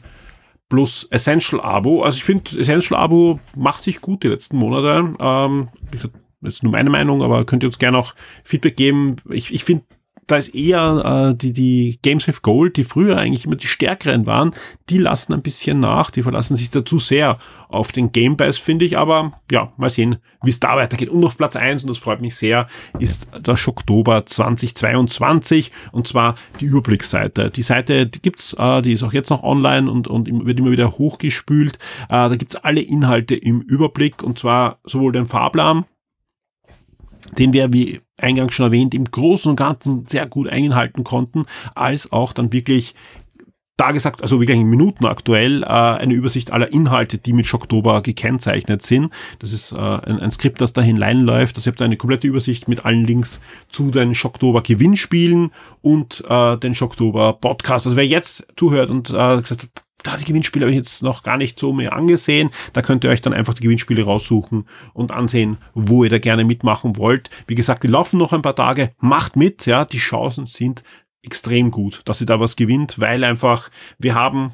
Plus 0.69 1.05
Essential 1.05 1.61
Abo. 1.63 2.03
Also 2.03 2.19
ich 2.19 2.25
finde, 2.25 2.59
Essential 2.59 3.01
Abo 3.01 3.41
macht 3.57 3.85
sich 3.85 4.01
gut 4.01 4.23
die 4.23 4.29
letzten 4.29 4.59
Monate. 4.59 5.15
Ähm, 5.19 5.69
ist 6.43 6.63
nur 6.63 6.73
meine 6.73 6.91
Meinung, 6.91 7.23
aber 7.23 7.45
könnt 7.45 7.63
ihr 7.63 7.69
uns 7.69 7.79
gerne 7.79 7.99
auch 7.99 8.15
Feedback 8.45 8.77
geben. 8.77 9.17
Ich, 9.31 9.53
ich 9.53 9.65
finde 9.65 9.85
da 10.29 10.37
ist 10.37 10.55
eher 10.55 11.33
äh, 11.33 11.37
die, 11.37 11.53
die 11.53 11.99
Games 12.03 12.29
with 12.29 12.43
Gold, 12.43 12.77
die 12.77 12.85
früher 12.85 13.17
eigentlich 13.17 13.45
immer 13.47 13.57
die 13.57 13.67
stärkeren 13.67 14.27
waren, 14.27 14.53
die 14.91 14.99
lassen 14.99 15.33
ein 15.33 15.43
bisschen 15.43 15.81
nach, 15.81 16.11
die 16.11 16.23
verlassen 16.23 16.55
sich 16.55 16.71
dazu 16.71 16.99
sehr 16.99 17.39
auf 17.69 17.93
den 17.93 18.13
Game 18.13 18.37
Pass, 18.37 18.59
finde 18.59 18.85
ich, 18.85 18.97
aber 18.97 19.33
ja, 19.51 19.73
mal 19.77 19.91
sehen, 19.91 20.19
wie 20.43 20.51
es 20.51 20.61
da 20.61 20.77
weitergeht. 20.77 21.09
Und 21.09 21.25
auf 21.25 21.37
Platz 21.37 21.57
eins 21.57 21.83
und 21.83 21.89
das 21.89 21.99
freut 21.99 22.21
mich 22.21 22.37
sehr, 22.37 22.69
ist 22.99 23.29
der 23.37 23.59
Oktober 23.67 24.25
2022 24.25 25.73
und 25.93 26.07
zwar 26.07 26.37
die 26.61 26.67
Überblicksseite. 26.67 27.51
Die 27.51 27.63
Seite, 27.63 28.07
die 28.07 28.23
gibt's, 28.23 28.55
äh, 28.59 28.83
die 28.83 28.93
ist 28.93 29.03
auch 29.03 29.13
jetzt 29.13 29.31
noch 29.31 29.43
online 29.43 29.91
und, 29.91 30.09
und 30.09 30.47
wird 30.47 30.59
immer 30.59 30.71
wieder 30.71 30.93
hochgespült. 30.93 31.79
Äh, 32.05 32.29
da 32.29 32.37
gibt's 32.37 32.57
alle 32.57 32.81
Inhalte 32.81 33.35
im 33.35 33.63
Überblick 33.63 34.23
und 34.23 34.39
zwar 34.39 34.79
sowohl 34.85 35.13
den 35.13 35.27
Fahrplan, 35.27 35.85
den 37.37 37.53
wir, 37.53 37.73
wie 37.73 38.01
eingangs 38.17 38.55
schon 38.55 38.67
erwähnt, 38.67 38.95
im 38.95 39.05
Großen 39.05 39.51
und 39.51 39.57
Ganzen 39.57 40.07
sehr 40.07 40.27
gut 40.27 40.49
einhalten 40.49 41.05
konnten, 41.05 41.47
als 41.75 42.13
auch 42.13 42.33
dann 42.33 42.53
wirklich 42.53 42.95
da 43.79 43.93
gesagt, 43.93 44.23
also 44.23 44.41
wirklich 44.41 44.59
in 44.59 44.69
Minuten 44.69 45.07
aktuell, 45.07 45.63
äh, 45.63 45.67
eine 45.67 46.13
Übersicht 46.13 46.53
aller 46.53 46.71
Inhalte, 46.73 47.17
die 47.17 47.33
mit 47.33 47.47
Schocktober 47.47 48.03
gekennzeichnet 48.03 48.83
sind. 48.83 49.13
Das 49.39 49.53
ist 49.53 49.71
äh, 49.73 49.77
ein, 49.77 50.31
Skript, 50.33 50.61
das 50.61 50.73
da 50.73 50.83
hineinläuft. 50.83 51.57
Also 51.57 51.71
ihr 51.71 51.73
habt 51.73 51.81
eine 51.81 51.97
komplette 51.97 52.27
Übersicht 52.27 52.67
mit 52.67 52.85
allen 52.85 53.05
Links 53.05 53.41
zu 53.69 53.93
den 53.93 54.15
Schocktober 54.15 54.63
Gewinnspielen 54.63 55.53
und 55.81 56.25
äh, 56.29 56.57
den 56.57 56.75
Schocktober 56.75 57.35
Podcast. 57.35 57.87
Also 57.87 57.97
wer 57.97 58.07
jetzt 58.07 58.49
zuhört 58.57 58.91
und 58.91 59.07
gesagt 59.09 59.51
hat, 59.51 59.71
da 60.03 60.17
die 60.17 60.25
Gewinnspiele 60.25 60.65
habe 60.65 60.71
ich 60.71 60.77
jetzt 60.77 61.03
noch 61.03 61.23
gar 61.23 61.37
nicht 61.37 61.59
so 61.59 61.73
mehr 61.73 61.93
angesehen. 61.93 62.51
Da 62.73 62.83
könnt 62.83 63.05
ihr 63.05 63.11
euch 63.11 63.21
dann 63.21 63.35
einfach 63.35 63.55
die 63.55 63.63
Gewinnspiele 63.63 64.05
raussuchen 64.05 64.67
und 64.95 65.11
ansehen, 65.11 65.59
wo 65.75 66.05
ihr 66.05 66.11
da 66.11 66.19
gerne 66.19 66.45
mitmachen 66.45 66.97
wollt. 66.97 67.31
Wie 67.47 67.57
gesagt, 67.57 67.83
die 67.83 67.89
laufen 67.89 68.19
noch 68.19 68.33
ein 68.33 68.43
paar 68.43 68.57
Tage. 68.57 68.93
Macht 68.99 69.37
mit, 69.37 69.67
ja. 69.67 69.85
Die 69.85 69.99
Chancen 69.99 70.47
sind 70.47 70.83
extrem 71.23 71.71
gut, 71.71 72.03
dass 72.05 72.21
ihr 72.21 72.27
da 72.27 72.39
was 72.39 72.57
gewinnt, 72.57 73.01
weil 73.01 73.25
einfach 73.25 73.71
wir 73.99 74.15
haben 74.15 74.53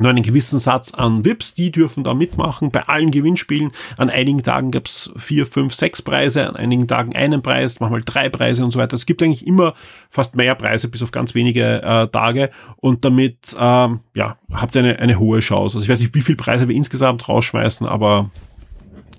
nur 0.00 0.10
einen 0.10 0.22
gewissen 0.22 0.58
Satz 0.58 0.92
an 0.92 1.24
VIPs, 1.24 1.54
die 1.54 1.70
dürfen 1.70 2.04
da 2.04 2.14
mitmachen 2.14 2.70
bei 2.70 2.80
allen 2.88 3.10
Gewinnspielen. 3.10 3.70
An 3.98 4.08
einigen 4.08 4.42
Tagen 4.42 4.70
gab 4.70 4.86
es 4.86 5.12
vier, 5.16 5.46
fünf, 5.46 5.74
sechs 5.74 6.00
Preise, 6.00 6.48
an 6.48 6.56
einigen 6.56 6.88
Tagen 6.88 7.14
einen 7.14 7.42
Preis, 7.42 7.80
manchmal 7.80 8.00
drei 8.00 8.30
Preise 8.30 8.64
und 8.64 8.70
so 8.70 8.78
weiter. 8.78 8.96
Es 8.96 9.04
gibt 9.04 9.22
eigentlich 9.22 9.46
immer 9.46 9.74
fast 10.08 10.36
mehr 10.36 10.54
Preise, 10.54 10.88
bis 10.88 11.02
auf 11.02 11.10
ganz 11.10 11.34
wenige 11.34 11.82
äh, 11.82 12.08
Tage. 12.08 12.50
Und 12.76 13.04
damit 13.04 13.54
ähm, 13.58 14.00
ja, 14.14 14.38
habt 14.52 14.74
ihr 14.74 14.80
eine, 14.80 14.98
eine 14.98 15.18
hohe 15.18 15.40
Chance. 15.40 15.76
Also 15.76 15.84
ich 15.84 15.90
weiß 15.90 16.00
nicht, 16.00 16.14
wie 16.14 16.22
viele 16.22 16.36
Preise 16.36 16.66
wir 16.66 16.74
insgesamt 16.74 17.28
rausschmeißen, 17.28 17.86
aber 17.86 18.30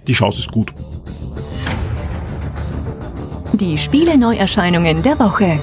die 0.08 0.14
Chance 0.14 0.40
ist 0.40 0.52
gut. 0.52 0.74
Die 3.54 3.78
Spiele-Neuerscheinungen 3.78 5.04
der 5.04 5.20
Woche. 5.20 5.60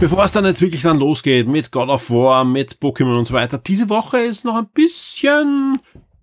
Bevor 0.00 0.24
es 0.24 0.32
dann 0.32 0.46
jetzt 0.46 0.62
wirklich 0.62 0.80
dann 0.80 0.98
losgeht 0.98 1.46
mit 1.46 1.70
God 1.70 1.90
of 1.90 2.10
War, 2.10 2.42
mit 2.42 2.78
Pokémon 2.80 3.18
und 3.18 3.26
so 3.26 3.34
weiter, 3.34 3.58
diese 3.58 3.90
Woche 3.90 4.18
ist 4.18 4.46
noch 4.46 4.56
ein 4.56 4.66
bisschen 4.72 5.78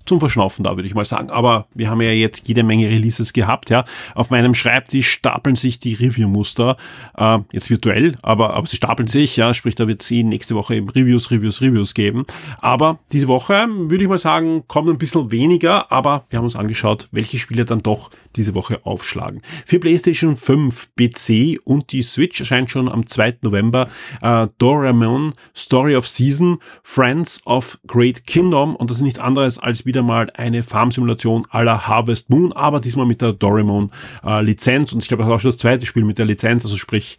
zum 0.08 0.20
Verschnaufen 0.20 0.63
da, 0.63 0.76
würde 0.76 0.88
ich 0.88 0.96
mal 0.96 1.06
sagen. 1.06 1.30
Aber 1.30 1.67
wir 1.74 1.89
haben 1.89 2.02
ja 2.02 2.12
jetzt 2.12 2.48
jede 2.48 2.63
Menge 2.63 2.88
Releases 2.89 3.34
gehabt, 3.34 3.70
ja. 3.70 3.86
Auf 4.15 4.30
meinem 4.30 4.56
Schreibtisch 4.56 5.10
stapeln 5.10 5.56
sich 5.56 5.80
die 5.80 5.93
Review-Muster, 5.93 6.78
äh, 7.17 7.39
jetzt 7.52 7.70
virtuell, 7.70 8.17
aber, 8.22 8.54
aber 8.54 8.67
sie 8.67 8.78
stapeln 8.78 9.08
sich, 9.08 9.38
ja, 9.38 9.54
sprich, 9.54 9.76
da 9.76 9.88
wird 9.88 10.02
es 10.02 10.12
eh 10.12 10.24
nächste 10.24 10.56
Woche 10.56 10.76
eben 10.76 10.89
Reviews, 10.89 11.32
Reviews, 11.32 11.62
Reviews 11.62 11.93
geben. 11.93 12.26
Aber 12.60 13.00
diese 13.12 13.28
Woche, 13.28 13.67
würde 13.70 14.04
ich 14.04 14.10
mal 14.10 14.17
sagen, 14.17 14.63
kommt 14.67 14.89
ein 14.89 14.98
bisschen 14.98 15.32
weniger, 15.32 15.91
aber 15.91 16.26
wir 16.30 16.38
haben 16.38 16.46
uns 16.46 16.56
angeschaut, 16.56 17.08
welche 17.12 17.38
Spiele 17.39 17.65
dann 17.65 17.80
doch 17.80 18.10
diese 18.36 18.56
Woche 18.56 18.86
aufschlagen. 18.86 19.41
Für 19.65 19.80
PlayStation 19.80 20.36
5, 20.36 20.89
PC 20.96 21.60
und 21.63 21.91
die 21.91 22.02
Switch 22.02 22.39
erscheint 22.39 22.72
schon 22.72 22.89
am 22.89 23.08
2. 23.08 23.38
November 23.41 23.89
äh, 24.22 24.48
Doraemon 24.58 25.34
Story 25.56 25.96
of 25.96 26.08
Season, 26.08 26.60
Friends 26.84 27.41
of 27.46 27.78
Great 27.88 28.26
Kingdom 28.26 28.76
und 28.76 28.89
das 28.89 28.98
ist 28.98 29.04
nichts 29.04 29.20
anderes 29.20 29.58
als 29.58 29.86
wieder 29.86 29.97
wieder 29.98 30.04
mal 30.04 30.30
eine 30.36 30.62
Farmsimulation 30.62 31.48
aller 31.50 31.88
Harvest 31.88 32.30
Moon, 32.30 32.54
aber 32.54 32.80
diesmal 32.80 33.08
mit 33.08 33.22
der 33.22 33.34
Doraemon 33.34 33.92
äh, 34.24 34.44
Lizenz. 34.44 34.94
Und 34.94 35.02
ich 35.02 35.08
glaube, 35.08 35.24
das 35.24 35.32
auch 35.32 35.40
schon 35.40 35.50
das 35.50 35.58
zweite 35.58 35.88
Spiel 35.88 36.04
mit 36.04 36.20
der 36.20 36.26
Lizenz, 36.26 36.64
also 36.66 36.78
sprich, 36.78 37.18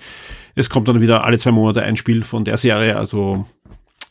es 0.55 0.71
kommt 0.71 0.87
dann 0.87 1.01
wieder 1.01 1.25
alle 1.25 1.39
zwei 1.39 1.51
Monate 1.51 1.83
ein 1.83 1.97
Spiel 1.97 2.23
von 2.23 2.45
der 2.45 2.57
Serie, 2.57 2.97
also 2.97 3.47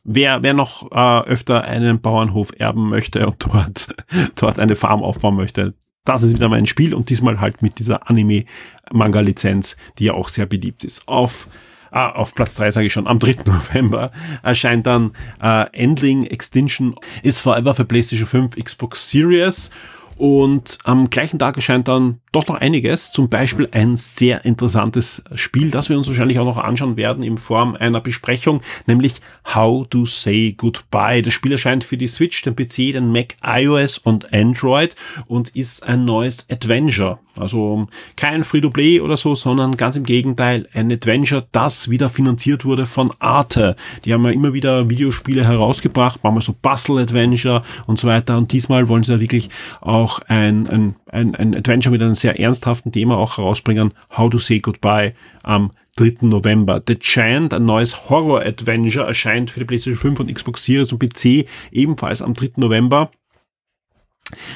wer, 0.04 0.44
wer 0.44 0.54
noch 0.54 0.92
äh, 0.92 1.30
öfter 1.30 1.64
einen 1.64 2.02
Bauernhof 2.02 2.52
erben 2.58 2.90
möchte 2.90 3.26
und 3.26 3.46
dort, 3.46 3.88
dort 4.36 4.60
eine 4.60 4.76
Farm 4.76 5.02
aufbauen 5.02 5.38
möchte, 5.38 5.74
das 6.04 6.24
ist 6.24 6.34
wieder 6.34 6.50
mein 6.50 6.66
Spiel. 6.66 6.94
Und 6.94 7.10
diesmal 7.10 7.40
halt 7.40 7.62
mit 7.62 7.80
dieser 7.80 8.10
Anime-Manga-Lizenz, 8.10 9.78
die 9.98 10.06
ja 10.06 10.14
auch 10.14 10.28
sehr 10.28 10.46
beliebt 10.46 10.84
ist. 10.84 11.08
Auf 11.08 11.48
ah, 11.92 12.10
auf 12.12 12.36
Platz 12.36 12.56
3 12.56 12.72
sage 12.72 12.88
ich 12.88 12.94
schon, 12.94 13.08
am 13.08 13.20
3. 13.20 13.38
November 13.46 14.12
erscheint 14.44 14.86
dann 14.88 15.12
äh, 15.42 15.66
Endling 15.74 16.24
Extinction 16.24 16.96
is 17.24 17.42
Forever 17.42 17.74
für 17.76 17.86
PlayStation 17.86 18.28
5, 18.28 18.56
Xbox 18.56 19.10
Series 19.10 19.70
Und 20.18 20.80
am 20.84 21.12
gleichen 21.12 21.38
Tag 21.38 21.58
erscheint 21.58 21.88
dann 21.88 22.20
doch 22.32 22.48
noch 22.48 22.56
einiges, 22.56 23.12
zum 23.12 23.30
Beispiel 23.30 23.70
ein 23.72 23.98
sehr 23.98 24.46
interessantes 24.46 25.24
Spiel, 25.36 25.70
das 25.70 25.90
wir 25.90 25.98
uns 25.98 26.08
wahrscheinlich 26.08 26.40
auch 26.40 26.46
noch 26.46 26.58
anschauen 26.58 26.98
werden 26.98 27.24
in 27.24 27.38
Form 27.38 27.76
einer 27.76 28.02
Besprechung, 28.02 28.62
nämlich 28.88 29.22
How 29.54 29.88
to 29.88 30.06
Say 30.06 30.56
Goodbye. 30.58 31.22
Das 31.22 31.34
Spiel 31.34 31.52
erscheint 31.52 31.84
für 31.84 31.98
die 31.98 32.08
Switch, 32.08 32.42
den 32.42 32.56
PC, 32.56 32.94
den 32.94 33.12
Mac, 33.12 33.36
iOS 33.44 34.00
und 34.00 34.34
Android 34.34 34.96
und 35.28 35.50
ist 35.56 35.84
ein 35.84 36.06
neues 36.06 36.50
Adventure. 36.50 37.20
Also 37.40 37.88
kein 38.16 38.44
Free-to-Play 38.44 39.02
oder 39.02 39.18
so, 39.18 39.36
sondern 39.36 39.78
ganz 39.78 39.96
im 39.96 40.04
Gegenteil 40.04 40.68
ein 40.74 40.92
Adventure, 40.92 41.48
das 41.52 41.90
wieder 41.90 42.10
finanziert 42.10 42.66
wurde 42.66 42.86
von 42.86 43.12
Arte. 43.20 43.76
Die 44.06 44.14
haben 44.14 44.26
ja 44.26 44.32
immer 44.32 44.54
wieder 44.54 44.90
Videospiele 44.90 45.46
herausgebracht, 45.46 46.20
manchmal 46.24 46.42
so 46.42 46.56
Puzzle-Adventure 46.62 47.62
und 47.86 48.00
so 48.00 48.08
weiter. 48.08 48.38
Und 48.38 48.52
diesmal 48.52 48.88
wollen 48.88 49.04
sie 49.04 49.14
ja 49.14 49.20
wirklich 49.20 49.50
auch 49.82 50.20
ein, 50.28 50.68
ein, 50.68 50.96
ein, 51.12 51.36
ein 51.36 51.56
Adventure 51.56 51.92
mit 51.92 52.02
einem 52.02 52.16
sehr 52.16 52.40
ernsthaften 52.40 52.92
Thema 52.92 53.18
auch 53.18 53.38
herausbringen. 53.38 53.94
How 54.16 54.30
to 54.30 54.40
Say 54.40 54.60
Goodbye 54.60 55.14
am 55.44 55.72
3. 55.98 56.18
November. 56.22 56.82
The 56.88 56.96
Chant, 57.00 57.54
ein 57.54 57.66
neues 57.66 58.10
Horror-Adventure, 58.10 59.06
erscheint 59.06 59.52
für 59.52 59.60
die 59.60 59.66
PlayStation 59.66 60.00
5 60.00 60.20
und 60.22 60.34
Xbox 60.34 60.64
Series 60.64 60.92
und 60.94 61.00
PC 61.00 61.48
ebenfalls 61.72 62.22
am 62.22 62.34
3. 62.34 62.52
November. 62.58 63.12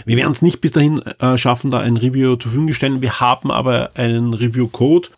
Wir 0.06 0.18
werden 0.18 0.32
es 0.32 0.42
nicht 0.42 0.62
bis 0.62 0.72
dahin 0.72 1.00
äh, 1.00 1.38
schaffen, 1.38 1.72
da 1.72 1.80
ein 1.80 1.98
Review 1.98 2.36
zur 2.36 2.52
Verfügung 2.52 2.74
stellen. 2.74 3.02
Wir 3.02 3.20
haben 3.20 3.52
aber 3.52 3.92
einen 3.96 4.34
Review-Code 4.34 5.10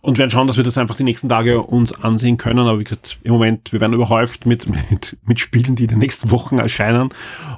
und 0.00 0.18
werden 0.18 0.30
schauen, 0.30 0.46
dass 0.46 0.56
wir 0.56 0.64
das 0.64 0.78
einfach 0.78 0.96
die 0.96 1.04
nächsten 1.04 1.28
Tage 1.28 1.62
uns 1.62 1.92
ansehen 1.92 2.36
können. 2.36 2.60
Aber 2.60 2.78
wie 2.78 2.84
gesagt, 2.84 3.18
im 3.22 3.32
Moment, 3.32 3.72
wir 3.72 3.80
werden 3.80 3.92
überhäuft 3.92 4.46
mit, 4.46 4.66
mit, 4.90 5.18
mit 5.24 5.40
Spielen, 5.40 5.74
die 5.74 5.84
in 5.84 5.90
den 5.90 5.98
nächsten 5.98 6.30
Wochen 6.30 6.58
erscheinen 6.58 7.10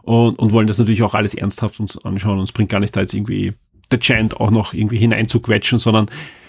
und, 0.02 0.38
und 0.38 0.52
wollen 0.52 0.66
das 0.66 0.78
natürlich 0.78 1.02
auch 1.02 1.14
alles 1.14 1.34
ernsthaft 1.34 1.80
uns 1.80 1.98
anschauen. 2.04 2.38
Und 2.38 2.44
es 2.44 2.52
bringt 2.52 2.70
gar 2.70 2.80
nicht 2.80 2.96
da 2.96 3.00
jetzt 3.00 3.14
irgendwie 3.14 3.54
der 3.90 4.00
Chant 4.00 4.40
auch 4.40 4.50
noch 4.50 4.72
irgendwie 4.72 4.98
hineinzuquetschen, 4.98 5.78
sondern 5.78 6.06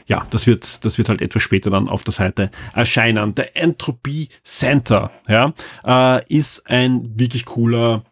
ja, 0.07 0.25
das 0.29 0.47
wird, 0.47 0.83
das 0.83 0.97
wird 0.97 1.09
halt 1.09 1.21
etwas 1.21 1.41
später 1.43 1.69
dann 1.69 1.87
auf 1.87 2.03
der 2.03 2.13
Seite 2.13 2.51
erscheinen. 2.73 3.35
Der 3.35 3.55
Entropy 3.55 4.29
Center, 4.43 5.11
ja, 5.27 5.53
äh, 5.85 6.25
ist 6.27 6.69
ein 6.69 7.17
wirklich 7.17 7.45
cooler 7.45 8.03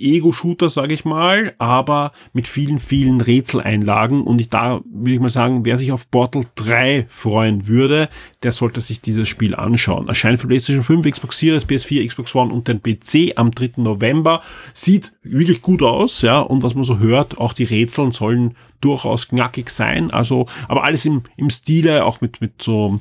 Ego-Shooter, 0.00 0.70
sage 0.70 0.94
ich 0.94 1.04
mal, 1.04 1.54
aber 1.58 2.12
mit 2.32 2.48
vielen, 2.48 2.78
vielen 2.78 3.20
Rätseleinlagen. 3.20 4.22
Und 4.22 4.40
ich 4.40 4.48
da 4.48 4.80
würde 4.84 5.14
ich 5.14 5.20
mal 5.20 5.30
sagen, 5.30 5.64
wer 5.64 5.78
sich 5.78 5.92
auf 5.92 6.10
Portal 6.10 6.44
3 6.54 7.06
freuen 7.08 7.66
würde, 7.66 8.08
der 8.42 8.52
sollte 8.52 8.80
sich 8.80 9.00
dieses 9.00 9.28
Spiel 9.28 9.54
anschauen. 9.54 10.08
Erscheint 10.08 10.40
für 10.40 10.46
PlayStation 10.46 10.84
5, 10.84 11.10
Xbox 11.10 11.38
Series, 11.38 11.68
PS4, 11.68 12.06
Xbox 12.06 12.34
One 12.34 12.52
und 12.52 12.68
den 12.68 12.82
PC 12.82 13.32
am 13.36 13.50
3. 13.50 13.72
November. 13.76 14.40
Sieht 14.72 15.12
wirklich 15.22 15.62
gut 15.62 15.82
aus, 15.82 16.22
ja, 16.22 16.40
und 16.40 16.62
was 16.62 16.74
man 16.74 16.84
so 16.84 16.98
hört, 16.98 17.38
auch 17.38 17.52
die 17.52 17.64
Rätseln 17.64 18.10
sollen 18.10 18.56
durchaus 18.80 19.28
knackig 19.28 19.70
sein. 19.70 20.10
Also, 20.10 20.46
aber 20.68 20.84
alles 20.84 21.04
im, 21.04 21.22
im 21.36 21.50
Stile, 21.50 22.04
auch 22.04 22.20
mit, 22.20 22.40
mit 22.40 22.62
so 22.62 23.00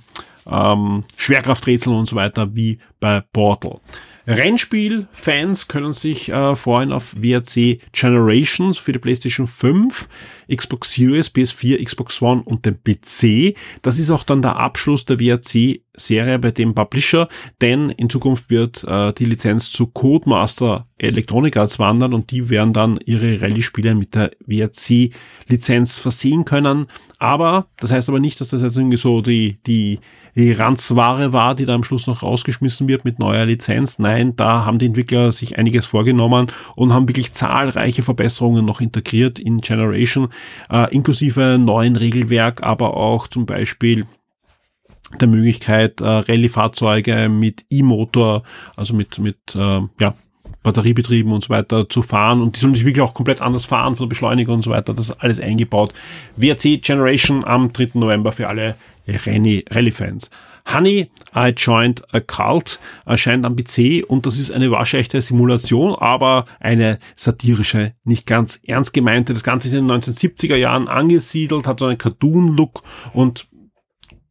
ähm, 0.50 1.04
Schwerkrafträtseln 1.16 1.96
und 1.96 2.08
so 2.08 2.16
weiter 2.16 2.56
wie 2.56 2.80
bei 3.00 3.22
Portal. 3.34 3.80
Rennspiel-Fans 4.30 5.68
können 5.68 5.92
sich 5.92 6.30
äh, 6.30 6.56
freuen 6.56 6.92
auf 6.92 7.16
WRC 7.16 7.80
Generations 7.92 8.78
für 8.78 8.92
die 8.92 9.00
PlayStation 9.00 9.48
5, 9.48 10.08
Xbox 10.56 10.94
Series, 10.94 11.34
PS4, 11.34 11.84
Xbox 11.84 12.22
One 12.22 12.44
und 12.44 12.64
den 12.64 12.78
PC. 12.84 13.58
Das 13.82 13.98
ist 13.98 14.12
auch 14.12 14.24
dann 14.24 14.44
der 14.44 14.60
Abschluss 14.60 15.06
der 15.06 15.20
WRC-Serie 16.00 16.40
bei 16.40 16.52
dem 16.52 16.74
Publisher, 16.74 17.28
denn 17.62 17.90
in 17.90 18.10
Zukunft 18.10 18.50
wird 18.50 18.84
äh, 18.86 19.14
die 19.14 19.26
Lizenz 19.26 19.72
zu 19.72 19.88
Codemaster 19.88 20.88
Electronic 20.98 21.58
Arts 21.58 21.80
wandern 21.80 22.14
und 22.14 22.32
die 22.32 22.50
werden 22.50 22.74
dann 22.74 23.00
ihre 23.06 23.42
Rallye-Spiele 23.42 23.96
mit 23.96 24.16
der 24.16 24.32
WRC-Lizenz 24.46 26.00
versehen 26.00 26.46
können. 26.46 26.88
Aber 27.20 27.68
das 27.78 27.92
heißt 27.92 28.10
aber 28.10 28.20
nicht, 28.20 28.42
dass 28.42 28.50
das 28.50 28.62
jetzt 28.62 28.78
irgendwie 28.78 28.98
so 28.98 29.22
die, 29.22 29.60
die 29.66 30.00
die 30.36 30.52
Ranzware 30.52 31.34
war, 31.34 31.56
die 31.56 31.66
da 31.66 31.74
am 31.76 31.84
Schluss 31.84 32.08
noch 32.08 32.24
rausgeschmissen 32.24 32.88
wird 32.88 33.04
mit 33.04 33.20
neuer 33.20 33.46
Lizenz. 33.46 34.00
Nein, 34.00 34.36
da 34.36 34.66
haben 34.66 34.80
die 34.80 34.86
Entwickler 34.86 35.32
sich 35.32 35.58
einiges 35.58 35.86
vorgenommen 35.86 36.48
und 36.76 36.94
haben 36.94 37.10
wirklich 37.10 37.34
zahlreiche 37.34 38.04
Verbesserungen 38.04 38.66
noch 38.66 38.80
integriert 38.80 39.40
in 39.40 39.60
Generation, 39.60 40.30
äh, 40.70 40.94
inklusive 40.94 41.58
neuen 41.60 41.96
Regelwerk, 41.96 42.64
aber 42.64 42.96
auch 42.96 43.28
zum 43.28 43.46
Beispiel 43.46 44.06
der 45.20 45.28
Möglichkeit, 45.28 46.02
äh, 46.02 46.06
Rallye-Fahrzeuge 46.06 47.30
mit 47.30 47.66
E-Motor, 47.70 48.44
also 48.76 48.94
mit, 48.94 49.20
mit 49.20 49.38
äh, 49.56 49.82
ja, 50.00 50.16
Batteriebetrieben 50.64 51.32
und 51.32 51.44
so 51.44 51.50
weiter 51.50 51.88
zu 51.88 52.02
fahren 52.02 52.42
und 52.42 52.56
die 52.56 52.60
sollen 52.60 52.76
sich 52.76 52.86
wirklich 52.86 53.02
auch 53.02 53.14
komplett 53.14 53.42
anders 53.42 53.66
fahren 53.66 53.96
von 53.96 54.06
der 54.06 54.10
Beschleunigung 54.10 54.56
und 54.56 54.62
so 54.64 54.72
weiter. 54.72 54.94
Das 54.94 55.10
ist 55.10 55.22
alles 55.22 55.40
eingebaut. 55.40 55.94
WRC 56.36 56.82
Generation 56.82 57.46
am 57.46 57.72
3. 57.72 57.92
November 57.94 58.32
für 58.32 58.48
alle 58.48 58.76
Rallye-Fans. 59.08 60.30
Honey, 60.72 61.10
I 61.36 61.52
Joined 61.56 62.04
a 62.14 62.20
Cult 62.20 62.80
erscheint 63.06 63.46
am 63.46 63.56
PC 63.56 64.04
und 64.08 64.26
das 64.26 64.38
ist 64.38 64.52
eine 64.52 64.70
waschechte 64.70 65.20
Simulation, 65.20 65.96
aber 65.96 66.46
eine 66.60 67.00
satirische, 67.16 67.94
nicht 68.04 68.28
ganz 68.28 68.60
ernst 68.68 68.94
gemeinte. 68.94 69.34
Das 69.34 69.44
Ganze 69.44 69.68
ist 69.68 69.74
in 69.74 69.88
den 69.88 70.00
1970er 70.00 70.56
Jahren 70.56 70.88
angesiedelt, 70.88 71.66
hat 71.66 71.80
so 71.80 71.86
einen 71.86 71.98
Cartoon-Look 71.98 72.84
und 73.14 73.48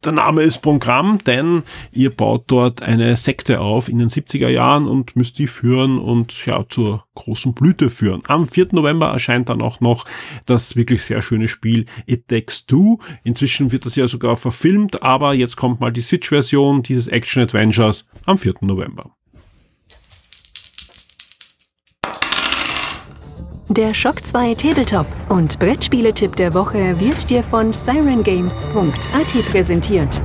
der 0.03 0.13
Name 0.13 0.43
ist 0.43 0.59
Programm, 0.59 1.17
denn 1.25 1.63
ihr 1.91 2.15
baut 2.15 2.45
dort 2.47 2.81
eine 2.81 3.17
Sekte 3.17 3.59
auf 3.59 3.89
in 3.89 3.99
den 3.99 4.09
70er 4.09 4.47
Jahren 4.47 4.87
und 4.87 5.15
müsst 5.15 5.39
die 5.39 5.47
führen 5.47 5.99
und 5.99 6.45
ja, 6.45 6.65
zur 6.69 7.05
großen 7.15 7.53
Blüte 7.53 7.89
führen. 7.89 8.21
Am 8.27 8.47
4. 8.47 8.69
November 8.71 9.09
erscheint 9.09 9.49
dann 9.49 9.61
auch 9.61 9.81
noch 9.81 10.05
das 10.45 10.75
wirklich 10.75 11.03
sehr 11.03 11.21
schöne 11.21 11.47
Spiel 11.47 11.85
It 12.05 12.27
Takes 12.29 12.65
Two. 12.65 12.99
Inzwischen 13.23 13.71
wird 13.71 13.85
das 13.85 13.95
ja 13.95 14.07
sogar 14.07 14.37
verfilmt, 14.37 15.03
aber 15.03 15.33
jetzt 15.33 15.57
kommt 15.57 15.81
mal 15.81 15.91
die 15.91 16.01
Switch-Version 16.01 16.81
dieses 16.83 17.07
Action-Adventures 17.07 18.05
am 18.25 18.37
4. 18.37 18.55
November. 18.61 19.18
Der 23.71 23.93
Shock 23.93 24.25
2 24.25 24.55
Tabletop 24.55 25.05
und 25.29 25.59
Brettspieletipp 25.59 26.35
der 26.35 26.55
Woche 26.55 26.99
wird 26.99 27.29
dir 27.29 27.43
von 27.43 27.71
sirengames.at 27.71 29.45
präsentiert. 29.51 30.23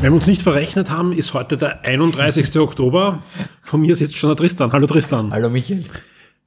Wenn 0.00 0.12
wir 0.12 0.16
uns 0.16 0.26
nicht 0.26 0.40
verrechnet 0.40 0.90
haben, 0.90 1.12
ist 1.12 1.34
heute 1.34 1.58
der 1.58 1.84
31. 1.84 2.58
Oktober. 2.58 3.22
Von 3.60 3.82
mir 3.82 3.94
sitzt 3.96 4.16
schon 4.16 4.30
der 4.30 4.38
Tristan. 4.38 4.72
Hallo 4.72 4.86
Tristan. 4.86 5.30
Hallo 5.30 5.50
Michael. 5.50 5.84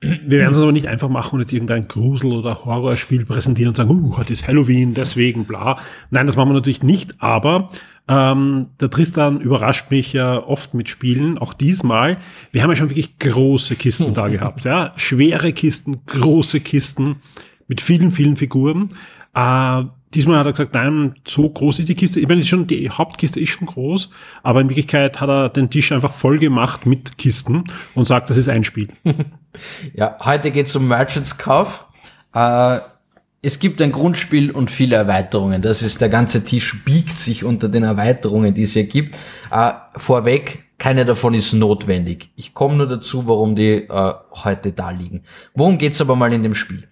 Wir 0.01 0.39
werden 0.39 0.53
es 0.53 0.59
aber 0.59 0.71
nicht 0.71 0.87
einfach 0.87 1.09
machen 1.09 1.35
und 1.35 1.41
jetzt 1.41 1.53
irgendein 1.53 1.87
Grusel- 1.87 2.33
oder 2.33 2.65
Horrorspiel 2.65 3.25
präsentieren 3.25 3.69
und 3.69 3.75
sagen, 3.75 3.91
uh, 3.91 4.17
heute 4.17 4.33
ist 4.33 4.47
Halloween, 4.47 4.95
deswegen 4.95 5.45
bla. 5.45 5.77
Nein, 6.09 6.25
das 6.25 6.35
machen 6.35 6.49
wir 6.49 6.55
natürlich 6.55 6.81
nicht, 6.81 7.13
aber 7.19 7.69
ähm, 8.07 8.67
der 8.79 8.89
Tristan 8.89 9.39
überrascht 9.39 9.91
mich 9.91 10.13
ja 10.13 10.43
oft 10.43 10.73
mit 10.73 10.89
Spielen, 10.89 11.37
auch 11.37 11.53
diesmal. 11.53 12.17
Wir 12.51 12.63
haben 12.63 12.69
ja 12.69 12.75
schon 12.75 12.89
wirklich 12.89 13.19
große 13.19 13.75
Kisten 13.75 14.13
da 14.13 14.27
gehabt, 14.29 14.65
ja. 14.65 14.93
Schwere 14.95 15.53
Kisten, 15.53 16.05
große 16.05 16.59
Kisten 16.59 17.17
mit 17.67 17.81
vielen, 17.81 18.11
vielen 18.11 18.35
Figuren. 18.35 18.89
Äh, 19.33 19.83
diesmal 20.13 20.39
hat 20.39 20.45
er 20.45 20.51
gesagt, 20.51 20.73
nein, 20.73 21.15
so 21.25 21.49
groß 21.49 21.79
ist 21.79 21.89
die 21.89 21.95
Kiste. 21.95 22.19
Ich 22.19 22.27
meine, 22.27 22.43
schon, 22.43 22.67
die 22.67 22.89
Hauptkiste 22.89 23.39
ist 23.39 23.49
schon 23.49 23.67
groß, 23.67 24.09
aber 24.43 24.61
in 24.61 24.69
Wirklichkeit 24.69 25.21
hat 25.21 25.29
er 25.29 25.49
den 25.49 25.69
Tisch 25.69 25.91
einfach 25.91 26.11
voll 26.11 26.37
gemacht 26.39 26.85
mit 26.85 27.17
Kisten 27.17 27.63
und 27.95 28.05
sagt, 28.05 28.29
das 28.29 28.37
ist 28.37 28.49
ein 28.49 28.63
Spiel. 28.63 28.87
Ja, 29.93 30.15
heute 30.21 30.49
geht 30.49 30.67
es 30.67 30.75
um 30.77 30.87
Merchants-Kauf. 30.87 31.85
Äh, 32.33 32.79
es 33.41 33.59
gibt 33.59 33.81
ein 33.81 33.91
Grundspiel 33.91 34.51
und 34.51 34.69
viele 34.69 34.95
Erweiterungen. 34.95 35.61
Das 35.61 35.81
ist, 35.81 35.99
der 35.99 36.09
ganze 36.09 36.43
Tisch 36.43 36.83
biegt 36.85 37.17
sich 37.17 37.43
unter 37.43 37.69
den 37.69 37.83
Erweiterungen, 37.83 38.53
die 38.53 38.63
es 38.63 38.73
hier 38.73 38.83
gibt. 38.83 39.15
Äh, 39.49 39.71
vorweg, 39.95 40.65
keine 40.77 41.05
davon 41.05 41.33
ist 41.33 41.53
notwendig. 41.53 42.29
Ich 42.35 42.53
komme 42.53 42.75
nur 42.75 42.87
dazu, 42.87 43.27
warum 43.27 43.55
die 43.55 43.87
äh, 43.89 44.13
heute 44.43 44.71
da 44.71 44.91
liegen. 44.91 45.23
Worum 45.55 45.79
geht's 45.79 46.01
aber 46.01 46.15
mal 46.15 46.31
in 46.33 46.43
dem 46.43 46.53
Spiel? 46.53 46.87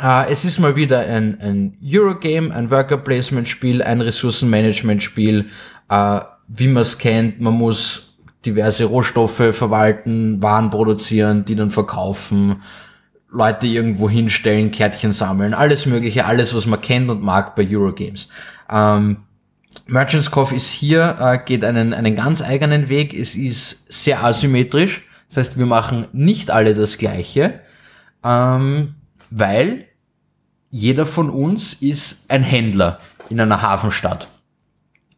Äh, 0.00 0.32
es 0.32 0.46
ist 0.46 0.58
mal 0.58 0.76
wieder 0.76 1.00
ein, 1.00 1.40
ein 1.40 1.78
Eurogame, 1.84 2.54
ein 2.54 2.70
Worker 2.70 2.98
Placement 2.98 3.46
Spiel, 3.46 3.82
ein 3.82 4.00
Ressourcenmanagement 4.00 5.02
Spiel, 5.02 5.46
äh, 5.90 6.20
wie 6.48 6.68
man 6.68 6.82
es 6.82 6.96
kennt. 6.96 7.38
Man 7.38 7.54
muss 7.54 8.16
diverse 8.46 8.84
Rohstoffe 8.84 9.54
verwalten, 9.54 10.42
Waren 10.42 10.70
produzieren, 10.70 11.44
die 11.44 11.54
dann 11.54 11.70
verkaufen, 11.70 12.62
Leute 13.30 13.66
irgendwo 13.66 14.08
hinstellen, 14.08 14.70
Kärtchen 14.70 15.12
sammeln, 15.12 15.54
alles 15.54 15.86
mögliche, 15.86 16.24
alles, 16.26 16.54
was 16.54 16.66
man 16.66 16.80
kennt 16.80 17.10
und 17.10 17.22
mag 17.22 17.54
bei 17.56 17.66
Eurogames. 17.68 18.28
Ähm, 18.70 19.18
Merchants 19.86 20.30
Cove 20.30 20.54
ist 20.54 20.70
hier, 20.70 21.16
äh, 21.20 21.38
geht 21.44 21.64
einen, 21.64 21.92
einen 21.92 22.16
ganz 22.16 22.42
eigenen 22.42 22.88
Weg. 22.88 23.14
Es 23.14 23.34
ist 23.34 23.92
sehr 23.92 24.24
asymmetrisch. 24.24 25.06
Das 25.28 25.38
heißt, 25.38 25.58
wir 25.58 25.66
machen 25.66 26.06
nicht 26.12 26.50
alle 26.50 26.74
das 26.74 26.98
Gleiche, 26.98 27.60
ähm, 28.24 28.94
weil 29.30 29.86
jeder 30.70 31.06
von 31.06 31.30
uns 31.30 31.74
ist 31.74 32.24
ein 32.28 32.42
Händler 32.42 33.00
in 33.28 33.40
einer 33.40 33.62
Hafenstadt. 33.62 34.28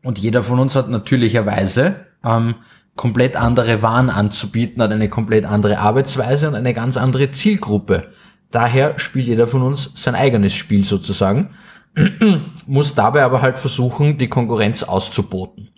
Und 0.02 0.18
jeder 0.18 0.42
von 0.42 0.58
uns 0.58 0.76
hat 0.76 0.88
natürlicherweise 0.88 2.06
ähm, 2.24 2.54
komplett 2.98 3.36
andere 3.36 3.82
Waren 3.82 4.10
anzubieten, 4.10 4.82
hat 4.82 4.92
eine 4.92 5.08
komplett 5.08 5.46
andere 5.46 5.78
Arbeitsweise 5.78 6.48
und 6.48 6.54
eine 6.54 6.74
ganz 6.74 6.98
andere 6.98 7.30
Zielgruppe. 7.30 8.12
Daher 8.50 8.98
spielt 8.98 9.26
jeder 9.26 9.46
von 9.46 9.62
uns 9.62 9.92
sein 9.94 10.14
eigenes 10.14 10.52
Spiel 10.54 10.84
sozusagen, 10.84 11.54
muss 12.66 12.94
dabei 12.94 13.22
aber 13.22 13.40
halt 13.40 13.58
versuchen, 13.58 14.18
die 14.18 14.28
Konkurrenz 14.28 14.82
auszuboten. 14.82 15.70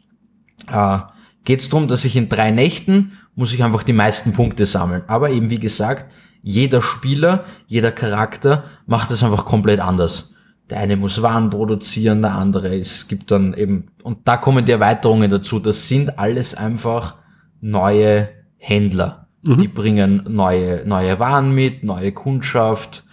Äh, 0.73 0.99
Geht 1.45 1.61
es 1.61 1.69
darum, 1.69 1.89
dass 1.89 2.05
ich 2.05 2.17
in 2.17 2.29
drei 2.29 2.51
Nächten 2.51 3.13
muss 3.35 3.55
ich 3.55 3.63
einfach 3.63 3.83
die 3.83 3.95
meisten 3.95 4.33
Punkte 4.33 4.67
sammeln. 4.67 5.03
Aber 5.07 5.31
eben 5.31 5.49
wie 5.51 5.59
gesagt, 5.59 6.13
jeder 6.43 6.83
Spieler, 6.83 7.45
jeder 7.67 7.93
Charakter 7.93 8.65
macht 8.87 9.11
es 9.11 9.23
einfach 9.23 9.45
komplett 9.45 9.81
anders. 9.81 10.35
Der 10.71 10.79
eine 10.79 10.97
muss 10.97 11.21
Waren 11.21 11.51
produzieren, 11.51 12.23
der 12.23 12.35
andere, 12.37 12.77
es 12.79 13.09
gibt 13.09 13.31
dann 13.31 13.55
eben, 13.55 13.89
und 14.03 14.19
da 14.29 14.37
kommen 14.37 14.65
die 14.65 14.73
Erweiterungen 14.73 15.31
dazu. 15.31 15.59
Das 15.59 15.89
sind 15.89 16.19
alles 16.19 16.55
einfach 16.55 17.17
neue 17.61 18.29
Händler. 18.57 19.27
Die 19.43 19.69
bringen 19.69 20.23
neue, 20.29 20.87
neue 20.87 21.19
Waren 21.19 21.55
mit, 21.55 21.83
neue 21.83 22.13
Kundschaft. 22.13 23.05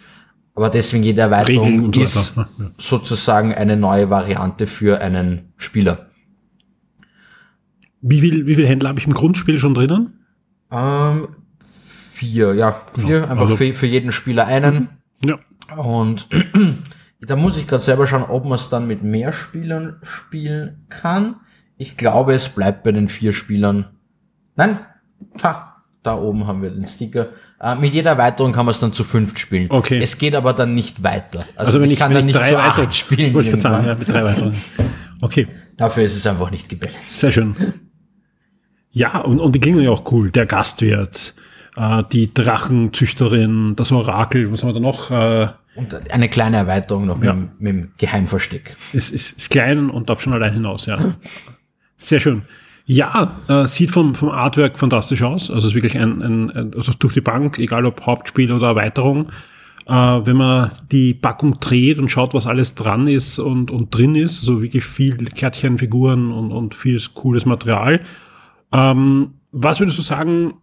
Aber 0.55 0.69
deswegen 0.69 1.03
jede 1.03 1.21
Erweiterung 1.21 1.93
so 1.93 2.01
ist 2.01 2.35
ja. 2.35 2.47
sozusagen 2.77 3.53
eine 3.53 3.77
neue 3.77 4.09
Variante 4.09 4.67
für 4.67 4.99
einen 4.99 5.53
Spieler. 5.55 6.07
Wie 8.01 8.19
viel, 8.19 8.45
wie 8.45 8.55
viel 8.55 8.67
Händler 8.67 8.89
habe 8.89 8.99
ich 8.99 9.07
im 9.07 9.13
Grundspiel 9.13 9.57
schon 9.57 9.73
drinnen? 9.73 10.19
Ähm, 10.69 11.29
vier, 12.11 12.53
ja, 12.55 12.81
vier, 12.93 13.19
Ja, 13.19 13.23
einfach 13.23 13.43
also- 13.45 13.55
für, 13.55 13.73
für 13.73 13.87
jeden 13.87 14.11
Spieler 14.11 14.47
einen. 14.47 14.89
Ja. 15.23 15.39
Und 15.77 16.27
da 17.21 17.35
muss 17.35 17.57
ich 17.57 17.67
gerade 17.67 17.83
selber 17.83 18.07
schauen, 18.07 18.23
ob 18.23 18.45
man 18.45 18.55
es 18.55 18.69
dann 18.69 18.87
mit 18.87 19.03
mehr 19.03 19.31
Spielern 19.31 19.97
spielen 20.03 20.85
kann. 20.89 21.37
Ich 21.77 21.97
glaube, 21.97 22.33
es 22.33 22.49
bleibt 22.49 22.83
bei 22.83 22.91
den 22.91 23.07
vier 23.07 23.31
Spielern. 23.33 23.85
Nein, 24.55 24.79
ha, 25.43 25.83
da 26.03 26.15
oben 26.17 26.47
haben 26.47 26.61
wir 26.61 26.69
den 26.69 26.85
Sticker. 26.87 27.29
Äh, 27.59 27.75
mit 27.75 27.93
jeder 27.93 28.11
Erweiterung 28.11 28.51
kann 28.51 28.65
man 28.65 28.71
es 28.71 28.79
dann 28.79 28.93
zu 28.93 29.03
fünft 29.03 29.39
spielen. 29.39 29.67
Okay. 29.69 29.99
Es 30.01 30.17
geht 30.17 30.35
aber 30.35 30.53
dann 30.53 30.73
nicht 30.73 31.03
weiter. 31.03 31.39
Also, 31.55 31.71
Also, 31.71 31.81
wenn 31.81 31.87
ich, 31.87 31.93
ich, 31.93 31.99
kann 31.99 32.09
wenn 32.11 32.19
dann 32.19 32.29
ich 32.29 32.35
nicht 32.35 32.47
zu 32.47 32.57
acht 32.59 32.95
spielen. 32.95 33.33
Wollte 33.33 33.49
ich 33.51 33.61
sagen, 33.61 33.85
ja, 33.87 33.95
mit 33.95 34.07
drei 34.07 34.23
weiteren. 34.23 34.55
Okay, 35.21 35.47
Dafür 35.77 36.03
ist 36.05 36.15
es 36.15 36.25
einfach 36.25 36.49
nicht 36.51 36.69
gebalanced. 36.69 37.09
sehr 37.09 37.31
schön. 37.31 37.55
Ja, 38.91 39.19
und, 39.19 39.39
und 39.39 39.53
die 39.53 39.59
klingen 39.59 39.81
ja 39.81 39.91
auch 39.91 40.11
cool. 40.11 40.31
Der 40.31 40.45
Gastwirt, 40.45 41.35
äh, 41.75 42.03
die 42.11 42.33
Drachenzüchterin, 42.33 43.75
das 43.75 43.91
Orakel, 43.91 44.51
was 44.51 44.63
haben 44.63 44.69
wir 44.69 44.73
da 44.73 44.79
noch? 44.79 45.11
Äh, 45.11 45.49
Und 45.77 46.11
eine 46.11 46.27
kleine 46.27 46.57
Erweiterung 46.57 47.05
noch 47.05 47.21
Ja. 47.23 47.33
mit, 47.33 47.49
dem- 47.49 47.49
mit 47.59 47.73
dem 47.73 47.91
Geheimversteck. 47.97 48.75
ist, 48.93 49.09
ist, 49.13 49.37
ist 49.37 49.49
klein 49.49 49.89
und 49.89 50.09
darf 50.09 50.21
schon 50.21 50.33
allein 50.33 50.53
hinaus, 50.53 50.85
ja. 50.87 50.97
Sehr 51.97 52.19
schön. 52.19 52.41
Ja, 52.85 53.41
äh, 53.47 53.67
sieht 53.67 53.91
vom, 53.91 54.15
vom 54.15 54.29
Artwork 54.29 54.79
fantastisch 54.79 55.21
aus. 55.21 55.49
Also 55.51 55.67
es 55.67 55.71
ist 55.71 55.75
wirklich 55.75 55.97
ein, 55.97 56.21
ein, 56.21 56.49
ein 56.51 56.73
also 56.75 56.93
durch 56.97 57.13
die 57.13 57.21
Bank, 57.21 57.59
egal 57.59 57.85
ob 57.85 58.05
Hauptspiel 58.05 58.51
oder 58.51 58.67
Erweiterung. 58.69 59.29
Äh, 59.87 59.91
wenn 59.93 60.37
man 60.37 60.71
die 60.91 61.13
Packung 61.13 61.59
dreht 61.59 61.99
und 61.99 62.09
schaut, 62.09 62.33
was 62.33 62.47
alles 62.47 62.75
dran 62.75 63.07
ist 63.07 63.39
und, 63.39 63.71
und 63.71 63.93
drin 63.95 64.15
ist, 64.15 64.39
also 64.39 64.61
wirklich 64.61 64.85
viel 64.85 65.15
Kärtchen, 65.17 65.77
Figuren 65.77 66.31
und, 66.31 66.51
und 66.51 66.75
vieles 66.75 67.13
cooles 67.13 67.45
Material. 67.45 67.99
Ähm, 68.71 69.31
was 69.51 69.79
würdest 69.79 69.97
du 69.97 70.01
sagen, 70.01 70.53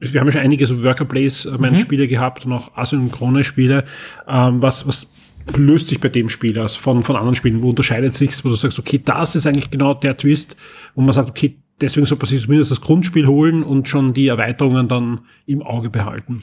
wir 0.00 0.20
haben 0.20 0.28
ja 0.28 0.32
schon 0.32 0.42
einige 0.42 0.66
so 0.66 0.82
Worker 0.82 1.04
Placement 1.04 1.78
Spiele 1.78 2.08
gehabt 2.08 2.46
und 2.46 2.52
auch 2.52 2.76
Asynchronne 2.76 3.44
Spiele. 3.44 3.84
Ähm, 4.26 4.62
was, 4.62 4.86
was 4.86 5.12
löst 5.56 5.88
sich 5.88 6.00
bei 6.00 6.08
dem 6.08 6.28
Spiel 6.28 6.58
aus 6.58 6.76
von, 6.76 7.02
von 7.02 7.16
anderen 7.16 7.34
Spielen? 7.34 7.62
Wo 7.62 7.70
unterscheidet 7.70 8.14
sich's, 8.14 8.44
wo 8.44 8.48
du 8.48 8.54
sagst, 8.54 8.78
okay, 8.78 9.00
das 9.04 9.36
ist 9.36 9.46
eigentlich 9.46 9.70
genau 9.70 9.94
der 9.94 10.16
Twist, 10.16 10.56
wo 10.94 11.02
man 11.02 11.12
sagt, 11.12 11.28
okay, 11.28 11.56
deswegen 11.80 12.06
soll 12.06 12.18
man 12.18 12.26
sich 12.26 12.42
zumindest 12.42 12.70
das 12.70 12.80
Grundspiel 12.80 13.26
holen 13.26 13.62
und 13.62 13.88
schon 13.88 14.14
die 14.14 14.28
Erweiterungen 14.28 14.88
dann 14.88 15.20
im 15.46 15.62
Auge 15.62 15.90
behalten. 15.90 16.42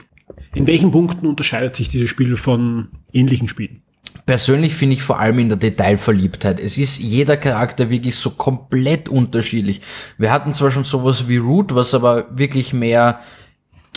In 0.53 0.67
welchen 0.67 0.91
Punkten 0.91 1.25
unterscheidet 1.25 1.75
sich 1.75 1.89
dieses 1.89 2.09
Spiel 2.09 2.35
von 2.35 2.89
ähnlichen 3.11 3.47
Spielen? 3.47 3.81
Persönlich 4.25 4.75
finde 4.75 4.95
ich 4.95 5.03
vor 5.03 5.19
allem 5.19 5.39
in 5.39 5.47
der 5.47 5.57
Detailverliebtheit. 5.57 6.59
Es 6.59 6.77
ist 6.77 6.99
jeder 6.99 7.37
Charakter 7.37 7.89
wirklich 7.89 8.15
so 8.17 8.31
komplett 8.31 9.07
unterschiedlich. 9.07 9.81
Wir 10.17 10.31
hatten 10.31 10.53
zwar 10.53 10.69
schon 10.69 10.83
sowas 10.83 11.29
wie 11.29 11.37
Root, 11.37 11.73
was 11.73 11.93
aber 11.93 12.25
wirklich 12.37 12.73
mehr 12.73 13.21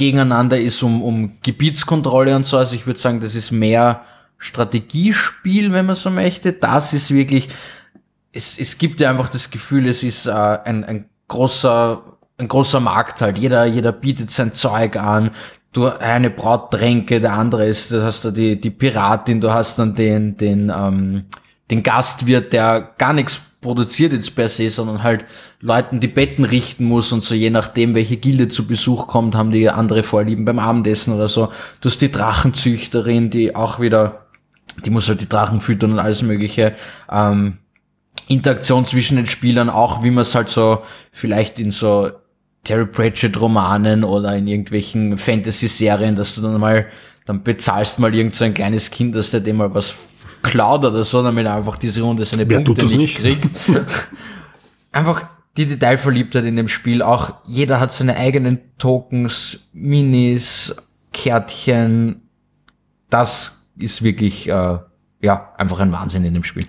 gegeneinander 0.00 0.58
ist 0.58 0.82
um, 0.82 1.02
um 1.02 1.32
Gebietskontrolle 1.42 2.34
und 2.34 2.46
so. 2.46 2.56
Also 2.56 2.74
ich 2.74 2.86
würde 2.86 2.98
sagen, 2.98 3.20
das 3.20 3.34
ist 3.34 3.50
mehr 3.50 4.00
Strategiespiel, 4.38 5.74
wenn 5.74 5.84
man 5.84 5.94
so 5.94 6.10
möchte. 6.10 6.54
Das 6.54 6.94
ist 6.94 7.12
wirklich, 7.12 7.48
es, 8.32 8.58
es 8.58 8.78
gibt 8.78 9.00
ja 9.00 9.10
einfach 9.10 9.28
das 9.28 9.50
Gefühl, 9.50 9.86
es 9.86 10.02
ist 10.02 10.24
äh, 10.24 10.30
ein, 10.30 10.84
ein 10.84 11.04
großer, 11.28 12.02
ein 12.38 12.48
großer 12.48 12.80
Markt 12.80 13.20
halt. 13.20 13.38
Jeder, 13.38 13.66
jeder 13.66 13.92
bietet 13.92 14.30
sein 14.30 14.54
Zeug 14.54 14.96
an. 14.96 15.32
Du 15.72 15.86
eine 15.86 16.30
braut 16.30 16.70
Tränke, 16.70 17.20
der 17.20 17.34
andere 17.34 17.66
ist, 17.66 17.92
du 17.92 18.02
hast 18.02 18.24
da 18.24 18.30
die, 18.30 18.58
die 18.58 18.70
Piratin, 18.70 19.42
du 19.42 19.52
hast 19.52 19.78
dann 19.78 19.94
den, 19.94 20.38
den, 20.38 20.72
ähm, 20.74 21.26
den 21.70 21.82
Gastwirt, 21.82 22.54
der 22.54 22.94
gar 22.96 23.12
nichts 23.12 23.42
produziert 23.60 24.12
jetzt 24.12 24.34
per 24.34 24.48
se, 24.48 24.70
sondern 24.70 25.02
halt 25.02 25.24
Leuten 25.60 26.00
die 26.00 26.08
Betten 26.08 26.44
richten 26.44 26.84
muss 26.84 27.12
und 27.12 27.22
so, 27.22 27.34
je 27.34 27.50
nachdem, 27.50 27.94
welche 27.94 28.16
Gilde 28.16 28.48
zu 28.48 28.66
Besuch 28.66 29.06
kommt, 29.06 29.34
haben 29.34 29.50
die 29.50 29.68
andere 29.68 30.02
Vorlieben 30.02 30.44
beim 30.44 30.58
Abendessen 30.58 31.14
oder 31.14 31.28
so. 31.28 31.50
Du 31.80 31.88
hast 31.88 32.00
die 32.00 32.10
Drachenzüchterin, 32.10 33.30
die 33.30 33.54
auch 33.54 33.78
wieder, 33.80 34.26
die 34.84 34.90
muss 34.90 35.08
halt 35.08 35.20
die 35.20 35.28
Drachen 35.28 35.60
füttern 35.60 35.92
und 35.92 35.98
alles 35.98 36.22
mögliche. 36.22 36.74
Ähm, 37.10 37.58
Interaktion 38.28 38.86
zwischen 38.86 39.16
den 39.16 39.26
Spielern, 39.26 39.68
auch 39.68 40.02
wie 40.02 40.10
man 40.10 40.22
es 40.22 40.34
halt 40.34 40.50
so 40.50 40.82
vielleicht 41.12 41.58
in 41.58 41.70
so 41.70 42.10
Terry 42.64 42.86
Pratchett 42.86 43.40
Romanen 43.40 44.04
oder 44.04 44.36
in 44.36 44.46
irgendwelchen 44.46 45.18
Fantasy-Serien, 45.18 46.16
dass 46.16 46.34
du 46.34 46.42
dann 46.42 46.58
mal, 46.60 46.86
dann 47.26 47.42
bezahlst 47.42 47.98
mal 47.98 48.14
irgend 48.14 48.34
so 48.36 48.44
ein 48.44 48.54
kleines 48.54 48.90
Kind, 48.90 49.14
dass 49.14 49.30
der 49.30 49.40
dem 49.40 49.56
mal 49.56 49.74
was 49.74 49.94
klaut 50.42 50.84
oder 50.84 51.04
so, 51.04 51.22
damit 51.22 51.46
er 51.46 51.56
einfach 51.56 51.78
diese 51.78 52.02
Runde 52.02 52.24
seine 52.24 52.48
Wer 52.48 52.60
Punkte 52.60 52.86
nicht, 52.86 52.96
nicht? 52.96 53.16
kriegt. 53.20 53.48
einfach 54.92 55.24
die 55.56 55.66
Detailverliebtheit 55.66 56.44
in 56.44 56.56
dem 56.56 56.68
Spiel, 56.68 57.02
auch 57.02 57.34
jeder 57.46 57.80
hat 57.80 57.92
seine 57.92 58.16
eigenen 58.16 58.60
Tokens, 58.78 59.58
Minis, 59.72 60.74
Kärtchen, 61.12 62.22
das 63.10 63.66
ist 63.76 64.02
wirklich, 64.02 64.48
äh, 64.48 64.78
ja, 65.22 65.52
einfach 65.56 65.80
ein 65.80 65.92
Wahnsinn 65.92 66.24
in 66.24 66.34
dem 66.34 66.44
Spiel. 66.44 66.64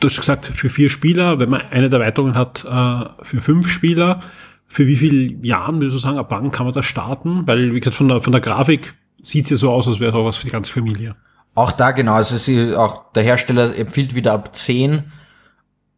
Du 0.00 0.08
hast 0.08 0.16
gesagt, 0.16 0.46
für 0.46 0.68
vier 0.68 0.90
Spieler, 0.90 1.38
wenn 1.38 1.50
man 1.50 1.62
eine 1.70 1.88
der 1.88 2.00
Erweiterungen 2.00 2.34
hat, 2.34 2.64
äh, 2.64 3.24
für 3.24 3.40
fünf 3.40 3.70
Spieler, 3.70 4.20
für 4.66 4.86
wie 4.86 4.96
viele 4.96 5.34
Jahren, 5.46 5.80
würdest 5.80 5.96
du 5.96 6.00
sagen, 6.00 6.18
ab 6.18 6.26
wann 6.30 6.50
kann 6.50 6.66
man 6.66 6.74
das 6.74 6.86
starten? 6.86 7.46
Weil, 7.46 7.74
wie 7.74 7.80
gesagt, 7.80 7.96
von 7.96 8.08
der, 8.08 8.20
von 8.20 8.32
der 8.32 8.40
Grafik 8.40 8.94
sieht 9.22 9.44
es 9.44 9.50
ja 9.50 9.56
so 9.56 9.70
aus, 9.70 9.86
als 9.86 10.00
wäre 10.00 10.10
es 10.10 10.16
auch 10.16 10.24
was 10.24 10.36
für 10.36 10.46
die 10.46 10.52
ganze 10.52 10.72
Familie. 10.72 11.14
Auch 11.54 11.72
da 11.72 11.92
genau, 11.92 12.14
also 12.14 12.36
sie, 12.36 12.74
auch 12.74 13.12
der 13.12 13.22
Hersteller 13.22 13.76
empfiehlt 13.76 14.14
wieder 14.14 14.32
ab 14.32 14.56
10, 14.56 15.04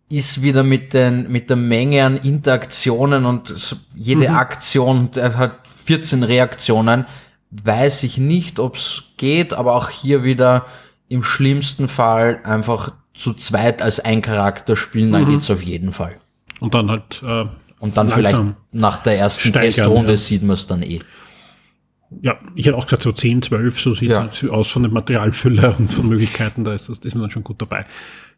ist 0.08 0.42
wieder 0.42 0.62
mit 0.62 0.94
den, 0.94 1.30
mit 1.30 1.50
der 1.50 1.56
Menge 1.56 2.04
an 2.04 2.16
Interaktionen 2.18 3.24
und 3.24 3.76
jede 3.94 4.30
Aktion, 4.30 5.10
der 5.12 5.36
hat 5.36 5.68
14 5.68 6.22
Reaktionen, 6.22 7.06
weiß 7.50 8.02
ich 8.02 8.18
nicht, 8.18 8.58
ob's 8.58 9.04
geht, 9.16 9.54
aber 9.54 9.74
auch 9.74 9.90
hier 9.90 10.22
wieder 10.24 10.66
im 11.08 11.22
schlimmsten 11.22 11.88
Fall 11.88 12.40
einfach 12.44 12.92
zu 13.14 13.32
zweit 13.32 13.82
als 13.82 14.00
ein 14.00 14.22
Charakter 14.22 14.76
spielen, 14.76 15.12
dann 15.12 15.28
geht's 15.28 15.50
auf 15.50 15.62
jeden 15.62 15.92
Fall. 15.92 16.16
Und 16.60 16.74
dann 16.74 16.90
halt, 16.90 17.22
äh, 17.26 17.46
Und 17.78 17.96
dann 17.96 18.10
vielleicht 18.10 18.38
nach 18.72 18.98
der 19.02 19.18
ersten 19.18 19.52
Testrunde 19.52 20.12
ja. 20.12 20.18
sieht 20.18 20.42
man 20.42 20.54
es 20.54 20.66
dann 20.66 20.82
eh. 20.82 21.00
Ja, 22.22 22.36
ich 22.54 22.66
hätte 22.66 22.76
auch 22.76 22.86
gesagt, 22.86 23.02
so 23.02 23.12
10, 23.12 23.42
12, 23.42 23.80
so 23.80 23.94
sieht 23.94 24.10
es 24.10 24.16
Ja. 24.16 24.22
halt 24.22 24.50
aus 24.50 24.68
von 24.70 24.82
der 24.82 24.92
Materialfülle 24.92 25.74
und 25.78 25.88
von 25.88 26.08
Möglichkeiten, 26.08 26.64
da 26.64 26.72
ist, 26.72 26.88
das, 26.88 27.00
da 27.00 27.06
ist 27.06 27.14
man 27.14 27.22
dann 27.22 27.30
schon 27.30 27.44
gut 27.44 27.60
dabei. 27.60 27.86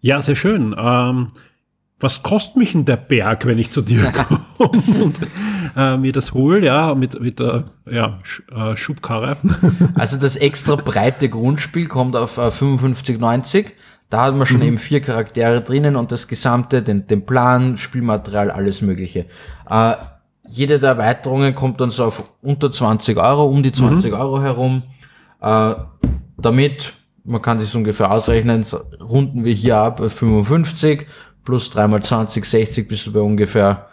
Ja, 0.00 0.20
sehr 0.20 0.34
schön. 0.36 0.74
Ähm, 0.78 1.28
was 2.00 2.22
kostet 2.22 2.56
mich 2.56 2.72
denn 2.72 2.84
der 2.84 2.96
Berg, 2.96 3.44
wenn 3.44 3.58
ich 3.58 3.72
zu 3.72 3.82
dir 3.82 4.12
komme 4.12 4.40
und 4.58 5.20
äh, 5.76 5.96
mir 5.96 6.12
das 6.12 6.32
hole, 6.32 6.64
ja, 6.64 6.94
mit, 6.94 7.20
mit 7.20 7.40
der 7.40 7.64
ja, 7.90 8.18
Sch 8.22 8.42
äh, 8.54 8.76
Schubkarre? 8.76 9.36
Also 9.96 10.16
das 10.16 10.36
extra 10.36 10.76
breite 10.76 11.28
Grundspiel 11.28 11.88
kommt 11.88 12.14
auf 12.14 12.38
äh, 12.38 12.42
55,90. 12.50 13.66
Da 14.10 14.24
hat 14.26 14.36
man 14.36 14.46
schon 14.46 14.62
eben 14.62 14.78
vier 14.78 15.00
Charaktere 15.00 15.60
drinnen 15.60 15.96
und 15.96 16.12
das 16.12 16.28
gesamte, 16.28 16.82
den, 16.82 17.06
den 17.08 17.26
Plan, 17.26 17.76
Spielmaterial, 17.76 18.50
alles 18.50 18.80
mögliche. 18.80 19.26
Jede 20.50 20.78
der 20.78 20.90
Erweiterungen 20.90 21.54
kommt 21.54 21.80
dann 21.80 21.90
so 21.90 22.04
auf 22.04 22.30
unter 22.42 22.70
20 22.70 23.16
Euro, 23.18 23.46
um 23.46 23.62
die 23.62 23.72
20 23.72 24.12
Euro 24.14 24.40
herum. 24.40 24.82
Äh, 25.40 25.74
damit, 26.38 26.94
man 27.24 27.42
kann 27.42 27.60
sich 27.60 27.74
ungefähr 27.74 28.10
ausrechnen, 28.10 28.64
runden 29.00 29.44
wir 29.44 29.52
hier 29.54 29.76
ab 29.78 30.00
auf 30.00 30.12
55 30.12 31.06
plus 31.44 31.70
3 31.70 31.88
mal 31.88 32.02
20, 32.02 32.44
60 32.44 32.88
bist 32.88 33.06
du 33.06 33.12
bei 33.12 33.20
ungefähr 33.20 33.88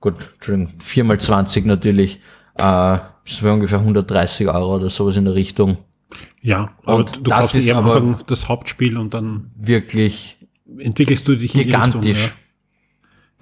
gut, 0.00 0.14
Entschuldigung, 0.34 0.74
4 0.80 1.04
mal 1.04 1.18
20 1.20 1.66
natürlich, 1.66 2.16
äh, 2.56 2.98
das 3.24 3.42
wäre 3.42 3.54
ungefähr 3.54 3.80
130 3.80 4.48
Euro 4.48 4.76
oder 4.76 4.90
sowas 4.90 5.16
in 5.16 5.24
der 5.24 5.34
Richtung. 5.34 5.78
Ja, 6.40 6.70
aber 6.84 6.96
Und 6.98 7.16
du 7.16 7.20
das 7.22 7.40
kaufst 7.40 7.54
ist 7.56 7.66
eher 7.68 7.76
aber- 7.76 8.20
das 8.26 8.48
Hauptspiel 8.48 8.96
und 8.96 9.12
dann 9.14 9.50
Wirklich 9.56 10.38
entwickelst 10.78 11.26
du 11.26 11.34
dich 11.36 11.54
in 11.54 11.60
die 11.60 11.66
gigantisch. 11.66 12.16
Richtung. 12.16 12.38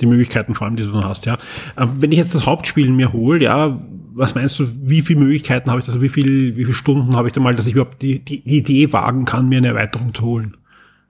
Die 0.01 0.07
Möglichkeiten 0.07 0.55
vor 0.55 0.67
allem, 0.67 0.77
die 0.77 0.83
du 0.83 0.93
dann 0.93 1.05
hast, 1.05 1.27
ja. 1.27 1.39
Ähm, 1.79 1.91
wenn 2.01 2.13
ich 2.13 2.19
jetzt 2.19 2.35
das 2.35 2.47
Hauptspiel 2.47 2.91
mir 2.91 3.13
hole, 3.13 3.43
ja, 3.43 3.81
was 4.15 4.35
meinst 4.35 4.59
du, 4.59 4.69
wie 4.83 5.03
viele 5.03 5.21
Möglichkeiten 5.21 5.71
habe 5.71 5.81
ich, 5.81 5.87
also 5.87 6.01
wie 6.01 6.09
viel, 6.09 6.57
wie 6.57 6.65
viele 6.65 6.75
Stunden 6.75 7.17
habe 7.17 7.29
ich 7.29 7.35
da 7.35 7.41
mal, 7.41 7.55
dass 7.55 7.67
ich 7.67 7.75
überhaupt 7.75 8.03
die, 8.03 8.19
die, 8.19 8.43
die 8.43 8.59
Idee 8.59 8.93
wagen 8.93 9.25
kann, 9.25 9.49
mir 9.49 9.59
eine 9.59 9.69
Erweiterung 9.69 10.15
zu 10.15 10.25
holen? 10.25 10.57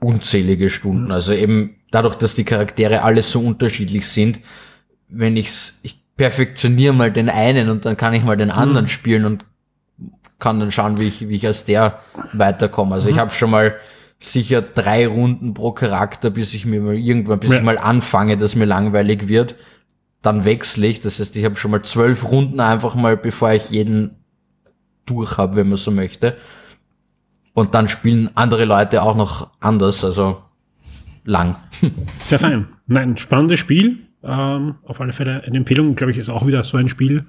Unzählige 0.01 0.68
Stunden. 0.68 1.12
Also 1.12 1.32
eben 1.32 1.76
dadurch, 1.91 2.16
dass 2.16 2.35
die 2.35 2.45
Charaktere 2.45 3.03
alle 3.03 3.22
so 3.22 3.41
unterschiedlich 3.41 4.09
sind, 4.09 4.41
wenn 5.09 5.37
ich's, 5.37 5.80
ich 5.82 5.99
perfektioniere 6.16 6.95
mal 6.95 7.11
den 7.12 7.28
einen 7.28 7.70
und 7.70 7.85
dann 7.85 7.97
kann 7.97 8.14
ich 8.14 8.24
mal 8.24 8.37
den 8.37 8.51
anderen 8.51 8.85
mhm. 8.85 8.89
spielen 8.89 9.24
und 9.24 9.45
kann 10.39 10.61
dann 10.61 10.70
schauen, 10.70 10.99
wie 10.99 11.09
ich, 11.09 11.28
wie 11.28 11.37
ich 11.37 11.47
als 11.47 11.64
der 11.64 12.01
weiterkomme. 12.32 12.95
Also 12.95 13.09
mhm. 13.09 13.14
ich 13.14 13.20
habe 13.20 13.30
schon 13.30 13.51
mal 13.51 13.76
sicher 14.27 14.62
drei 14.62 15.07
Runden 15.07 15.55
pro 15.55 15.72
Charakter, 15.72 16.31
bis 16.31 16.55
ich 16.55 16.66
mir 16.66 16.81
mal 16.81 16.97
irgendwann, 16.97 17.41
bis 17.41 17.51
ja. 17.51 17.57
ich 17.57 17.62
mal 17.62 17.79
anfange, 17.79 18.37
dass 18.37 18.57
mir 18.57 18.64
langweilig 18.64 19.29
wird. 19.29 19.57
Dann 20.22 20.45
wechsle 20.45 20.87
ich. 20.87 21.01
Das 21.01 21.20
heißt, 21.20 21.37
ich 21.37 21.45
habe 21.45 21.57
schon 21.57 21.70
mal 21.70 21.83
zwölf 21.83 22.31
Runden 22.31 22.61
einfach 22.61 22.95
mal, 22.95 23.16
bevor 23.16 23.53
ich 23.53 23.70
jeden 23.70 24.16
durch 25.07 25.37
habe, 25.37 25.57
wenn 25.57 25.68
man 25.68 25.77
so 25.77 25.91
möchte. 25.91 26.37
Und 27.53 27.75
dann 27.75 27.89
spielen 27.89 28.31
andere 28.35 28.64
Leute 28.64 29.03
auch 29.03 29.16
noch 29.16 29.51
anders, 29.61 30.05
also 30.05 30.43
lang. 31.25 31.57
Sehr 32.18 32.39
fein. 32.39 32.68
Nein, 32.87 33.16
spannendes 33.16 33.61
Spiel. 33.61 33.99
Ähm, 34.22 34.77
auf 34.85 35.01
alle 35.01 35.12
Fälle 35.12 35.43
eine 35.43 35.57
Empfehlung, 35.57 35.95
glaube 35.95 36.11
ich, 36.11 36.18
ist 36.18 36.31
auch 36.31 36.47
wieder 36.47 36.64
so 36.64 36.79
ein 36.79 36.89
Spiel, 36.89 37.27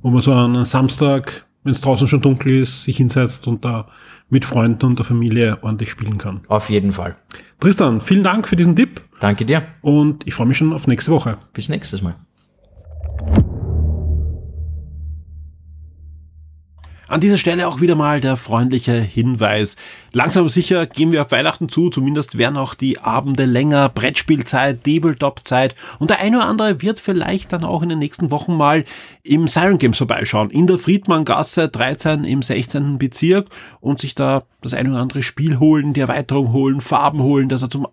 wo 0.00 0.10
man 0.10 0.22
so 0.22 0.32
an 0.32 0.54
einem 0.54 0.64
Samstag, 0.64 1.46
wenn 1.62 1.72
es 1.72 1.80
draußen 1.80 2.08
schon 2.08 2.22
dunkel 2.22 2.60
ist, 2.60 2.84
sich 2.84 2.96
hinsetzt 2.96 3.46
und 3.46 3.64
da 3.64 3.88
mit 4.28 4.44
Freunden 4.44 4.86
und 4.86 4.98
der 4.98 5.06
Familie 5.06 5.58
ordentlich 5.62 5.90
spielen 5.90 6.18
kann. 6.18 6.40
Auf 6.48 6.70
jeden 6.70 6.92
Fall. 6.92 7.16
Tristan, 7.58 8.00
vielen 8.00 8.22
Dank 8.22 8.48
für 8.48 8.56
diesen 8.56 8.76
Tipp. 8.76 9.02
Danke 9.20 9.44
dir. 9.44 9.62
Und 9.82 10.26
ich 10.26 10.34
freue 10.34 10.46
mich 10.46 10.56
schon 10.56 10.72
auf 10.72 10.86
nächste 10.86 11.10
Woche. 11.10 11.36
Bis 11.52 11.68
nächstes 11.68 12.02
Mal. 12.02 12.16
An 17.10 17.18
dieser 17.18 17.38
Stelle 17.38 17.66
auch 17.66 17.80
wieder 17.80 17.96
mal 17.96 18.20
der 18.20 18.36
freundliche 18.36 18.92
Hinweis. 18.92 19.74
Langsam 20.12 20.42
aber 20.42 20.48
sicher 20.48 20.86
gehen 20.86 21.10
wir 21.10 21.22
auf 21.22 21.32
Weihnachten 21.32 21.68
zu, 21.68 21.90
zumindest 21.90 22.38
werden 22.38 22.56
auch 22.56 22.74
die 22.74 23.00
Abende 23.00 23.46
länger, 23.46 23.88
Brettspielzeit, 23.88 24.84
Tabletop-Zeit 24.84 25.74
und 25.98 26.10
der 26.10 26.20
eine 26.20 26.36
oder 26.36 26.46
andere 26.46 26.82
wird 26.82 27.00
vielleicht 27.00 27.52
dann 27.52 27.64
auch 27.64 27.82
in 27.82 27.88
den 27.88 27.98
nächsten 27.98 28.30
Wochen 28.30 28.56
mal 28.56 28.84
im 29.24 29.48
Siren 29.48 29.78
Games 29.78 29.98
vorbeischauen, 29.98 30.50
in 30.50 30.68
der 30.68 30.78
Friedmanngasse 30.78 31.68
13 31.68 32.22
im 32.22 32.42
16. 32.42 32.98
Bezirk 32.98 33.48
und 33.80 33.98
sich 33.98 34.14
da 34.14 34.44
das 34.62 34.72
eine 34.72 34.90
oder 34.90 35.00
andere 35.00 35.24
Spiel 35.24 35.58
holen, 35.58 35.94
die 35.94 36.00
Erweiterung 36.02 36.52
holen, 36.52 36.80
Farben 36.80 37.24
holen, 37.24 37.48
dass 37.48 37.62
er 37.62 37.70
zum 37.70 37.88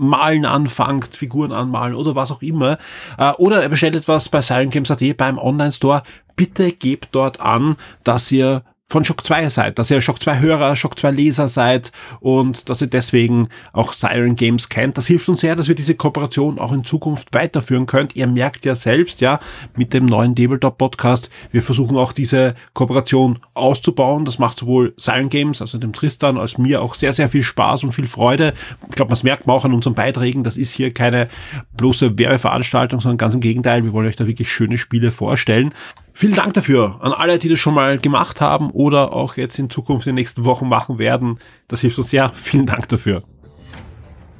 Malen 0.00 0.44
anfangt, 0.44 1.14
Figuren 1.16 1.52
anmalen 1.52 1.94
oder 1.94 2.14
was 2.14 2.32
auch 2.32 2.42
immer. 2.42 2.78
Äh, 3.18 3.32
oder 3.32 3.62
er 3.62 3.68
bestellt 3.68 3.94
etwas 3.94 4.28
bei 4.28 4.42
SirenGames.at 4.42 5.16
beim 5.16 5.38
Online-Store. 5.38 6.02
Bitte 6.36 6.72
gebt 6.72 7.08
dort 7.12 7.40
an, 7.40 7.76
dass 8.02 8.32
ihr 8.32 8.62
von 8.90 9.04
Shock 9.04 9.24
2 9.24 9.48
seid, 9.50 9.78
dass 9.78 9.90
ihr 9.90 10.00
Shock 10.00 10.20
2 10.20 10.40
Hörer, 10.40 10.74
Shock 10.74 10.98
2 10.98 11.12
Leser 11.12 11.48
seid 11.48 11.92
und 12.18 12.68
dass 12.68 12.82
ihr 12.82 12.88
deswegen 12.88 13.48
auch 13.72 13.92
Siren 13.92 14.34
Games 14.34 14.68
kennt. 14.68 14.98
Das 14.98 15.06
hilft 15.06 15.28
uns 15.28 15.42
sehr, 15.42 15.54
dass 15.54 15.68
wir 15.68 15.76
diese 15.76 15.94
Kooperation 15.94 16.58
auch 16.58 16.72
in 16.72 16.84
Zukunft 16.84 17.32
weiterführen 17.32 17.86
könnt. 17.86 18.16
Ihr 18.16 18.26
merkt 18.26 18.64
ja 18.64 18.74
selbst, 18.74 19.20
ja, 19.20 19.38
mit 19.76 19.94
dem 19.94 20.06
neuen 20.06 20.34
Tabletop 20.34 20.76
Podcast, 20.76 21.30
wir 21.52 21.62
versuchen 21.62 21.96
auch 21.96 22.12
diese 22.12 22.56
Kooperation 22.74 23.38
auszubauen. 23.54 24.24
Das 24.24 24.40
macht 24.40 24.58
sowohl 24.58 24.92
Siren 24.96 25.28
Games, 25.28 25.60
also 25.60 25.78
dem 25.78 25.92
Tristan, 25.92 26.36
als 26.36 26.58
mir 26.58 26.82
auch 26.82 26.94
sehr, 26.94 27.12
sehr 27.12 27.28
viel 27.28 27.44
Spaß 27.44 27.84
und 27.84 27.92
viel 27.92 28.08
Freude. 28.08 28.54
Ich 28.88 28.96
glaube, 28.96 29.10
das 29.10 29.22
merkt 29.22 29.46
man 29.46 29.54
auch 29.54 29.64
an 29.64 29.72
unseren 29.72 29.94
Beiträgen. 29.94 30.42
Das 30.42 30.56
ist 30.56 30.72
hier 30.72 30.92
keine 30.92 31.28
bloße 31.76 32.18
Werbeveranstaltung, 32.18 32.98
sondern 32.98 33.18
ganz 33.18 33.34
im 33.34 33.40
Gegenteil. 33.40 33.84
Wir 33.84 33.92
wollen 33.92 34.08
euch 34.08 34.16
da 34.16 34.26
wirklich 34.26 34.50
schöne 34.50 34.78
Spiele 34.78 35.12
vorstellen. 35.12 35.72
Vielen 36.12 36.34
Dank 36.34 36.54
dafür 36.54 36.98
an 37.00 37.12
alle, 37.12 37.38
die 37.38 37.48
das 37.48 37.58
schon 37.58 37.74
mal 37.74 37.98
gemacht 37.98 38.40
haben 38.40 38.70
oder 38.70 39.12
auch 39.12 39.36
jetzt 39.36 39.58
in 39.58 39.70
Zukunft 39.70 40.06
in 40.06 40.10
den 40.10 40.16
nächsten 40.16 40.44
Wochen 40.44 40.68
machen 40.68 40.98
werden. 40.98 41.38
Das 41.68 41.80
hilft 41.80 41.98
uns 41.98 42.10
sehr. 42.10 42.30
Vielen 42.34 42.66
Dank 42.66 42.88
dafür. 42.88 43.22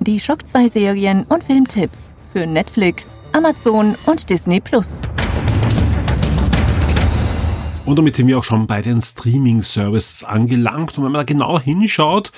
Die 0.00 0.18
Schock 0.18 0.46
2 0.46 0.68
Serien 0.68 1.24
und 1.24 1.44
Filmtipps 1.44 2.12
für 2.32 2.46
Netflix, 2.46 3.20
Amazon 3.32 3.96
und 4.06 4.28
Disney 4.30 4.60
Plus. 4.60 5.02
Und 7.84 7.98
damit 7.98 8.16
sind 8.16 8.28
wir 8.28 8.38
auch 8.38 8.44
schon 8.44 8.66
bei 8.66 8.82
den 8.82 9.00
Streaming-Services 9.00 10.24
angelangt. 10.24 10.96
Und 10.96 11.04
wenn 11.04 11.12
man 11.12 11.20
da 11.20 11.24
genau 11.24 11.58
hinschaut, 11.58 12.30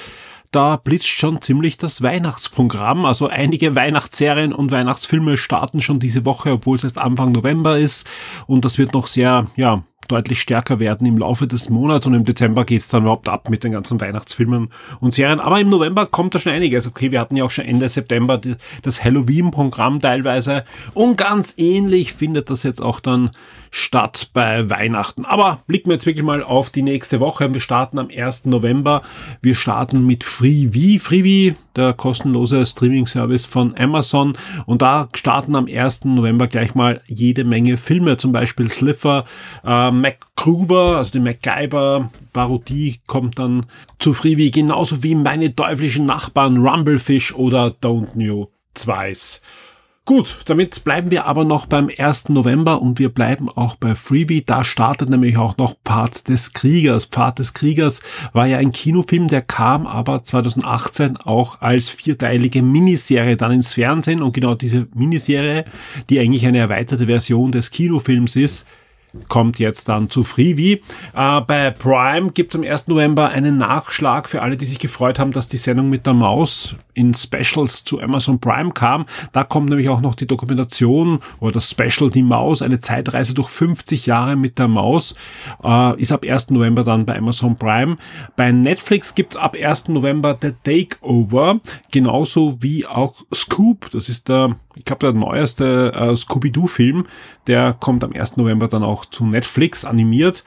da 0.53 0.77
blitzt 0.77 1.09
schon 1.09 1.41
ziemlich 1.43 1.79
das 1.79 2.03
Weihnachtsprogramm. 2.03 3.05
Also 3.05 3.27
einige 3.27 3.75
Weihnachtsserien 3.75 4.53
und 4.53 4.71
Weihnachtsfilme 4.71 5.37
starten 5.37 5.81
schon 5.81 5.99
diese 5.99 6.25
Woche, 6.25 6.53
obwohl 6.53 6.77
es 6.77 6.85
erst 6.85 6.99
Anfang 6.99 7.33
November 7.33 7.79
ist. 7.79 8.07
Und 8.47 8.65
das 8.65 8.79
wird 8.79 8.93
noch 8.93 9.07
sehr, 9.07 9.47
ja, 9.57 9.83
deutlich 10.13 10.41
stärker 10.41 10.79
werden 10.79 11.07
im 11.07 11.19
Laufe 11.19 11.47
des 11.47 11.71
Monats 11.71 12.07
und 12.07 12.15
im 12.15 12.25
Dezember 12.25 12.65
geht's 12.65 12.89
dann 12.89 13.03
überhaupt 13.03 13.29
ab 13.29 13.49
mit 13.49 13.65
den 13.65 13.73
ganzen 13.73 14.01
Weihnachtsfilmen 14.01 14.69
und 15.01 15.15
Serien. 15.15 15.41
Aber 15.41 15.59
im 15.59 15.71
November 15.71 16.07
kommt 16.07 16.35
da 16.35 16.39
schon 16.39 16.53
einiges. 16.53 16.87
Okay, 16.87 17.11
wir 17.11 17.21
hatten 17.21 17.37
ja 17.37 17.45
auch 17.45 17.51
schon 17.51 17.65
Ende 17.65 17.89
September 17.89 18.41
das 18.83 19.03
Halloween-Programm 19.03 20.01
teilweise 20.01 20.65
und 20.93 21.17
ganz 21.17 21.55
ähnlich 21.57 22.13
findet 22.13 22.51
das 22.51 22.63
jetzt 22.63 22.83
auch 22.83 23.01
dann 23.01 23.31
statt 23.73 24.29
bei 24.35 24.69
Weihnachten. 24.69 25.25
Aber 25.25 25.63
blicken 25.67 25.89
wir 25.89 25.95
jetzt 25.95 26.05
wirklich 26.05 26.25
mal 26.25 26.43
auf 26.43 26.69
die 26.69 26.83
nächste 26.83 27.21
Woche. 27.21 27.53
Wir 27.53 27.61
starten 27.61 27.99
am 27.99 28.09
1. 28.15 28.45
November. 28.45 29.01
Wir 29.41 29.55
starten 29.55 30.07
mit 30.07 30.25
Freevee. 30.25 30.99
Freevee, 30.99 31.57
der 31.75 31.95
kostenlose 31.95 32.67
Streaming-Service 32.67 33.47
von 33.47 33.75
Amazon. 33.77 34.35
Und 34.67 34.83
da 34.83 35.09
starten 35.15 35.57
am 35.57 35.67
1. 35.67 36.05
November 36.05 36.49
gleich 36.49 36.75
mal 36.75 37.01
jede 37.07 37.45
Menge 37.45 37.79
Filme, 37.79 38.19
zum 38.19 38.33
Beispiel 38.33 38.69
Slipher, 38.69 39.25
äh, 39.65 39.91
MacGruber, 40.03 40.99
also 40.99 41.13
die 41.13 41.21
MacGyver 41.21 42.11
Parodie 42.33 43.01
kommt 43.07 43.39
dann 43.39 43.67
zu 43.99 44.13
Freebie, 44.13 44.51
genauso 44.51 45.03
wie 45.03 45.15
meine 45.15 45.55
teuflischen 45.55 46.07
Nachbarn 46.07 46.59
Rumblefish 46.59 47.35
oder 47.35 47.69
Don't 47.69 48.13
Know 48.13 48.51
Twice. 48.75 49.41
Gut, 50.05 50.41
damit 50.47 50.83
bleiben 50.83 51.13
wir 51.13 51.27
aber 51.27 51.45
noch 51.45 51.67
beim 51.67 51.89
1. 51.97 52.31
November 52.31 52.83
und 52.83 52.99
wir 52.99 53.09
bleiben 53.09 53.49
auch 53.49 53.77
bei 53.77 53.95
Freebie. 53.95 54.43
Da 54.45 54.65
startet 54.65 55.09
nämlich 55.09 55.37
auch 55.37 55.57
noch 55.59 55.77
Part 55.85 56.29
des 56.29 56.53
Kriegers. 56.53 57.07
Part 57.07 57.39
des 57.39 57.55
Kriegers 57.55 58.03
war 58.33 58.49
ja 58.49 58.59
ein 58.59 58.73
Kinofilm, 58.73 59.29
der 59.29 59.43
kam 59.43 59.87
aber 59.87 60.25
2018 60.25 61.19
auch 61.19 61.61
als 61.61 61.89
vierteilige 61.89 62.63
Miniserie 62.63 63.37
dann 63.37 63.53
ins 63.53 63.75
Fernsehen 63.75 64.23
und 64.23 64.33
genau 64.33 64.57
diese 64.57 64.89
Miniserie, 64.93 65.67
die 66.11 66.19
eigentlich 66.19 66.47
eine 66.47 66.59
erweiterte 66.59 67.07
Version 67.07 67.53
des 67.53 67.71
Kinofilms 67.71 68.35
ist, 68.35 68.67
kommt 69.29 69.59
jetzt 69.59 69.89
dann 69.89 70.11
zu 70.11 70.25
Freebie. 70.25 70.83
Äh, 71.15 71.41
bei 71.43 71.71
Prime 71.71 72.33
gibt 72.33 72.55
es 72.55 72.61
am 72.61 72.67
1. 72.67 72.89
November 72.89 73.29
einen 73.29 73.59
Nachschlag 73.59 74.29
für 74.29 74.43
alle, 74.43 74.57
die 74.57 74.67
sich 74.67 74.79
gefreut 74.79 75.19
haben, 75.19 75.33
dass 75.33 75.49
die 75.49 75.57
Sendung 75.57 75.91
mit 75.91 76.07
der 76.07 76.15
Maus 76.15 76.77
in 76.95 77.15
Specials 77.15 77.85
zu 77.85 78.01
Amazon 78.01 78.39
Prime 78.39 78.73
kam. 78.73 79.07
Da 79.33 79.45
kommt 79.45 79.71
nämlich 79.71 79.89
auch 79.89 80.01
noch 80.01 80.15
die 80.15 80.27
Dokumentation 80.27 81.21
oder 81.41 81.53
das 81.53 81.71
Special 81.71 82.11
Die 82.11 82.23
Maus, 82.23 82.63
eine 82.63 82.79
Zeitreise 82.79 83.35
durch 83.35 83.49
50 83.49 84.07
Jahre 84.07 84.37
mit 84.37 84.59
der 84.59 84.69
Maus, 84.69 85.15
äh, 85.63 86.01
ist 86.01 86.13
ab 86.13 86.25
1. 86.27 86.51
November 86.51 86.85
dann 86.85 87.07
bei 87.07 87.17
Amazon 87.17 87.57
Prime. 87.57 87.97
Bei 88.37 88.53
Netflix 88.53 89.15
gibt 89.15 89.35
es 89.35 89.41
ab 89.41 89.57
1. 89.61 89.89
November 89.89 90.39
The 90.41 90.53
Takeover, 90.63 91.61
genauso 91.91 92.59
wie 92.61 92.87
auch 92.87 93.15
Scoop, 93.35 93.91
das 93.91 94.09
ist 94.09 94.29
der 94.29 94.57
ich 94.77 94.85
glaube, 94.85 95.07
der 95.07 95.13
neueste 95.13 95.93
äh, 95.95 96.17
Scooby-Doo-Film, 96.17 97.05
der 97.47 97.75
kommt 97.75 98.05
am 98.05 98.13
1. 98.13 98.37
November 98.37 98.69
dann 98.69 98.83
auch 98.83 99.05
zu 99.05 99.27
Netflix 99.27 99.85
animiert. 99.85 100.45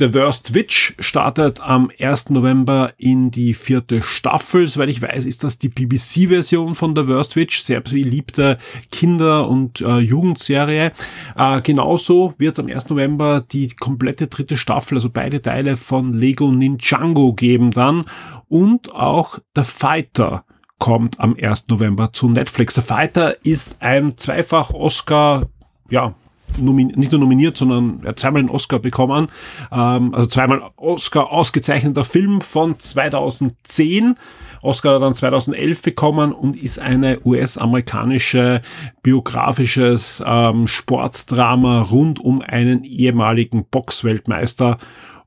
The 0.00 0.12
Worst 0.12 0.54
Witch 0.54 0.94
startet 0.98 1.60
am 1.60 1.88
1. 2.00 2.30
November 2.30 2.92
in 2.98 3.30
die 3.30 3.54
vierte 3.54 4.02
Staffel. 4.02 4.66
Soweit 4.66 4.88
ich 4.88 5.00
weiß, 5.00 5.24
ist 5.24 5.44
das 5.44 5.60
die 5.60 5.68
BBC-Version 5.68 6.74
von 6.74 6.96
The 6.96 7.06
Worst 7.06 7.36
Witch, 7.36 7.62
sehr 7.62 7.80
beliebte 7.80 8.58
Kinder- 8.90 9.48
und 9.48 9.80
äh, 9.82 9.98
Jugendserie. 9.98 10.90
Äh, 11.36 11.62
genauso 11.62 12.34
wird 12.38 12.54
es 12.54 12.64
am 12.64 12.68
1. 12.68 12.88
November 12.90 13.40
die 13.40 13.68
komplette 13.68 14.26
dritte 14.26 14.56
Staffel, 14.56 14.96
also 14.96 15.10
beide 15.10 15.40
Teile 15.40 15.76
von 15.76 16.12
Lego 16.12 16.50
Ninjago 16.50 17.32
geben 17.32 17.70
dann 17.70 18.04
und 18.48 18.92
auch 18.96 19.38
The 19.54 19.62
Fighter 19.62 20.44
kommt 20.84 21.18
am 21.18 21.34
1. 21.40 21.68
November 21.68 22.12
zu 22.12 22.28
Netflix. 22.28 22.74
The 22.74 22.82
Fighter 22.82 23.42
ist 23.42 23.80
ein 23.80 24.18
zweifach 24.18 24.68
Oscar, 24.74 25.46
ja, 25.88 26.12
nicht 26.58 27.10
nur 27.10 27.20
nominiert, 27.22 27.56
sondern 27.56 28.00
er 28.02 28.10
hat 28.10 28.18
zweimal 28.18 28.40
einen 28.40 28.50
Oscar 28.50 28.80
bekommen. 28.80 29.28
Ähm, 29.72 30.14
also 30.14 30.26
zweimal 30.28 30.60
Oscar 30.76 31.32
ausgezeichneter 31.32 32.04
Film 32.04 32.42
von 32.42 32.78
2010. 32.78 34.16
Oscar 34.60 35.00
dann 35.00 35.14
2011 35.14 35.80
bekommen 35.80 36.32
und 36.32 36.54
ist 36.54 36.78
eine 36.78 37.18
US-amerikanische 37.24 38.60
biografisches 39.02 40.22
ähm, 40.26 40.66
Sportdrama 40.66 41.80
rund 41.80 42.20
um 42.20 42.42
einen 42.42 42.84
ehemaligen 42.84 43.64
Boxweltmeister 43.70 44.76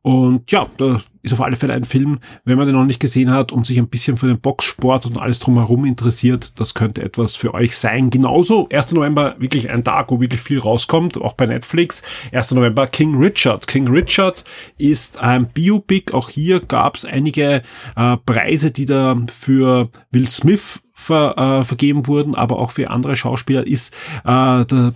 Und 0.03 0.51
ja, 0.51 0.67
da 0.77 1.01
ist 1.27 1.33
auf 1.33 1.45
alle 1.45 1.55
Fälle 1.55 1.73
ein 1.73 1.83
Film, 1.83 2.19
wenn 2.43 2.57
man 2.57 2.67
den 2.67 2.75
noch 2.75 2.85
nicht 2.85 2.99
gesehen 2.99 3.31
hat 3.31 3.51
und 3.51 3.65
sich 3.65 3.77
ein 3.77 3.87
bisschen 3.87 4.17
für 4.17 4.27
den 4.27 4.39
Boxsport 4.39 5.05
und 5.05 5.17
alles 5.17 5.39
drumherum 5.39 5.85
interessiert, 5.85 6.59
das 6.59 6.73
könnte 6.73 7.01
etwas 7.03 7.35
für 7.35 7.53
euch 7.53 7.77
sein. 7.77 8.09
Genauso 8.09 8.67
1. 8.69 8.93
November 8.93 9.35
wirklich 9.37 9.69
ein 9.69 9.83
Tag, 9.83 10.09
wo 10.09 10.19
wirklich 10.19 10.41
viel 10.41 10.59
rauskommt, 10.59 11.17
auch 11.21 11.33
bei 11.33 11.45
Netflix. 11.45 12.01
1. 12.31 12.51
November 12.51 12.87
King 12.87 13.15
Richard. 13.15 13.67
King 13.67 13.87
Richard 13.87 14.43
ist 14.77 15.19
ein 15.19 15.47
Biopic. 15.47 16.13
Auch 16.13 16.29
hier 16.29 16.59
gab 16.59 16.95
es 16.95 17.05
einige 17.05 17.61
äh, 17.95 18.17
Preise, 18.25 18.71
die 18.71 18.85
da 18.85 19.15
für 19.31 19.89
Will 20.11 20.27
Smith 20.27 20.79
ver, 20.93 21.37
äh, 21.37 21.63
vergeben 21.63 22.07
wurden, 22.07 22.35
aber 22.35 22.59
auch 22.59 22.71
für 22.71 22.89
andere 22.89 23.15
Schauspieler 23.15 23.65
ist 23.65 23.93
äh, 24.25 24.65
der 24.65 24.93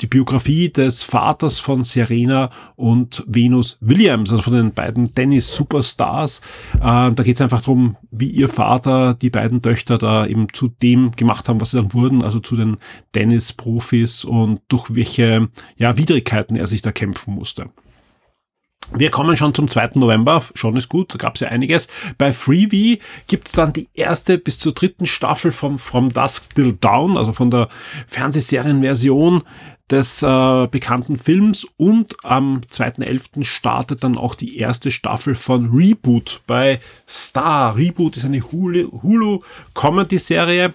die 0.00 0.06
Biografie 0.06 0.70
des 0.70 1.02
Vaters 1.02 1.60
von 1.60 1.84
Serena 1.84 2.50
und 2.76 3.22
Venus 3.26 3.78
Williams, 3.80 4.30
also 4.30 4.42
von 4.42 4.54
den 4.54 4.72
beiden 4.72 5.14
Tennis-Superstars. 5.14 6.40
Äh, 6.76 6.80
da 6.80 7.22
geht 7.22 7.36
es 7.36 7.40
einfach 7.40 7.60
darum, 7.60 7.96
wie 8.10 8.28
ihr 8.28 8.48
Vater 8.48 9.14
die 9.14 9.30
beiden 9.30 9.62
Töchter 9.62 9.98
da 9.98 10.26
eben 10.26 10.48
zu 10.52 10.68
dem 10.68 11.12
gemacht 11.12 11.48
haben, 11.48 11.60
was 11.60 11.72
sie 11.72 11.76
dann 11.76 11.92
wurden, 11.92 12.22
also 12.22 12.40
zu 12.40 12.56
den 12.56 12.78
Tennis-Profis 13.12 14.24
und 14.24 14.60
durch 14.68 14.94
welche 14.94 15.48
ja, 15.76 15.96
Widrigkeiten 15.96 16.56
er 16.56 16.66
sich 16.66 16.82
da 16.82 16.92
kämpfen 16.92 17.34
musste. 17.34 17.70
Wir 18.92 19.10
kommen 19.10 19.36
schon 19.36 19.54
zum 19.54 19.68
2. 19.68 19.92
November, 19.94 20.44
schon 20.54 20.76
ist 20.76 20.88
gut, 20.90 21.14
da 21.14 21.18
gab 21.18 21.34
es 21.34 21.40
ja 21.40 21.48
einiges. 21.48 21.88
Bei 22.18 22.32
Freebie 22.32 23.00
gibt 23.26 23.48
es 23.48 23.54
dann 23.54 23.72
die 23.72 23.88
erste 23.94 24.36
bis 24.36 24.58
zur 24.58 24.72
dritten 24.72 25.06
Staffel 25.06 25.52
von 25.52 25.78
From 25.78 26.10
Dusk 26.10 26.54
Till 26.54 26.74
Dawn, 26.74 27.16
also 27.16 27.32
von 27.32 27.50
der 27.50 27.68
Fernsehserienversion 28.06 29.42
des 29.90 30.22
äh, 30.22 30.66
bekannten 30.70 31.18
Films 31.18 31.66
und 31.76 32.16
am 32.24 32.62
2.11. 32.70 33.44
startet 33.44 34.02
dann 34.02 34.16
auch 34.16 34.34
die 34.34 34.56
erste 34.58 34.90
Staffel 34.90 35.34
von 35.34 35.68
Reboot 35.70 36.40
bei 36.46 36.80
Star. 37.06 37.76
Reboot 37.76 38.16
ist 38.16 38.24
eine 38.24 38.40
Hulu-Comedy-Serie. 38.40 40.72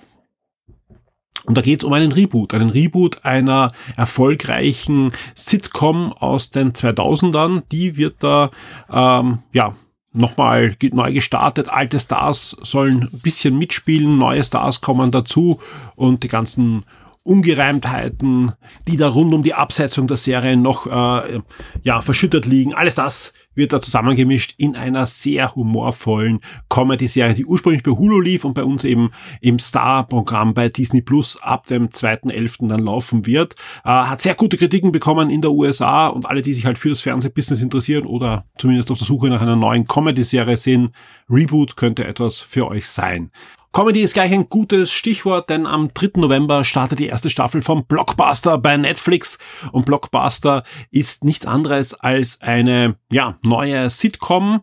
Und 1.45 1.57
da 1.57 1.61
geht 1.61 1.81
es 1.81 1.85
um 1.85 1.93
einen 1.93 2.11
Reboot, 2.11 2.53
einen 2.53 2.69
Reboot 2.69 3.25
einer 3.25 3.71
erfolgreichen 3.97 5.11
Sitcom 5.33 6.13
aus 6.13 6.51
den 6.51 6.73
2000ern. 6.73 7.63
Die 7.71 7.97
wird 7.97 8.17
da, 8.19 8.51
ähm, 8.91 9.39
ja, 9.53 9.73
nochmal 10.11 10.75
neu 10.91 11.13
gestartet. 11.13 11.69
Alte 11.69 11.99
Stars 11.99 12.57
sollen 12.61 13.09
ein 13.11 13.21
bisschen 13.21 13.57
mitspielen, 13.57 14.17
neue 14.17 14.43
Stars 14.43 14.81
kommen 14.81 15.11
dazu 15.11 15.59
und 15.95 16.23
die 16.23 16.27
ganzen 16.27 16.83
Ungereimtheiten, 17.29 18.53
die 18.87 18.97
da 18.97 19.07
rund 19.07 19.31
um 19.35 19.43
die 19.43 19.53
Absetzung 19.53 20.07
der 20.07 20.17
Serie 20.17 20.57
noch 20.57 20.87
äh, 20.87 21.39
ja, 21.83 22.01
verschüttet 22.01 22.47
liegen. 22.47 22.73
Alles 22.73 22.95
das 22.95 23.33
wird 23.53 23.71
da 23.71 23.79
zusammengemischt 23.79 24.55
in 24.57 24.75
einer 24.75 25.05
sehr 25.05 25.53
humorvollen 25.53 26.39
Comedy-Serie, 26.69 27.35
die 27.35 27.45
ursprünglich 27.45 27.83
bei 27.83 27.91
Hulu 27.91 28.19
lief 28.19 28.45
und 28.45 28.55
bei 28.55 28.63
uns 28.63 28.83
eben 28.83 29.11
im 29.41 29.59
Star-Programm 29.59 30.55
bei 30.55 30.69
Disney 30.69 31.01
Plus 31.01 31.39
ab 31.39 31.67
dem 31.67 31.89
2.11. 31.89 32.67
dann 32.67 32.79
laufen 32.79 33.27
wird. 33.27 33.53
Äh, 33.85 33.89
hat 33.89 34.21
sehr 34.21 34.33
gute 34.33 34.57
Kritiken 34.57 34.91
bekommen 34.91 35.29
in 35.29 35.43
der 35.43 35.51
USA 35.51 36.07
und 36.07 36.25
alle, 36.25 36.41
die 36.41 36.53
sich 36.55 36.65
halt 36.65 36.79
für 36.79 36.89
das 36.89 37.01
Fernsehbusiness 37.01 37.61
interessieren 37.61 38.07
oder 38.07 38.45
zumindest 38.57 38.89
auf 38.89 38.97
der 38.97 39.05
Suche 39.05 39.27
nach 39.27 39.41
einer 39.41 39.55
neuen 39.55 39.85
Comedy-Serie 39.85 40.57
sind, 40.57 40.95
Reboot 41.29 41.75
könnte 41.75 42.05
etwas 42.05 42.39
für 42.39 42.67
euch 42.67 42.87
sein. 42.87 43.29
Comedy 43.71 44.01
ist 44.01 44.15
gleich 44.15 44.33
ein 44.33 44.49
gutes 44.49 44.91
Stichwort, 44.91 45.49
denn 45.51 45.67
am 45.67 45.93
3. 45.93 46.11
November 46.15 46.63
startet 46.63 46.97
die 46.97 47.05
erste 47.05 47.29
Staffel 47.29 47.61
von 47.61 47.85
Blockbuster 47.85 48.57
bei 48.57 48.75
Netflix 48.77 49.37
und 49.71 49.85
Blockbuster 49.85 50.63
ist 50.89 51.23
nichts 51.23 51.45
anderes 51.45 51.93
als 51.93 52.41
eine 52.41 52.95
ja, 53.11 53.37
neue 53.43 53.91
Sitcom, 53.91 54.61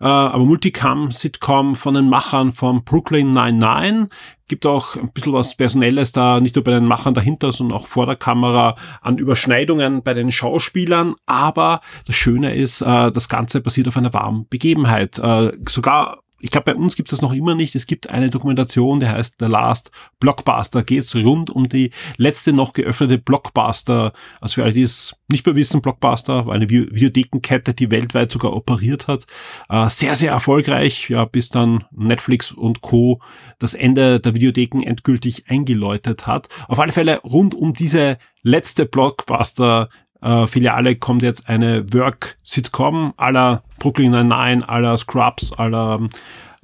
äh, 0.00 0.04
aber 0.04 0.44
Multicam-Sitcom 0.44 1.74
von 1.74 1.94
den 1.94 2.08
Machern 2.08 2.50
von 2.50 2.82
Brooklyn 2.82 3.34
99. 3.34 4.10
Gibt 4.48 4.64
auch 4.64 4.96
ein 4.96 5.12
bisschen 5.12 5.34
was 5.34 5.56
Personelles 5.56 6.12
da, 6.12 6.40
nicht 6.40 6.54
nur 6.54 6.64
bei 6.64 6.70
den 6.70 6.86
Machern 6.86 7.12
dahinter, 7.12 7.52
sondern 7.52 7.76
auch 7.76 7.86
vor 7.86 8.06
der 8.06 8.16
Kamera 8.16 8.74
an 9.02 9.18
Überschneidungen 9.18 10.02
bei 10.02 10.14
den 10.14 10.32
Schauspielern. 10.32 11.14
Aber 11.26 11.82
das 12.06 12.16
Schöne 12.16 12.54
ist, 12.54 12.80
äh, 12.80 13.12
das 13.12 13.28
Ganze 13.28 13.60
basiert 13.60 13.88
auf 13.88 13.98
einer 13.98 14.14
warmen 14.14 14.46
Begebenheit. 14.48 15.18
Äh, 15.18 15.52
sogar 15.68 16.22
ich 16.38 16.50
glaube, 16.50 16.72
bei 16.72 16.74
uns 16.74 16.96
gibt 16.96 17.08
es 17.08 17.10
das 17.18 17.22
noch 17.22 17.32
immer 17.32 17.54
nicht. 17.54 17.74
Es 17.74 17.86
gibt 17.86 18.10
eine 18.10 18.28
Dokumentation, 18.28 19.00
die 19.00 19.08
heißt 19.08 19.36
The 19.40 19.46
Last 19.46 19.90
Blockbuster. 20.20 20.84
Geht 20.84 21.02
es 21.02 21.14
rund 21.14 21.50
um 21.50 21.68
die 21.68 21.90
letzte 22.18 22.52
noch 22.52 22.74
geöffnete 22.74 23.18
Blockbuster. 23.18 24.12
Also 24.40 24.54
für 24.54 24.64
alle, 24.64 24.72
die 24.72 24.82
es 24.82 25.16
nicht 25.28 25.46
mehr 25.46 25.54
wissen, 25.54 25.80
Blockbuster 25.80 26.46
war 26.46 26.54
eine 26.54 26.68
Videothekenkette, 26.68 27.72
die 27.72 27.90
weltweit 27.90 28.30
sogar 28.30 28.54
operiert 28.54 29.08
hat. 29.08 29.26
Äh, 29.70 29.88
sehr, 29.88 30.14
sehr 30.14 30.32
erfolgreich, 30.32 31.08
ja, 31.08 31.24
bis 31.24 31.48
dann 31.48 31.84
Netflix 31.90 32.52
und 32.52 32.82
Co. 32.82 33.20
das 33.58 33.74
Ende 33.74 34.20
der 34.20 34.34
Videotheken 34.34 34.82
endgültig 34.82 35.48
eingeläutet 35.48 36.26
hat. 36.26 36.48
Auf 36.68 36.78
alle 36.78 36.92
Fälle 36.92 37.18
rund 37.20 37.54
um 37.54 37.72
diese 37.72 38.18
letzte 38.42 38.86
Blockbuster 38.86 39.88
äh, 40.22 40.46
Filiale 40.46 40.96
kommt 40.96 41.22
jetzt 41.22 41.48
eine 41.48 41.84
Work-Sitcom 41.92 43.14
aller 43.16 43.62
Brooklyn 43.78 44.12
Nine-Nine, 44.12 44.68
aller 44.68 44.96
Scrubs, 44.98 45.52
aller 45.52 46.08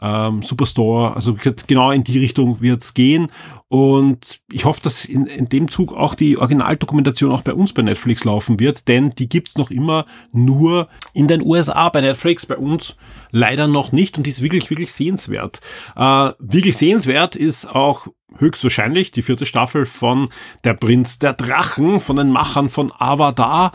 ähm, 0.03 0.42
Superstore. 0.42 1.14
Also 1.14 1.36
genau 1.66 1.92
in 1.92 2.05
die 2.05 2.18
Richtung 2.18 2.61
wird's 2.61 2.92
gehen. 2.92 3.28
Und 3.68 4.40
ich 4.50 4.64
hoffe, 4.64 4.80
dass 4.82 5.05
in, 5.05 5.26
in 5.26 5.48
dem 5.48 5.70
Zug 5.70 5.94
auch 5.94 6.14
die 6.14 6.36
Originaldokumentation 6.36 7.30
auch 7.30 7.42
bei 7.42 7.55
uns 7.55 7.72
bei 7.72 7.82
Netflix 7.82 8.24
laufen 8.24 8.61
wird, 8.61 8.88
denn 8.88 9.11
die 9.11 9.28
gibt's 9.28 9.57
noch 9.57 9.70
immer 9.70 10.05
nur 10.32 10.88
in 11.14 11.28
den 11.28 11.40
USA 11.42 11.88
bei 11.88 12.00
Netflix, 12.00 12.44
bei 12.44 12.57
uns 12.57 12.96
leider 13.30 13.68
noch 13.68 13.92
nicht 13.92 14.18
und 14.18 14.26
die 14.26 14.30
ist 14.30 14.42
wirklich, 14.42 14.68
wirklich 14.68 14.92
sehenswert. 14.92 15.61
Äh, 15.96 16.32
wirklich 16.38 16.76
sehenswert 16.76 17.36
ist 17.36 17.66
auch 17.66 18.09
höchstwahrscheinlich 18.38 19.10
die 19.10 19.22
vierte 19.22 19.46
Staffel 19.46 19.86
von 19.86 20.28
Der 20.64 20.74
Prinz 20.74 21.18
der 21.18 21.32
Drachen 21.32 22.00
von 22.00 22.16
den 22.16 22.30
Machern 22.30 22.68
von 22.68 22.92
Avatar. 22.98 23.72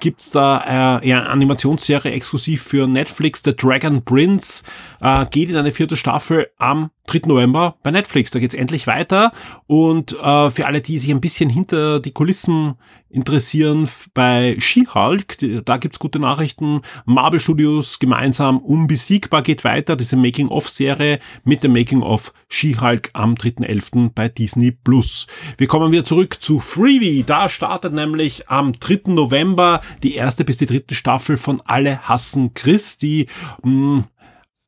Gibt's 0.00 0.30
da 0.30 1.00
äh, 1.00 1.10
eine 1.12 1.28
Animationsserie 1.28 2.12
exklusiv 2.12 2.62
für 2.62 2.86
Netflix, 2.86 3.42
The 3.44 3.54
Dragon 3.54 4.04
Prince, 4.04 4.64
äh, 5.00 5.26
geht 5.26 5.50
in 5.50 5.56
eine 5.56 5.72
vierte 5.72 5.96
Staffel 5.96 6.48
am 6.58 6.90
3. 7.10 7.22
November 7.26 7.76
bei 7.82 7.90
Netflix. 7.90 8.30
Da 8.30 8.38
geht's 8.38 8.54
endlich 8.54 8.86
weiter. 8.86 9.32
Und 9.66 10.12
äh, 10.12 10.50
für 10.50 10.66
alle, 10.66 10.80
die 10.80 10.98
sich 10.98 11.10
ein 11.10 11.20
bisschen 11.20 11.50
hinter 11.50 12.00
die 12.00 12.12
Kulissen 12.12 12.74
interessieren, 13.08 13.88
bei 14.14 14.56
She-Hulk, 14.58 15.64
da 15.64 15.76
gibt's 15.78 15.98
gute 15.98 16.20
Nachrichten. 16.20 16.82
Marvel 17.04 17.40
Studios 17.40 17.98
gemeinsam 17.98 18.58
unbesiegbar 18.58 19.42
geht 19.42 19.64
weiter. 19.64 19.96
Diese 19.96 20.16
Making-of-Serie 20.16 21.18
mit 21.44 21.64
dem 21.64 21.72
Making-of 21.72 22.32
She-Hulk 22.48 23.10
am 23.12 23.34
3.11. 23.34 24.10
bei 24.14 24.28
Disney 24.28 24.70
Plus. 24.70 25.26
Wir 25.58 25.66
kommen 25.66 25.90
wieder 25.90 26.04
zurück 26.04 26.40
zu 26.40 26.60
Freebie. 26.60 27.24
Da 27.24 27.48
startet 27.48 27.92
nämlich 27.92 28.48
am 28.48 28.72
3. 28.72 29.12
November 29.12 29.80
die 30.02 30.14
erste 30.14 30.44
bis 30.44 30.58
die 30.58 30.66
dritte 30.66 30.94
Staffel 30.94 31.36
von 31.36 31.60
Alle 31.64 32.00
hassen 32.02 32.54
Chris, 32.54 32.96
die 32.96 33.26
mh, 33.62 33.70
hm, 33.70 34.04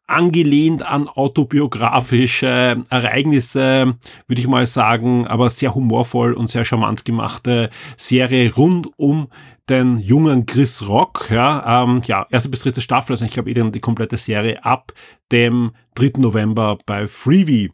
angelehnt 0.07 0.83
an 0.83 1.09
autobiografische 1.09 2.83
Ereignisse, 2.91 3.97
würde 4.27 4.41
ich 4.41 4.49
mal 4.49 4.67
sagen, 4.67 5.27
aber 5.27 5.49
sehr 5.49 5.75
humorvoll 5.75 6.35
und 6.35 6.51
sehr 6.51 6.65
charmant 6.65 7.05
gemachte 7.05 7.71
Serie 7.97 8.53
rund 8.55 8.89
um 8.97 9.29
den 9.69 9.99
jungen 10.01 10.47
Chris 10.47 10.89
Rock. 10.89 11.29
Ja, 11.31 11.85
ähm, 11.85 12.03
ja 12.07 12.27
erste 12.31 12.49
bis 12.49 12.63
dritte 12.63 12.81
Staffel, 12.81 13.13
also 13.13 13.25
ich 13.25 13.33
glaube, 13.33 13.51
eh 13.51 13.71
die 13.71 13.81
komplette 13.81 14.17
Serie 14.17 14.65
ab 14.65 14.93
dem 15.31 15.73
3. 15.95 16.13
November 16.19 16.79
bei 16.85 17.07
Freebie. 17.07 17.73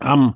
Ähm, 0.00 0.34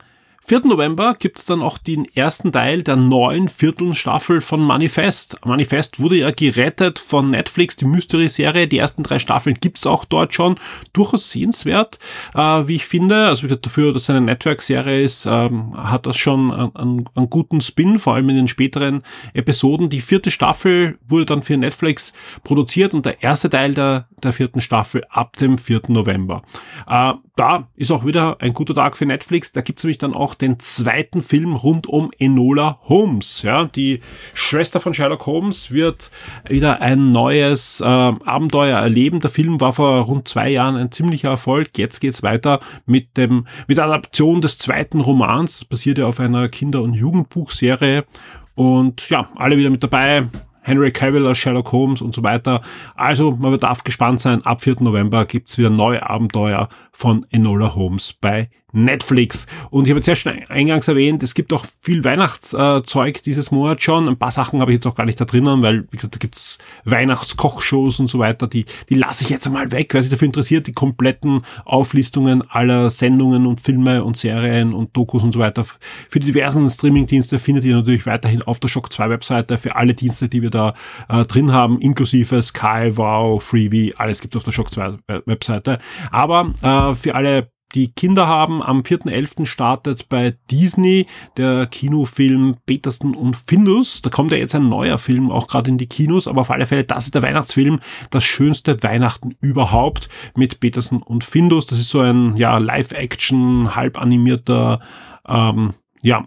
4. 0.49 0.61
November 0.65 1.17
gibt's 1.19 1.45
dann 1.45 1.61
auch 1.61 1.77
den 1.77 2.05
ersten 2.15 2.53
Teil 2.53 2.85
der 2.85 2.95
neuen 2.95 3.49
vierten 3.49 3.95
Staffel 3.95 4.41
von 4.41 4.61
Manifest. 4.61 5.45
Manifest 5.45 5.99
wurde 5.99 6.19
ja 6.19 6.31
gerettet 6.31 7.01
von 7.01 7.31
Netflix, 7.31 7.75
die 7.75 7.85
Mystery-Serie. 7.85 8.69
Die 8.69 8.79
ersten 8.79 9.03
drei 9.03 9.19
Staffeln 9.19 9.57
gibt's 9.61 9.87
auch 9.87 10.05
dort 10.05 10.35
schon. 10.35 10.55
Durchaus 10.93 11.31
sehenswert, 11.33 11.99
äh, 12.33 12.39
wie 12.39 12.77
ich 12.77 12.87
finde. 12.87 13.27
Also 13.27 13.49
dafür, 13.49 13.93
dass 13.93 14.03
es 14.03 14.11
eine 14.11 14.21
Network-Serie 14.21 15.03
ist, 15.03 15.27
ähm, 15.27 15.77
hat 15.77 16.07
das 16.07 16.17
schon 16.17 16.53
einen, 16.53 17.09
einen, 17.13 17.29
guten 17.29 17.61
Spin, 17.61 17.99
vor 17.99 18.15
allem 18.15 18.29
in 18.29 18.37
den 18.37 18.49
späteren 18.49 19.03
Episoden. 19.35 19.89
Die 19.89 20.01
vierte 20.01 20.31
Staffel 20.31 20.97
wurde 21.09 21.27
dann 21.27 21.43
für 21.43 21.57
Netflix 21.57 22.13
produziert 22.45 22.95
und 22.95 23.05
der 23.05 23.21
erste 23.21 23.51
Teil 23.51 23.75
der, 23.75 24.07
der 24.23 24.33
vierten 24.33 24.61
Staffel 24.61 25.03
ab 25.11 25.37
dem 25.39 25.59
4. 25.59 25.83
November. 25.89 26.43
Äh, 26.89 27.15
da 27.37 27.69
ist 27.77 27.91
auch 27.91 28.07
wieder 28.07 28.39
ein 28.41 28.55
guter 28.55 28.75
Tag 28.75 28.97
für 28.97 29.05
Netflix. 29.05 29.53
Da 29.53 29.61
gibt's 29.61 29.85
nämlich 29.85 29.99
dann 29.99 30.15
auch 30.15 30.35
den 30.35 30.59
zweiten 30.59 31.23
Film 31.23 31.55
rund 31.55 31.87
um 31.87 32.11
Enola 32.19 32.81
Holmes. 32.85 33.43
Ja, 33.43 33.67
die 33.67 34.01
Schwester 34.33 34.81
von 34.81 34.95
Sherlock 34.95 35.27
Holmes 35.27 35.71
wird 35.71 36.11
wieder 36.49 36.81
ein 36.81 37.13
neues 37.13 37.83
äh, 37.83 37.85
Abenteuer 37.85 38.79
erleben. 38.79 39.21
Der 39.21 39.31
Film 39.31 39.61
war 39.61 39.75
vor 39.75 40.01
rund 40.07 40.27
zwei 40.27 40.49
Jahren 40.49 40.77
ein 40.77 40.91
ziemlicher 40.91 41.29
Erfolg. 41.29 41.77
Jetzt 41.77 42.01
geht's 42.01 42.23
weiter 42.23 42.61
mit 42.87 43.19
dem 43.19 43.47
mit 43.69 43.77
der 43.77 43.85
Adaption 43.85 44.41
des 44.41 44.57
zweiten 44.57 45.01
Romans. 45.01 45.59
Das 45.59 45.65
basiert 45.67 45.99
ja 45.99 46.07
auf 46.07 46.19
einer 46.19 46.49
Kinder- 46.49 46.83
und 46.83 46.95
Jugendbuchserie. 46.95 48.07
Und 48.55 49.11
ja, 49.11 49.29
alle 49.37 49.59
wieder 49.59 49.69
mit 49.69 49.83
dabei. 49.83 50.27
Henry 50.67 50.91
Cavill 50.91 51.27
als 51.27 51.39
Sherlock 51.39 51.71
Holmes 51.71 52.03
und 52.03 52.13
so 52.13 52.25
weiter. 52.25 52.61
Also 52.97 53.31
man 53.31 53.59
darf 53.61 53.85
gespannt 53.85 54.21
sein, 54.21 54.45
ab 54.45 54.63
4. 54.63 54.77
November 54.81 55.25
gibt's 55.25 55.59
wieder 55.59 55.71
neue 55.71 56.09
Abenteuer 56.09 56.69
von 56.91 57.25
Enola 57.31 57.77
Holmes 57.77 58.13
bei 58.13 58.51
Netflix. 58.77 59.47
Und 59.71 59.85
ich 59.85 59.91
habe 59.91 59.99
jetzt 59.99 60.07
ja 60.07 60.15
schon 60.15 60.33
eingangs 60.49 60.89
erwähnt, 60.89 61.23
es 61.23 61.35
gibt 61.35 61.53
auch 61.53 61.65
viel 61.81 62.05
Weihnachtszeug 62.05 63.23
dieses 63.23 63.51
Monat 63.51 63.83
schon. 63.83 64.09
Ein 64.09 64.19
paar 64.19 64.31
Sachen 64.31 64.61
habe 64.61 64.73
ich 64.73 64.77
jetzt 64.77 64.87
auch 64.87 64.95
gar 64.95 65.07
nicht 65.07 65.21
da 65.21 65.25
drinnen, 65.25 65.63
weil, 65.63 65.87
wie 65.91 65.97
gesagt, 65.97 66.15
da 66.15 66.19
gibt's 66.19 66.59
Weihnachtskochshows 66.85 68.01
und 68.01 68.09
so 68.09 68.19
weiter. 68.19 68.47
Die, 68.47 68.65
die 68.89 68.95
lasse 68.95 69.25
ich 69.25 69.31
jetzt 69.31 69.47
einmal 69.47 69.71
weg, 69.73 69.93
wer 69.93 70.03
sich 70.03 70.11
dafür 70.11 70.27
interessiert, 70.27 70.67
die 70.67 70.73
kompletten 70.73 71.43
Auflistungen 71.65 72.43
aller 72.49 72.91
Sendungen 72.91 73.47
und 73.47 73.61
Filme 73.61 74.05
und 74.05 74.17
Serien 74.17 74.73
und 74.73 74.97
Dokus 74.97 75.23
und 75.23 75.33
so 75.33 75.41
weiter 75.41 75.65
für 76.09 76.21
die 76.21 76.27
diversen 76.27 76.69
Streamingdienste 76.69 77.39
findet 77.39 77.65
ihr 77.65 77.75
natürlich 77.75 78.07
weiterhin 78.07 78.43
auf 78.43 78.61
der 78.61 78.69
Shock 78.69 78.93
2 78.93 79.11
Webseite 79.11 79.59
für 79.59 79.77
alle 79.77 79.95
Dienste, 79.95 80.29
die 80.29 80.43
wir 80.43 80.51
da 80.51 80.75
äh, 81.09 81.25
drin 81.25 81.53
haben, 81.53 81.81
inklusive 81.81 82.43
Sky, 82.43 82.93
Wow, 82.95 83.43
Freebie, 83.43 83.95
alles 83.97 84.21
gibt's 84.21 84.37
auf 84.37 84.43
der 84.43 84.53
Shock 84.53 84.73
2 84.73 84.99
Webseite. 85.27 85.79
Aber 86.11 86.53
äh, 86.63 86.95
für 86.95 87.15
alle 87.15 87.51
die 87.77 87.93
Kinder 87.93 88.27
haben. 88.27 88.63
Am 88.63 88.81
4.11. 88.81 89.45
startet 89.45 90.09
bei 90.09 90.35
Disney 90.51 91.07
der 91.37 91.67
Kinofilm 91.67 92.57
Peterson 92.65 93.15
und 93.15 93.37
Findus. 93.37 94.01
Da 94.01 94.09
kommt 94.09 94.33
ja 94.33 94.39
jetzt 94.39 94.55
ein 94.55 94.69
neuer 94.69 94.99
Film 94.99 95.31
auch 95.31 95.47
gerade 95.47 95.71
in 95.71 95.79
die 95.79 95.87
Kinos, 95.87 96.27
aber 96.27 96.41
auf 96.41 96.51
alle 96.51 96.67
Fälle, 96.67 96.85
das 96.85 97.05
ist 97.05 97.15
der 97.15 97.23
Weihnachtsfilm, 97.23 97.81
das 98.11 98.25
schönste 98.25 98.83
Weihnachten 98.83 99.33
überhaupt 99.41 100.09
mit 100.35 100.59
Peterson 100.59 101.03
und 101.03 101.23
Findus. 101.23 101.67
Das 101.67 101.79
ist 101.79 101.91
so 101.91 102.01
ein 102.01 102.37
ja 102.37 102.57
Live-Action, 102.57 103.77
halb 103.77 104.01
animierter, 104.01 104.81
ähm, 105.29 105.75
ja, 106.01 106.25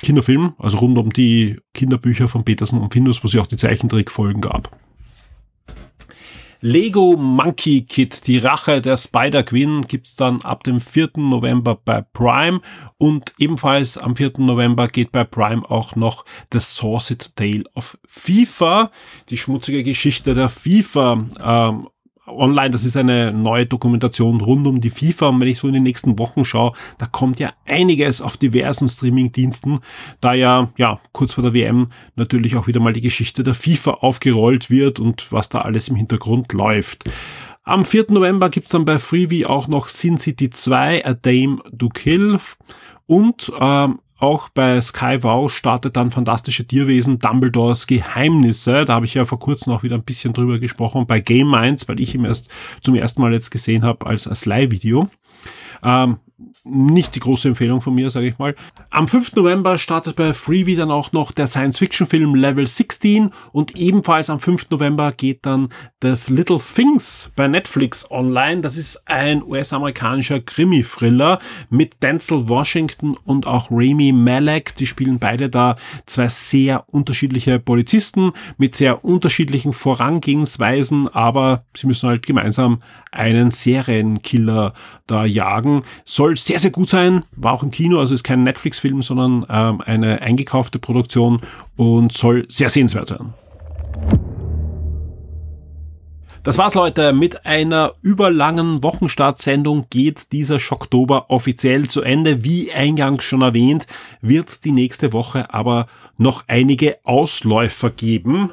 Kinderfilm, 0.00 0.54
also 0.58 0.78
rund 0.78 0.96
um 0.96 1.12
die 1.12 1.58
Kinderbücher 1.74 2.28
von 2.28 2.44
Peterson 2.44 2.80
und 2.80 2.92
Findus, 2.92 3.24
wo 3.24 3.26
es 3.26 3.32
ja 3.32 3.40
auch 3.40 3.46
die 3.46 3.56
Zeichentrickfolgen 3.56 4.40
gab. 4.40 4.70
Lego 6.60 7.16
Monkey 7.16 7.82
Kid, 7.82 8.26
die 8.26 8.38
Rache 8.38 8.80
der 8.80 8.96
Spider-Queen, 8.96 9.82
gibt's 9.82 10.16
dann 10.16 10.42
ab 10.42 10.64
dem 10.64 10.80
4. 10.80 11.10
November 11.16 11.76
bei 11.76 12.02
Prime 12.12 12.60
und 12.96 13.32
ebenfalls 13.38 13.96
am 13.96 14.16
4. 14.16 14.32
November 14.38 14.88
geht 14.88 15.12
bei 15.12 15.22
Prime 15.22 15.62
auch 15.70 15.94
noch 15.94 16.24
The 16.52 16.58
Sauced 16.58 17.36
Tale 17.36 17.64
of 17.74 17.96
FIFA, 18.06 18.90
die 19.28 19.36
schmutzige 19.36 19.84
Geschichte 19.84 20.34
der 20.34 20.48
FIFA 20.48 21.26
ähm, 21.40 21.88
online, 22.28 22.70
das 22.70 22.84
ist 22.84 22.96
eine 22.96 23.32
neue 23.32 23.66
Dokumentation 23.66 24.40
rund 24.40 24.66
um 24.66 24.80
die 24.80 24.90
FIFA. 24.90 25.28
Und 25.28 25.40
wenn 25.40 25.48
ich 25.48 25.58
so 25.58 25.68
in 25.68 25.74
die 25.74 25.80
nächsten 25.80 26.18
Wochen 26.18 26.44
schaue, 26.44 26.72
da 26.98 27.06
kommt 27.06 27.40
ja 27.40 27.52
einiges 27.66 28.20
auf 28.22 28.36
diversen 28.36 28.88
Streaming-Diensten, 28.88 29.80
da 30.20 30.34
ja, 30.34 30.68
ja, 30.76 31.00
kurz 31.12 31.34
vor 31.34 31.42
der 31.42 31.54
WM 31.54 31.88
natürlich 32.16 32.56
auch 32.56 32.66
wieder 32.66 32.80
mal 32.80 32.92
die 32.92 33.00
Geschichte 33.00 33.42
der 33.42 33.54
FIFA 33.54 33.92
aufgerollt 34.00 34.70
wird 34.70 35.00
und 35.00 35.32
was 35.32 35.48
da 35.48 35.60
alles 35.62 35.88
im 35.88 35.96
Hintergrund 35.96 36.52
läuft. 36.52 37.04
Am 37.64 37.84
4. 37.84 38.06
November 38.10 38.48
gibt's 38.48 38.70
dann 38.70 38.86
bei 38.86 38.98
Freebie 38.98 39.44
auch 39.44 39.68
noch 39.68 39.88
Sin 39.88 40.16
City 40.16 40.48
2, 40.48 41.04
A 41.04 41.12
Dame 41.12 41.58
to 41.76 41.90
Kill 41.90 42.38
und 43.06 43.52
ähm, 43.60 43.98
auch 44.18 44.48
bei 44.48 44.80
Sky 44.80 45.18
Wow 45.22 45.50
startet 45.50 45.96
dann 45.96 46.10
Fantastische 46.10 46.66
Tierwesen 46.66 47.20
Dumbledores 47.20 47.86
Geheimnisse. 47.86 48.84
Da 48.84 48.94
habe 48.94 49.06
ich 49.06 49.14
ja 49.14 49.24
vor 49.24 49.38
kurzem 49.38 49.72
auch 49.72 49.84
wieder 49.84 49.94
ein 49.96 50.02
bisschen 50.02 50.32
drüber 50.32 50.58
gesprochen 50.58 51.06
bei 51.06 51.20
Game 51.20 51.50
Minds, 51.50 51.88
weil 51.88 52.00
ich 52.00 52.14
ihn 52.14 52.24
erst 52.24 52.48
zum 52.82 52.96
ersten 52.96 53.22
Mal 53.22 53.32
jetzt 53.32 53.50
gesehen 53.50 53.84
habe 53.84 54.06
als, 54.06 54.26
als 54.26 54.44
Leihvideo. 54.44 55.08
Ähm, 55.84 56.18
nicht 56.64 57.14
die 57.14 57.20
große 57.20 57.48
Empfehlung 57.48 57.80
von 57.80 57.94
mir, 57.94 58.10
sage 58.10 58.28
ich 58.28 58.38
mal. 58.38 58.54
Am 58.90 59.08
5. 59.08 59.34
November 59.34 59.76
startet 59.76 60.16
bei 60.16 60.32
Freebie 60.32 60.76
dann 60.76 60.90
auch 60.90 61.12
noch 61.12 61.32
der 61.32 61.46
Science-Fiction-Film 61.46 62.34
Level 62.34 62.66
16 62.66 63.30
und 63.52 63.76
ebenfalls 63.76 64.30
am 64.30 64.38
5. 64.38 64.70
November 64.70 65.12
geht 65.12 65.44
dann 65.44 65.68
The 66.02 66.14
Little 66.28 66.60
Things 66.60 67.30
bei 67.34 67.48
Netflix 67.48 68.08
online. 68.10 68.60
Das 68.60 68.76
ist 68.76 69.02
ein 69.08 69.42
US-amerikanischer 69.42 70.40
Krimi-Thriller 70.40 71.40
mit 71.70 72.02
Denzel 72.02 72.48
Washington 72.48 73.16
und 73.24 73.46
auch 73.46 73.70
Rami 73.70 74.12
Malek. 74.12 74.74
Die 74.76 74.86
spielen 74.86 75.18
beide 75.18 75.50
da 75.50 75.76
zwei 76.06 76.28
sehr 76.28 76.84
unterschiedliche 76.88 77.58
Polizisten 77.58 78.32
mit 78.58 78.76
sehr 78.76 79.04
unterschiedlichen 79.04 79.72
Vorangehensweisen, 79.72 81.08
aber 81.08 81.64
sie 81.74 81.86
müssen 81.86 82.08
halt 82.08 82.24
gemeinsam 82.24 82.78
einen 83.10 83.50
Serienkiller 83.50 84.74
da 85.06 85.24
jagen. 85.24 85.82
Soll 86.04 86.27
sehr, 86.36 86.58
sehr 86.58 86.70
gut 86.70 86.90
sein, 86.90 87.24
war 87.36 87.52
auch 87.52 87.62
im 87.62 87.70
Kino, 87.70 87.98
also 87.98 88.14
ist 88.14 88.24
kein 88.24 88.44
Netflix-Film, 88.44 89.02
sondern 89.02 89.46
ähm, 89.48 89.80
eine 89.80 90.20
eingekaufte 90.22 90.78
Produktion 90.78 91.40
und 91.76 92.12
soll 92.12 92.46
sehr 92.48 92.70
sehenswert 92.70 93.08
sein. 93.08 93.34
Das 96.44 96.56
war's, 96.56 96.74
Leute. 96.74 97.12
Mit 97.12 97.44
einer 97.44 97.92
überlangen 98.00 98.82
Wochenstartsendung 98.82 99.86
geht 99.90 100.32
dieser 100.32 100.58
Schocktober 100.58 101.26
offiziell 101.28 101.88
zu 101.88 102.00
Ende. 102.00 102.42
Wie 102.42 102.72
eingangs 102.72 103.24
schon 103.24 103.42
erwähnt, 103.42 103.86
wird 104.22 104.64
die 104.64 104.72
nächste 104.72 105.12
Woche 105.12 105.52
aber 105.52 105.88
noch 106.16 106.44
einige 106.46 106.96
Ausläufer 107.04 107.90
geben 107.90 108.52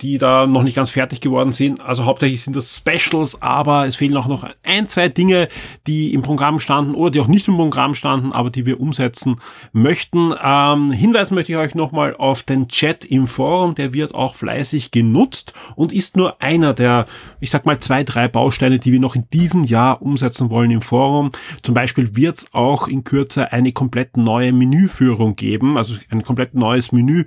die 0.00 0.18
da 0.18 0.46
noch 0.46 0.62
nicht 0.64 0.74
ganz 0.74 0.90
fertig 0.90 1.20
geworden 1.20 1.52
sind. 1.52 1.80
Also 1.80 2.04
hauptsächlich 2.04 2.42
sind 2.42 2.56
das 2.56 2.76
Specials, 2.76 3.40
aber 3.40 3.86
es 3.86 3.96
fehlen 3.96 4.16
auch 4.16 4.26
noch 4.26 4.44
ein, 4.64 4.88
zwei 4.88 5.08
Dinge, 5.08 5.48
die 5.86 6.12
im 6.12 6.22
Programm 6.22 6.58
standen 6.58 6.94
oder 6.94 7.10
die 7.10 7.20
auch 7.20 7.28
nicht 7.28 7.46
im 7.46 7.56
Programm 7.56 7.94
standen, 7.94 8.32
aber 8.32 8.50
die 8.50 8.66
wir 8.66 8.80
umsetzen 8.80 9.40
möchten. 9.72 10.34
Ähm, 10.42 10.90
hinweisen 10.90 11.34
möchte 11.34 11.52
ich 11.52 11.58
euch 11.58 11.74
nochmal 11.74 12.16
auf 12.16 12.42
den 12.42 12.68
Chat 12.68 13.04
im 13.04 13.26
Forum, 13.28 13.74
der 13.74 13.92
wird 13.92 14.14
auch 14.14 14.34
fleißig 14.34 14.90
genutzt 14.90 15.52
und 15.76 15.92
ist 15.92 16.16
nur 16.16 16.42
einer 16.42 16.74
der, 16.74 17.06
ich 17.42 17.50
sag 17.50 17.66
mal, 17.66 17.80
zwei, 17.80 18.04
drei 18.04 18.28
Bausteine, 18.28 18.78
die 18.78 18.92
wir 18.92 19.00
noch 19.00 19.16
in 19.16 19.24
diesem 19.32 19.64
Jahr 19.64 20.00
umsetzen 20.00 20.48
wollen 20.48 20.70
im 20.70 20.80
Forum. 20.80 21.32
Zum 21.62 21.74
Beispiel 21.74 22.14
wird 22.14 22.38
es 22.38 22.54
auch 22.54 22.86
in 22.86 23.02
Kürze 23.02 23.52
eine 23.52 23.72
komplett 23.72 24.16
neue 24.16 24.52
Menüführung 24.52 25.34
geben, 25.34 25.76
also 25.76 25.96
ein 26.10 26.22
komplett 26.22 26.54
neues 26.54 26.92
Menü, 26.92 27.24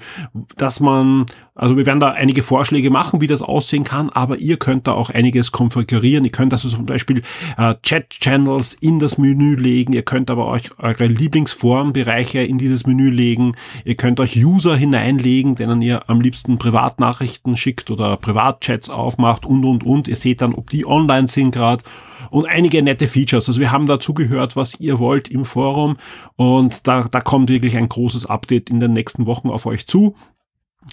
dass 0.55 0.80
man, 0.80 1.26
also 1.53 1.76
wir 1.76 1.86
werden 1.86 1.99
da 1.99 2.11
einige 2.11 2.43
Vorschläge 2.43 2.89
machen, 2.91 3.20
wie 3.20 3.28
das 3.28 3.41
aussehen 3.41 3.84
kann, 3.84 4.09
aber 4.09 4.38
ihr 4.38 4.55
könnt 4.55 4.88
da 4.88 4.93
auch 4.93 5.09
einiges 5.09 5.51
konfigurieren. 5.51 6.24
Ihr 6.24 6.32
könnt 6.32 6.53
also 6.53 6.70
zum 6.70 6.86
Beispiel 6.86 7.22
äh, 7.57 7.76
Chat-Channels 7.84 8.74
in 8.76 8.99
das 8.99 9.18
Menü 9.18 9.55
legen. 9.55 9.91
Ihr 9.91 10.03
könnt 10.03 10.32
aber 10.32 10.47
euch 10.47 10.70
eure 10.78 11.07
Lieblingsforenbereiche 11.07 12.39
in 12.39 12.57
dieses 12.57 12.88
Menü 12.88 13.09
legen. 13.09 13.57
Ihr 13.84 13.95
könnt 13.95 14.22
euch 14.22 14.38
User 14.38 14.78
hineinlegen, 14.78 15.55
denen 15.55 15.82
ihr 15.82 16.09
am 16.09 16.22
liebsten 16.22 16.57
Privatnachrichten 16.57 17.57
schickt 17.57 17.91
oder 17.91 18.16
Privatchats 18.16 18.89
aufmacht 18.89 19.45
und, 19.45 19.66
und, 19.66 19.84
und. 19.84 20.05
Ihr 20.08 20.16
seht 20.16 20.41
dann, 20.41 20.53
ob 20.53 20.70
die 20.70 20.86
online 20.86 21.28
sind 21.28 21.51
gerade 21.51 21.84
und 22.30 22.45
einige 22.47 22.82
nette 22.82 23.08
Features. 23.08 23.47
Also 23.47 23.60
wir 23.60 23.72
haben 23.72 23.86
dazu 23.86 24.14
gehört, 24.14 24.56
was 24.56 24.80
ihr 24.80 24.99
wollt 24.99 25.28
im 25.28 25.45
Forum 25.45 25.97
und 26.36 26.88
da, 26.88 27.08
da 27.10 27.22
kommt 27.22 27.49
wirklich 27.49 27.78
ein 27.78 27.89
großes 27.89 28.26
Update 28.26 28.70
in 28.70 28.80
den 28.80 28.93
nächsten 28.93 29.26
Wochen 29.26 29.49
auf 29.49 29.66
euch 29.66 29.88
zu 29.88 30.16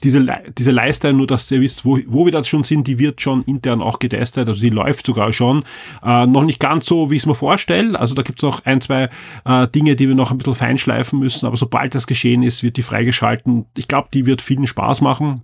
diese, 0.03 0.27
diese 0.57 0.71
Leiste, 0.71 1.13
nur 1.13 1.27
dass 1.27 1.51
ihr 1.51 1.61
wisst, 1.61 1.85
wo, 1.85 1.99
wo 2.07 2.25
wir 2.25 2.33
das 2.33 2.49
schon 2.49 2.65
sind, 2.65 2.87
die 2.87 2.99
wird 2.99 3.21
schon 3.21 3.43
intern 3.43 3.83
auch 3.83 3.99
getestet, 3.99 4.49
also 4.49 4.61
die 4.61 4.71
läuft 4.71 5.07
sogar 5.07 5.33
schon. 5.33 5.65
Äh, 6.03 6.27
noch 6.27 6.45
nicht 6.45 6.61
ganz 6.61 6.87
so, 6.87 7.11
wie 7.11 7.17
ich 7.17 7.23
es 7.23 7.27
mir 7.27 7.35
vorstelle. 7.35 7.99
Also 7.99 8.15
da 8.15 8.23
gibt 8.23 8.39
es 8.39 8.43
noch 8.43 8.65
ein, 8.65 8.81
zwei 8.81 9.11
äh, 9.45 9.69
Dinge, 9.69 9.97
die 9.97 10.09
wir 10.09 10.15
noch 10.15 10.31
ein 10.31 10.39
bisschen 10.39 10.55
feinschleifen 10.55 11.19
müssen, 11.19 11.47
aber 11.47 11.57
sobald 11.57 11.95
das 11.95 12.07
geschehen 12.07 12.43
ist, 12.43 12.63
wird 12.63 12.77
die 12.77 12.83
freigeschalten. 12.83 13.67
Ich 13.77 13.89
glaube, 13.89 14.09
die 14.13 14.27
wird 14.27 14.41
vielen 14.41 14.67
Spaß 14.67 15.03
machen. 15.03 15.43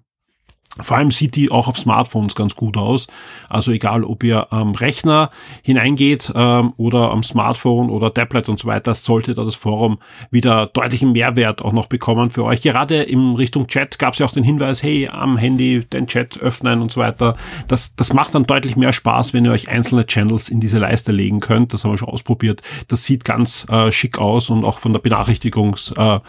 Vor 0.80 0.96
allem 0.96 1.10
sieht 1.10 1.34
die 1.34 1.50
auch 1.50 1.66
auf 1.66 1.78
Smartphones 1.78 2.34
ganz 2.34 2.54
gut 2.54 2.76
aus. 2.76 3.08
Also 3.48 3.72
egal, 3.72 4.04
ob 4.04 4.22
ihr 4.22 4.52
am 4.52 4.72
Rechner 4.72 5.30
hineingeht 5.62 6.32
ähm, 6.34 6.72
oder 6.76 7.10
am 7.10 7.22
Smartphone 7.22 7.90
oder 7.90 8.14
Tablet 8.14 8.48
und 8.48 8.58
so 8.58 8.68
weiter, 8.68 8.94
sollte 8.94 9.34
da 9.34 9.44
das 9.44 9.56
Forum 9.56 9.98
wieder 10.30 10.66
deutlichen 10.66 11.12
Mehrwert 11.12 11.62
auch 11.62 11.72
noch 11.72 11.86
bekommen 11.86 12.30
für 12.30 12.44
euch. 12.44 12.60
Gerade 12.60 13.02
in 13.02 13.34
Richtung 13.34 13.66
Chat 13.66 13.98
gab 13.98 14.12
es 14.12 14.20
ja 14.20 14.26
auch 14.26 14.32
den 14.32 14.44
Hinweis, 14.44 14.82
hey, 14.82 15.08
am 15.08 15.36
Handy 15.36 15.84
den 15.84 16.06
Chat 16.06 16.38
öffnen 16.38 16.80
und 16.80 16.92
so 16.92 17.00
weiter. 17.00 17.36
Das, 17.66 17.96
das 17.96 18.12
macht 18.12 18.34
dann 18.34 18.44
deutlich 18.44 18.76
mehr 18.76 18.92
Spaß, 18.92 19.34
wenn 19.34 19.44
ihr 19.44 19.52
euch 19.52 19.68
einzelne 19.68 20.06
Channels 20.06 20.48
in 20.48 20.60
diese 20.60 20.78
Leiste 20.78 21.10
legen 21.10 21.40
könnt. 21.40 21.72
Das 21.72 21.82
haben 21.82 21.92
wir 21.92 21.98
schon 21.98 22.08
ausprobiert. 22.08 22.62
Das 22.86 23.04
sieht 23.04 23.24
ganz 23.24 23.66
äh, 23.68 23.90
schick 23.90 24.18
aus 24.18 24.48
und 24.50 24.64
auch 24.64 24.78
von 24.78 24.92
der 24.92 25.02
Benachrichtigungs- 25.02 25.96
äh, 25.96 26.20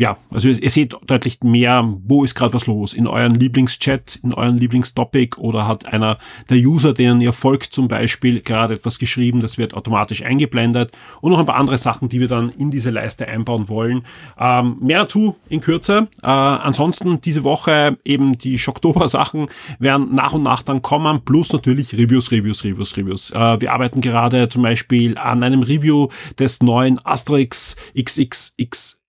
ja, 0.00 0.16
also 0.30 0.48
ihr 0.48 0.70
seht 0.70 0.96
deutlich 1.06 1.40
mehr, 1.44 1.86
wo 2.06 2.24
ist 2.24 2.34
gerade 2.34 2.54
was 2.54 2.66
los. 2.66 2.94
In 2.94 3.06
euren 3.06 3.34
Lieblingschat, 3.34 4.18
in 4.22 4.32
euren 4.32 4.56
Lieblingstopic 4.56 5.36
oder 5.36 5.68
hat 5.68 5.84
einer 5.84 6.16
der 6.48 6.56
User, 6.56 6.94
denen 6.94 7.20
ihr 7.20 7.34
folgt 7.34 7.74
zum 7.74 7.86
Beispiel, 7.86 8.40
gerade 8.40 8.72
etwas 8.72 8.98
geschrieben, 8.98 9.40
das 9.40 9.58
wird 9.58 9.74
automatisch 9.74 10.24
eingeblendet 10.24 10.92
und 11.20 11.32
noch 11.32 11.38
ein 11.38 11.44
paar 11.44 11.56
andere 11.56 11.76
Sachen, 11.76 12.08
die 12.08 12.18
wir 12.18 12.28
dann 12.28 12.48
in 12.48 12.70
diese 12.70 12.88
Leiste 12.88 13.28
einbauen 13.28 13.68
wollen. 13.68 14.06
Ähm, 14.38 14.78
mehr 14.80 15.00
dazu 15.00 15.36
in 15.50 15.60
Kürze. 15.60 16.08
Äh, 16.22 16.28
ansonsten 16.28 17.20
diese 17.20 17.44
Woche 17.44 17.98
eben 18.02 18.38
die 18.38 18.58
Schocktober-Sachen 18.58 19.48
werden 19.80 20.14
nach 20.14 20.32
und 20.32 20.42
nach 20.42 20.62
dann 20.62 20.80
kommen, 20.80 21.26
plus 21.26 21.52
natürlich 21.52 21.92
Reviews, 21.92 22.32
Reviews, 22.32 22.64
Reviews, 22.64 22.96
Reviews. 22.96 23.30
Äh, 23.32 23.60
wir 23.60 23.70
arbeiten 23.70 24.00
gerade 24.00 24.48
zum 24.48 24.62
Beispiel 24.62 25.18
an 25.18 25.42
einem 25.42 25.60
Review 25.60 26.08
des 26.38 26.62
neuen 26.62 26.98
Asterix 27.04 27.76
XXX 27.94 28.99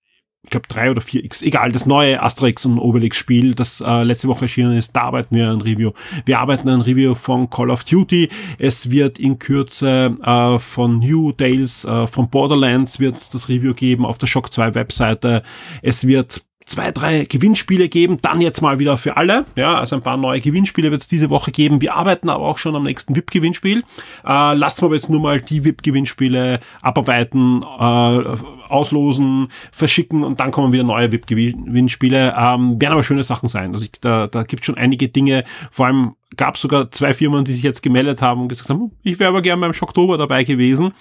glaube 0.52 0.68
3 0.68 0.92
oder 0.92 1.02
4X, 1.02 1.42
egal, 1.42 1.72
das 1.72 1.86
neue 1.86 2.22
Asterix 2.22 2.64
und 2.64 2.78
Obelix 2.78 3.16
Spiel, 3.16 3.54
das 3.54 3.80
äh, 3.80 4.02
letzte 4.04 4.28
Woche 4.28 4.42
erschienen 4.42 4.76
ist, 4.76 4.94
da 4.94 5.02
arbeiten 5.02 5.34
wir 5.34 5.48
an 5.48 5.60
Review. 5.60 5.90
Wir 6.24 6.38
arbeiten 6.38 6.68
an 6.68 6.82
Review 6.82 7.16
von 7.16 7.50
Call 7.50 7.70
of 7.70 7.84
Duty. 7.84 8.28
Es 8.60 8.90
wird 8.90 9.18
in 9.18 9.38
Kürze 9.38 10.16
äh, 10.22 10.58
von 10.60 11.00
New 11.00 11.32
Tales 11.32 11.84
äh, 11.84 12.06
von 12.06 12.30
Borderlands 12.30 13.00
wird 13.00 13.16
das 13.34 13.48
Review 13.48 13.74
geben 13.74 14.06
auf 14.06 14.18
der 14.18 14.26
Shock 14.26 14.52
2 14.52 14.74
Webseite. 14.74 15.42
Es 15.82 16.06
wird 16.06 16.42
zwei, 16.66 16.90
drei 16.92 17.24
Gewinnspiele 17.24 17.88
geben, 17.88 18.18
dann 18.22 18.40
jetzt 18.40 18.60
mal 18.60 18.78
wieder 18.78 18.96
für 18.96 19.16
alle. 19.16 19.44
Ja, 19.56 19.78
also 19.78 19.96
ein 19.96 20.02
paar 20.02 20.16
neue 20.16 20.40
Gewinnspiele 20.40 20.90
wird 20.90 21.00
es 21.00 21.06
diese 21.06 21.30
Woche 21.30 21.50
geben. 21.50 21.80
Wir 21.80 21.94
arbeiten 21.94 22.28
aber 22.28 22.44
auch 22.44 22.58
schon 22.58 22.76
am 22.76 22.82
nächsten 22.84 23.16
VIP-Gewinnspiel. 23.16 23.82
Äh, 24.24 24.54
lasst 24.54 24.82
mal 24.82 24.92
jetzt 24.92 25.10
nur 25.10 25.20
mal 25.20 25.40
die 25.40 25.64
VIP-Gewinnspiele 25.64 26.60
abarbeiten, 26.80 27.62
äh, 27.62 28.36
auslosen, 28.68 29.48
verschicken 29.70 30.24
und 30.24 30.40
dann 30.40 30.50
kommen 30.50 30.72
wieder 30.72 30.84
neue 30.84 31.12
VIP-Gewinnspiele. 31.12 32.34
Ähm, 32.36 32.80
werden 32.80 32.92
aber 32.92 33.02
schöne 33.02 33.22
Sachen 33.22 33.48
sein. 33.48 33.72
Also 33.72 33.84
ich, 33.84 33.92
da, 34.00 34.26
da 34.26 34.42
gibt 34.42 34.64
schon 34.64 34.76
einige 34.76 35.08
Dinge, 35.08 35.44
vor 35.70 35.86
allem 35.86 36.12
gab 36.36 36.54
es 36.54 36.62
sogar 36.62 36.90
zwei 36.90 37.12
Firmen, 37.12 37.44
die 37.44 37.52
sich 37.52 37.62
jetzt 37.62 37.82
gemeldet 37.82 38.22
haben 38.22 38.42
und 38.42 38.48
gesagt 38.48 38.70
haben, 38.70 38.92
ich 39.02 39.18
wäre 39.18 39.28
aber 39.28 39.42
gerne 39.42 39.60
beim 39.60 39.74
Schocktober 39.74 40.16
dabei 40.16 40.44
gewesen. 40.44 40.92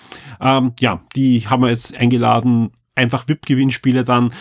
Ähm, 0.41 0.73
ja, 0.79 1.01
die 1.15 1.47
haben 1.47 1.63
wir 1.63 1.69
jetzt 1.69 1.95
eingeladen, 1.95 2.71
einfach 2.95 3.27
VIP-Gewinnspiele 3.27 4.03
dann 4.03 4.31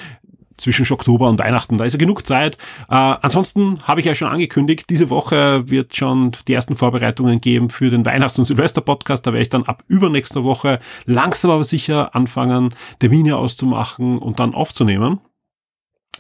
zwischen 0.61 0.93
Oktober 0.93 1.29
und 1.29 1.39
Weihnachten. 1.39 1.79
Da 1.79 1.85
ist 1.85 1.95
ja 1.95 1.99
genug 1.99 2.27
Zeit. 2.27 2.57
Äh, 2.89 2.95
ansonsten 2.95 3.81
habe 3.85 4.01
ich 4.01 4.07
ja 4.07 4.15
schon 4.15 4.29
angekündigt, 4.29 4.91
diese 4.91 5.11
Woche 5.11 5.69
wird 5.69 5.97
schon 5.97 6.33
die 6.47 6.55
ersten 6.55 6.77
Vorbereitungen 6.77 7.41
geben 7.41 7.71
für 7.71 7.91
den 7.91 8.05
Weihnachts- 8.05 8.39
und 8.39 8.45
Silvester-Podcast. 8.45 9.27
Da 9.27 9.33
werde 9.33 9.43
ich 9.43 9.49
dann 9.49 9.65
ab 9.65 9.83
übernächster 9.89 10.45
Woche 10.45 10.79
langsam 11.07 11.51
aber 11.51 11.65
sicher 11.65 12.15
anfangen, 12.15 12.75
Termine 12.99 13.37
auszumachen 13.37 14.19
und 14.19 14.41
dann 14.41 14.55
aufzunehmen. 14.55 15.21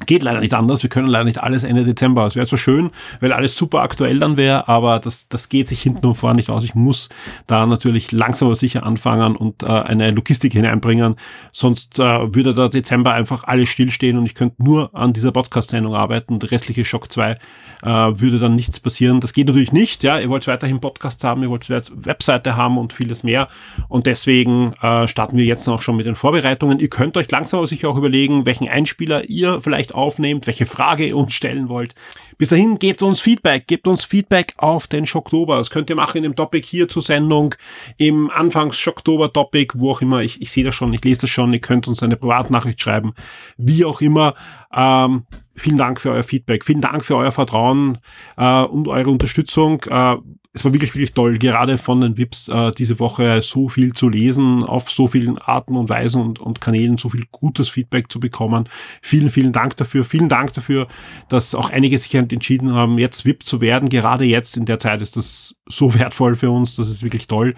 Geht 0.06 0.22
leider 0.22 0.40
nicht 0.40 0.54
anders. 0.54 0.82
Wir 0.84 0.88
können 0.88 1.08
leider 1.08 1.24
nicht 1.24 1.42
alles 1.42 1.64
Ende 1.64 1.84
Dezember. 1.84 2.26
Es 2.26 2.36
wäre 2.36 2.46
zwar 2.46 2.58
schön, 2.58 2.90
weil 3.20 3.32
alles 3.32 3.56
super 3.56 3.80
aktuell 3.80 4.20
dann 4.20 4.36
wäre, 4.36 4.68
aber 4.68 5.00
das, 5.00 5.28
das 5.28 5.48
geht 5.48 5.66
sich 5.66 5.82
hinten 5.82 6.06
und 6.06 6.14
vorne 6.14 6.36
nicht 6.36 6.48
aus. 6.48 6.62
Ich 6.62 6.76
muss 6.76 7.08
da 7.48 7.66
natürlich 7.66 8.12
langsam 8.12 8.46
aber 8.48 8.56
sicher 8.56 8.84
anfangen 8.84 9.34
und 9.34 9.64
äh, 9.64 9.66
eine 9.66 10.10
Logistik 10.12 10.52
hineinbringen. 10.52 11.16
Sonst 11.52 11.98
äh, 11.98 12.34
würde 12.34 12.54
der 12.54 12.68
Dezember 12.68 13.12
einfach 13.12 13.44
alles 13.44 13.68
stillstehen 13.68 14.16
und 14.16 14.26
ich 14.26 14.36
könnte 14.36 14.62
nur 14.62 14.94
an 14.94 15.12
dieser 15.12 15.32
Podcast-Sendung 15.32 15.94
arbeiten. 15.94 16.38
Der 16.38 16.52
restliche 16.52 16.84
Shock 16.84 17.12
2 17.12 17.32
äh, 17.32 17.86
würde 17.86 18.38
dann 18.38 18.54
nichts 18.54 18.78
passieren. 18.78 19.20
Das 19.20 19.32
geht 19.32 19.48
natürlich 19.48 19.72
nicht. 19.72 20.04
Ja, 20.04 20.20
ihr 20.20 20.30
wollt 20.30 20.46
weiterhin 20.46 20.80
Podcasts 20.80 21.24
haben, 21.24 21.42
ihr 21.42 21.50
wollt 21.50 21.68
Webseite 21.68 22.56
haben 22.56 22.78
und 22.78 22.92
vieles 22.92 23.24
mehr. 23.24 23.48
Und 23.88 24.06
deswegen 24.06 24.72
äh, 24.82 25.08
starten 25.08 25.36
wir 25.36 25.44
jetzt 25.44 25.66
noch 25.66 25.82
schon 25.82 25.96
mit 25.96 26.06
den 26.06 26.14
Vorbereitungen. 26.14 26.78
Ihr 26.78 26.90
könnt 26.90 27.16
euch 27.16 27.30
langsam 27.30 27.58
aber 27.58 27.66
sicher 27.66 27.88
auch 27.88 27.96
überlegen, 27.96 28.46
welchen 28.46 28.68
Einspieler 28.68 29.28
ihr 29.28 29.60
vielleicht 29.60 29.79
vielleicht 29.80 29.94
aufnehmt, 29.94 30.46
welche 30.46 30.66
Frage 30.66 31.06
ihr 31.06 31.16
uns 31.16 31.32
stellen 31.32 31.68
wollt. 31.68 31.94
Bis 32.36 32.50
dahin 32.50 32.78
gebt 32.78 33.02
uns 33.02 33.20
Feedback, 33.20 33.66
gebt 33.66 33.86
uns 33.86 34.04
Feedback 34.04 34.52
auf 34.58 34.86
den 34.86 35.06
Schocktober. 35.06 35.56
Das 35.56 35.70
könnt 35.70 35.88
ihr 35.88 35.96
machen 35.96 36.18
in 36.18 36.22
dem 36.24 36.36
Topic 36.36 36.66
hier 36.66 36.88
zur 36.88 37.02
Sendung, 37.02 37.54
im 37.96 38.30
Anfangs-Schocktober-Topic, 38.30 39.74
wo 39.78 39.90
auch 39.90 40.02
immer. 40.02 40.20
Ich, 40.20 40.40
ich 40.42 40.50
sehe 40.50 40.64
das 40.64 40.74
schon, 40.74 40.92
ich 40.92 41.02
lese 41.02 41.22
das 41.22 41.30
schon. 41.30 41.52
Ihr 41.52 41.60
könnt 41.60 41.88
uns 41.88 42.02
eine 42.02 42.16
Privatnachricht 42.16 42.80
schreiben, 42.80 43.14
wie 43.56 43.84
auch 43.84 44.00
immer. 44.00 44.34
Ähm, 44.74 45.24
vielen 45.54 45.78
Dank 45.78 46.00
für 46.00 46.10
euer 46.10 46.22
Feedback, 46.22 46.64
vielen 46.64 46.80
Dank 46.80 47.04
für 47.04 47.16
euer 47.16 47.32
Vertrauen 47.32 47.98
äh, 48.36 48.62
und 48.62 48.86
eure 48.86 49.10
Unterstützung. 49.10 49.82
Äh, 49.84 50.16
es 50.52 50.64
war 50.64 50.72
wirklich, 50.72 50.94
wirklich 50.94 51.12
toll, 51.12 51.38
gerade 51.38 51.78
von 51.78 52.00
den 52.00 52.16
VIPs 52.16 52.48
äh, 52.48 52.72
diese 52.72 52.98
Woche 52.98 53.40
so 53.40 53.68
viel 53.68 53.92
zu 53.92 54.08
lesen, 54.08 54.64
auf 54.64 54.90
so 54.90 55.06
vielen 55.06 55.38
Arten 55.38 55.76
und 55.76 55.88
Weisen 55.88 56.20
und, 56.20 56.40
und 56.40 56.60
Kanälen 56.60 56.98
so 56.98 57.08
viel 57.08 57.24
gutes 57.30 57.68
Feedback 57.68 58.10
zu 58.10 58.18
bekommen. 58.18 58.68
Vielen, 59.00 59.30
vielen 59.30 59.52
Dank 59.52 59.76
dafür. 59.76 60.02
Vielen 60.02 60.28
Dank 60.28 60.52
dafür, 60.52 60.88
dass 61.28 61.54
auch 61.54 61.70
einige 61.70 61.96
sich 61.96 62.12
entschieden 62.14 62.74
haben, 62.74 62.98
jetzt 62.98 63.24
VIP 63.24 63.44
zu 63.44 63.60
werden. 63.60 63.88
Gerade 63.88 64.24
jetzt 64.24 64.56
in 64.56 64.64
der 64.64 64.80
Zeit 64.80 65.02
ist 65.02 65.16
das 65.16 65.60
so 65.66 65.94
wertvoll 65.98 66.34
für 66.34 66.50
uns. 66.50 66.74
Das 66.74 66.88
ist 66.88 67.04
wirklich 67.04 67.28
toll. 67.28 67.54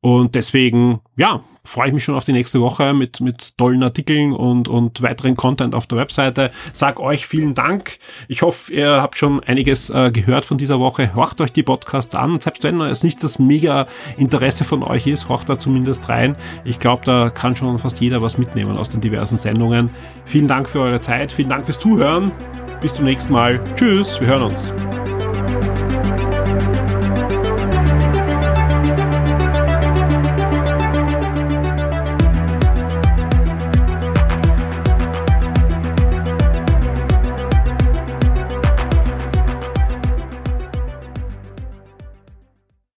Und 0.00 0.34
deswegen, 0.34 1.00
ja, 1.16 1.40
freue 1.64 1.88
ich 1.88 1.94
mich 1.94 2.04
schon 2.04 2.14
auf 2.14 2.24
die 2.24 2.32
nächste 2.32 2.60
Woche 2.60 2.94
mit, 2.94 3.20
mit 3.20 3.56
tollen 3.58 3.82
Artikeln 3.82 4.32
und, 4.32 4.68
und 4.68 5.02
weiteren 5.02 5.36
Content 5.36 5.74
auf 5.74 5.86
der 5.86 5.98
Webseite. 5.98 6.50
Sag 6.72 7.00
euch 7.00 7.26
vielen 7.26 7.54
Dank. 7.54 7.98
Ich 8.28 8.42
hoffe, 8.42 8.72
ihr 8.72 9.02
habt 9.02 9.16
schon 9.16 9.42
einiges 9.42 9.90
äh, 9.90 10.10
gehört 10.12 10.44
von 10.44 10.58
dieser 10.58 10.78
Woche. 10.78 11.14
Horcht 11.14 11.40
euch 11.40 11.52
die 11.52 11.62
Podcasts 11.62 12.14
an. 12.14 12.38
Selbst 12.38 12.62
wenn 12.62 12.80
es 12.82 13.02
nicht 13.02 13.22
das 13.22 13.38
mega 13.38 13.86
Interesse 14.16 14.64
von 14.64 14.82
euch 14.82 15.06
ist, 15.06 15.28
horcht 15.28 15.48
da 15.48 15.58
zumindest 15.58 16.08
rein. 16.08 16.36
Ich 16.64 16.78
glaube, 16.78 17.04
da 17.04 17.30
kann 17.30 17.56
schon 17.56 17.78
fast 17.78 18.00
jeder 18.00 18.22
was 18.22 18.38
mitnehmen 18.38 18.76
aus 18.76 18.88
den 18.88 19.00
diversen 19.00 19.38
Sendungen. 19.38 19.90
Vielen 20.24 20.46
Dank 20.46 20.68
für 20.68 20.80
eure 20.80 21.00
Zeit. 21.00 21.32
Vielen 21.32 21.48
Dank 21.48 21.64
fürs 21.64 21.78
Zuhören. 21.78 22.30
Bis 22.80 22.94
zum 22.94 23.06
nächsten 23.06 23.32
Mal. 23.32 23.62
Tschüss. 23.74 24.20
Wir 24.20 24.28
hören 24.28 24.42
uns. 24.44 24.72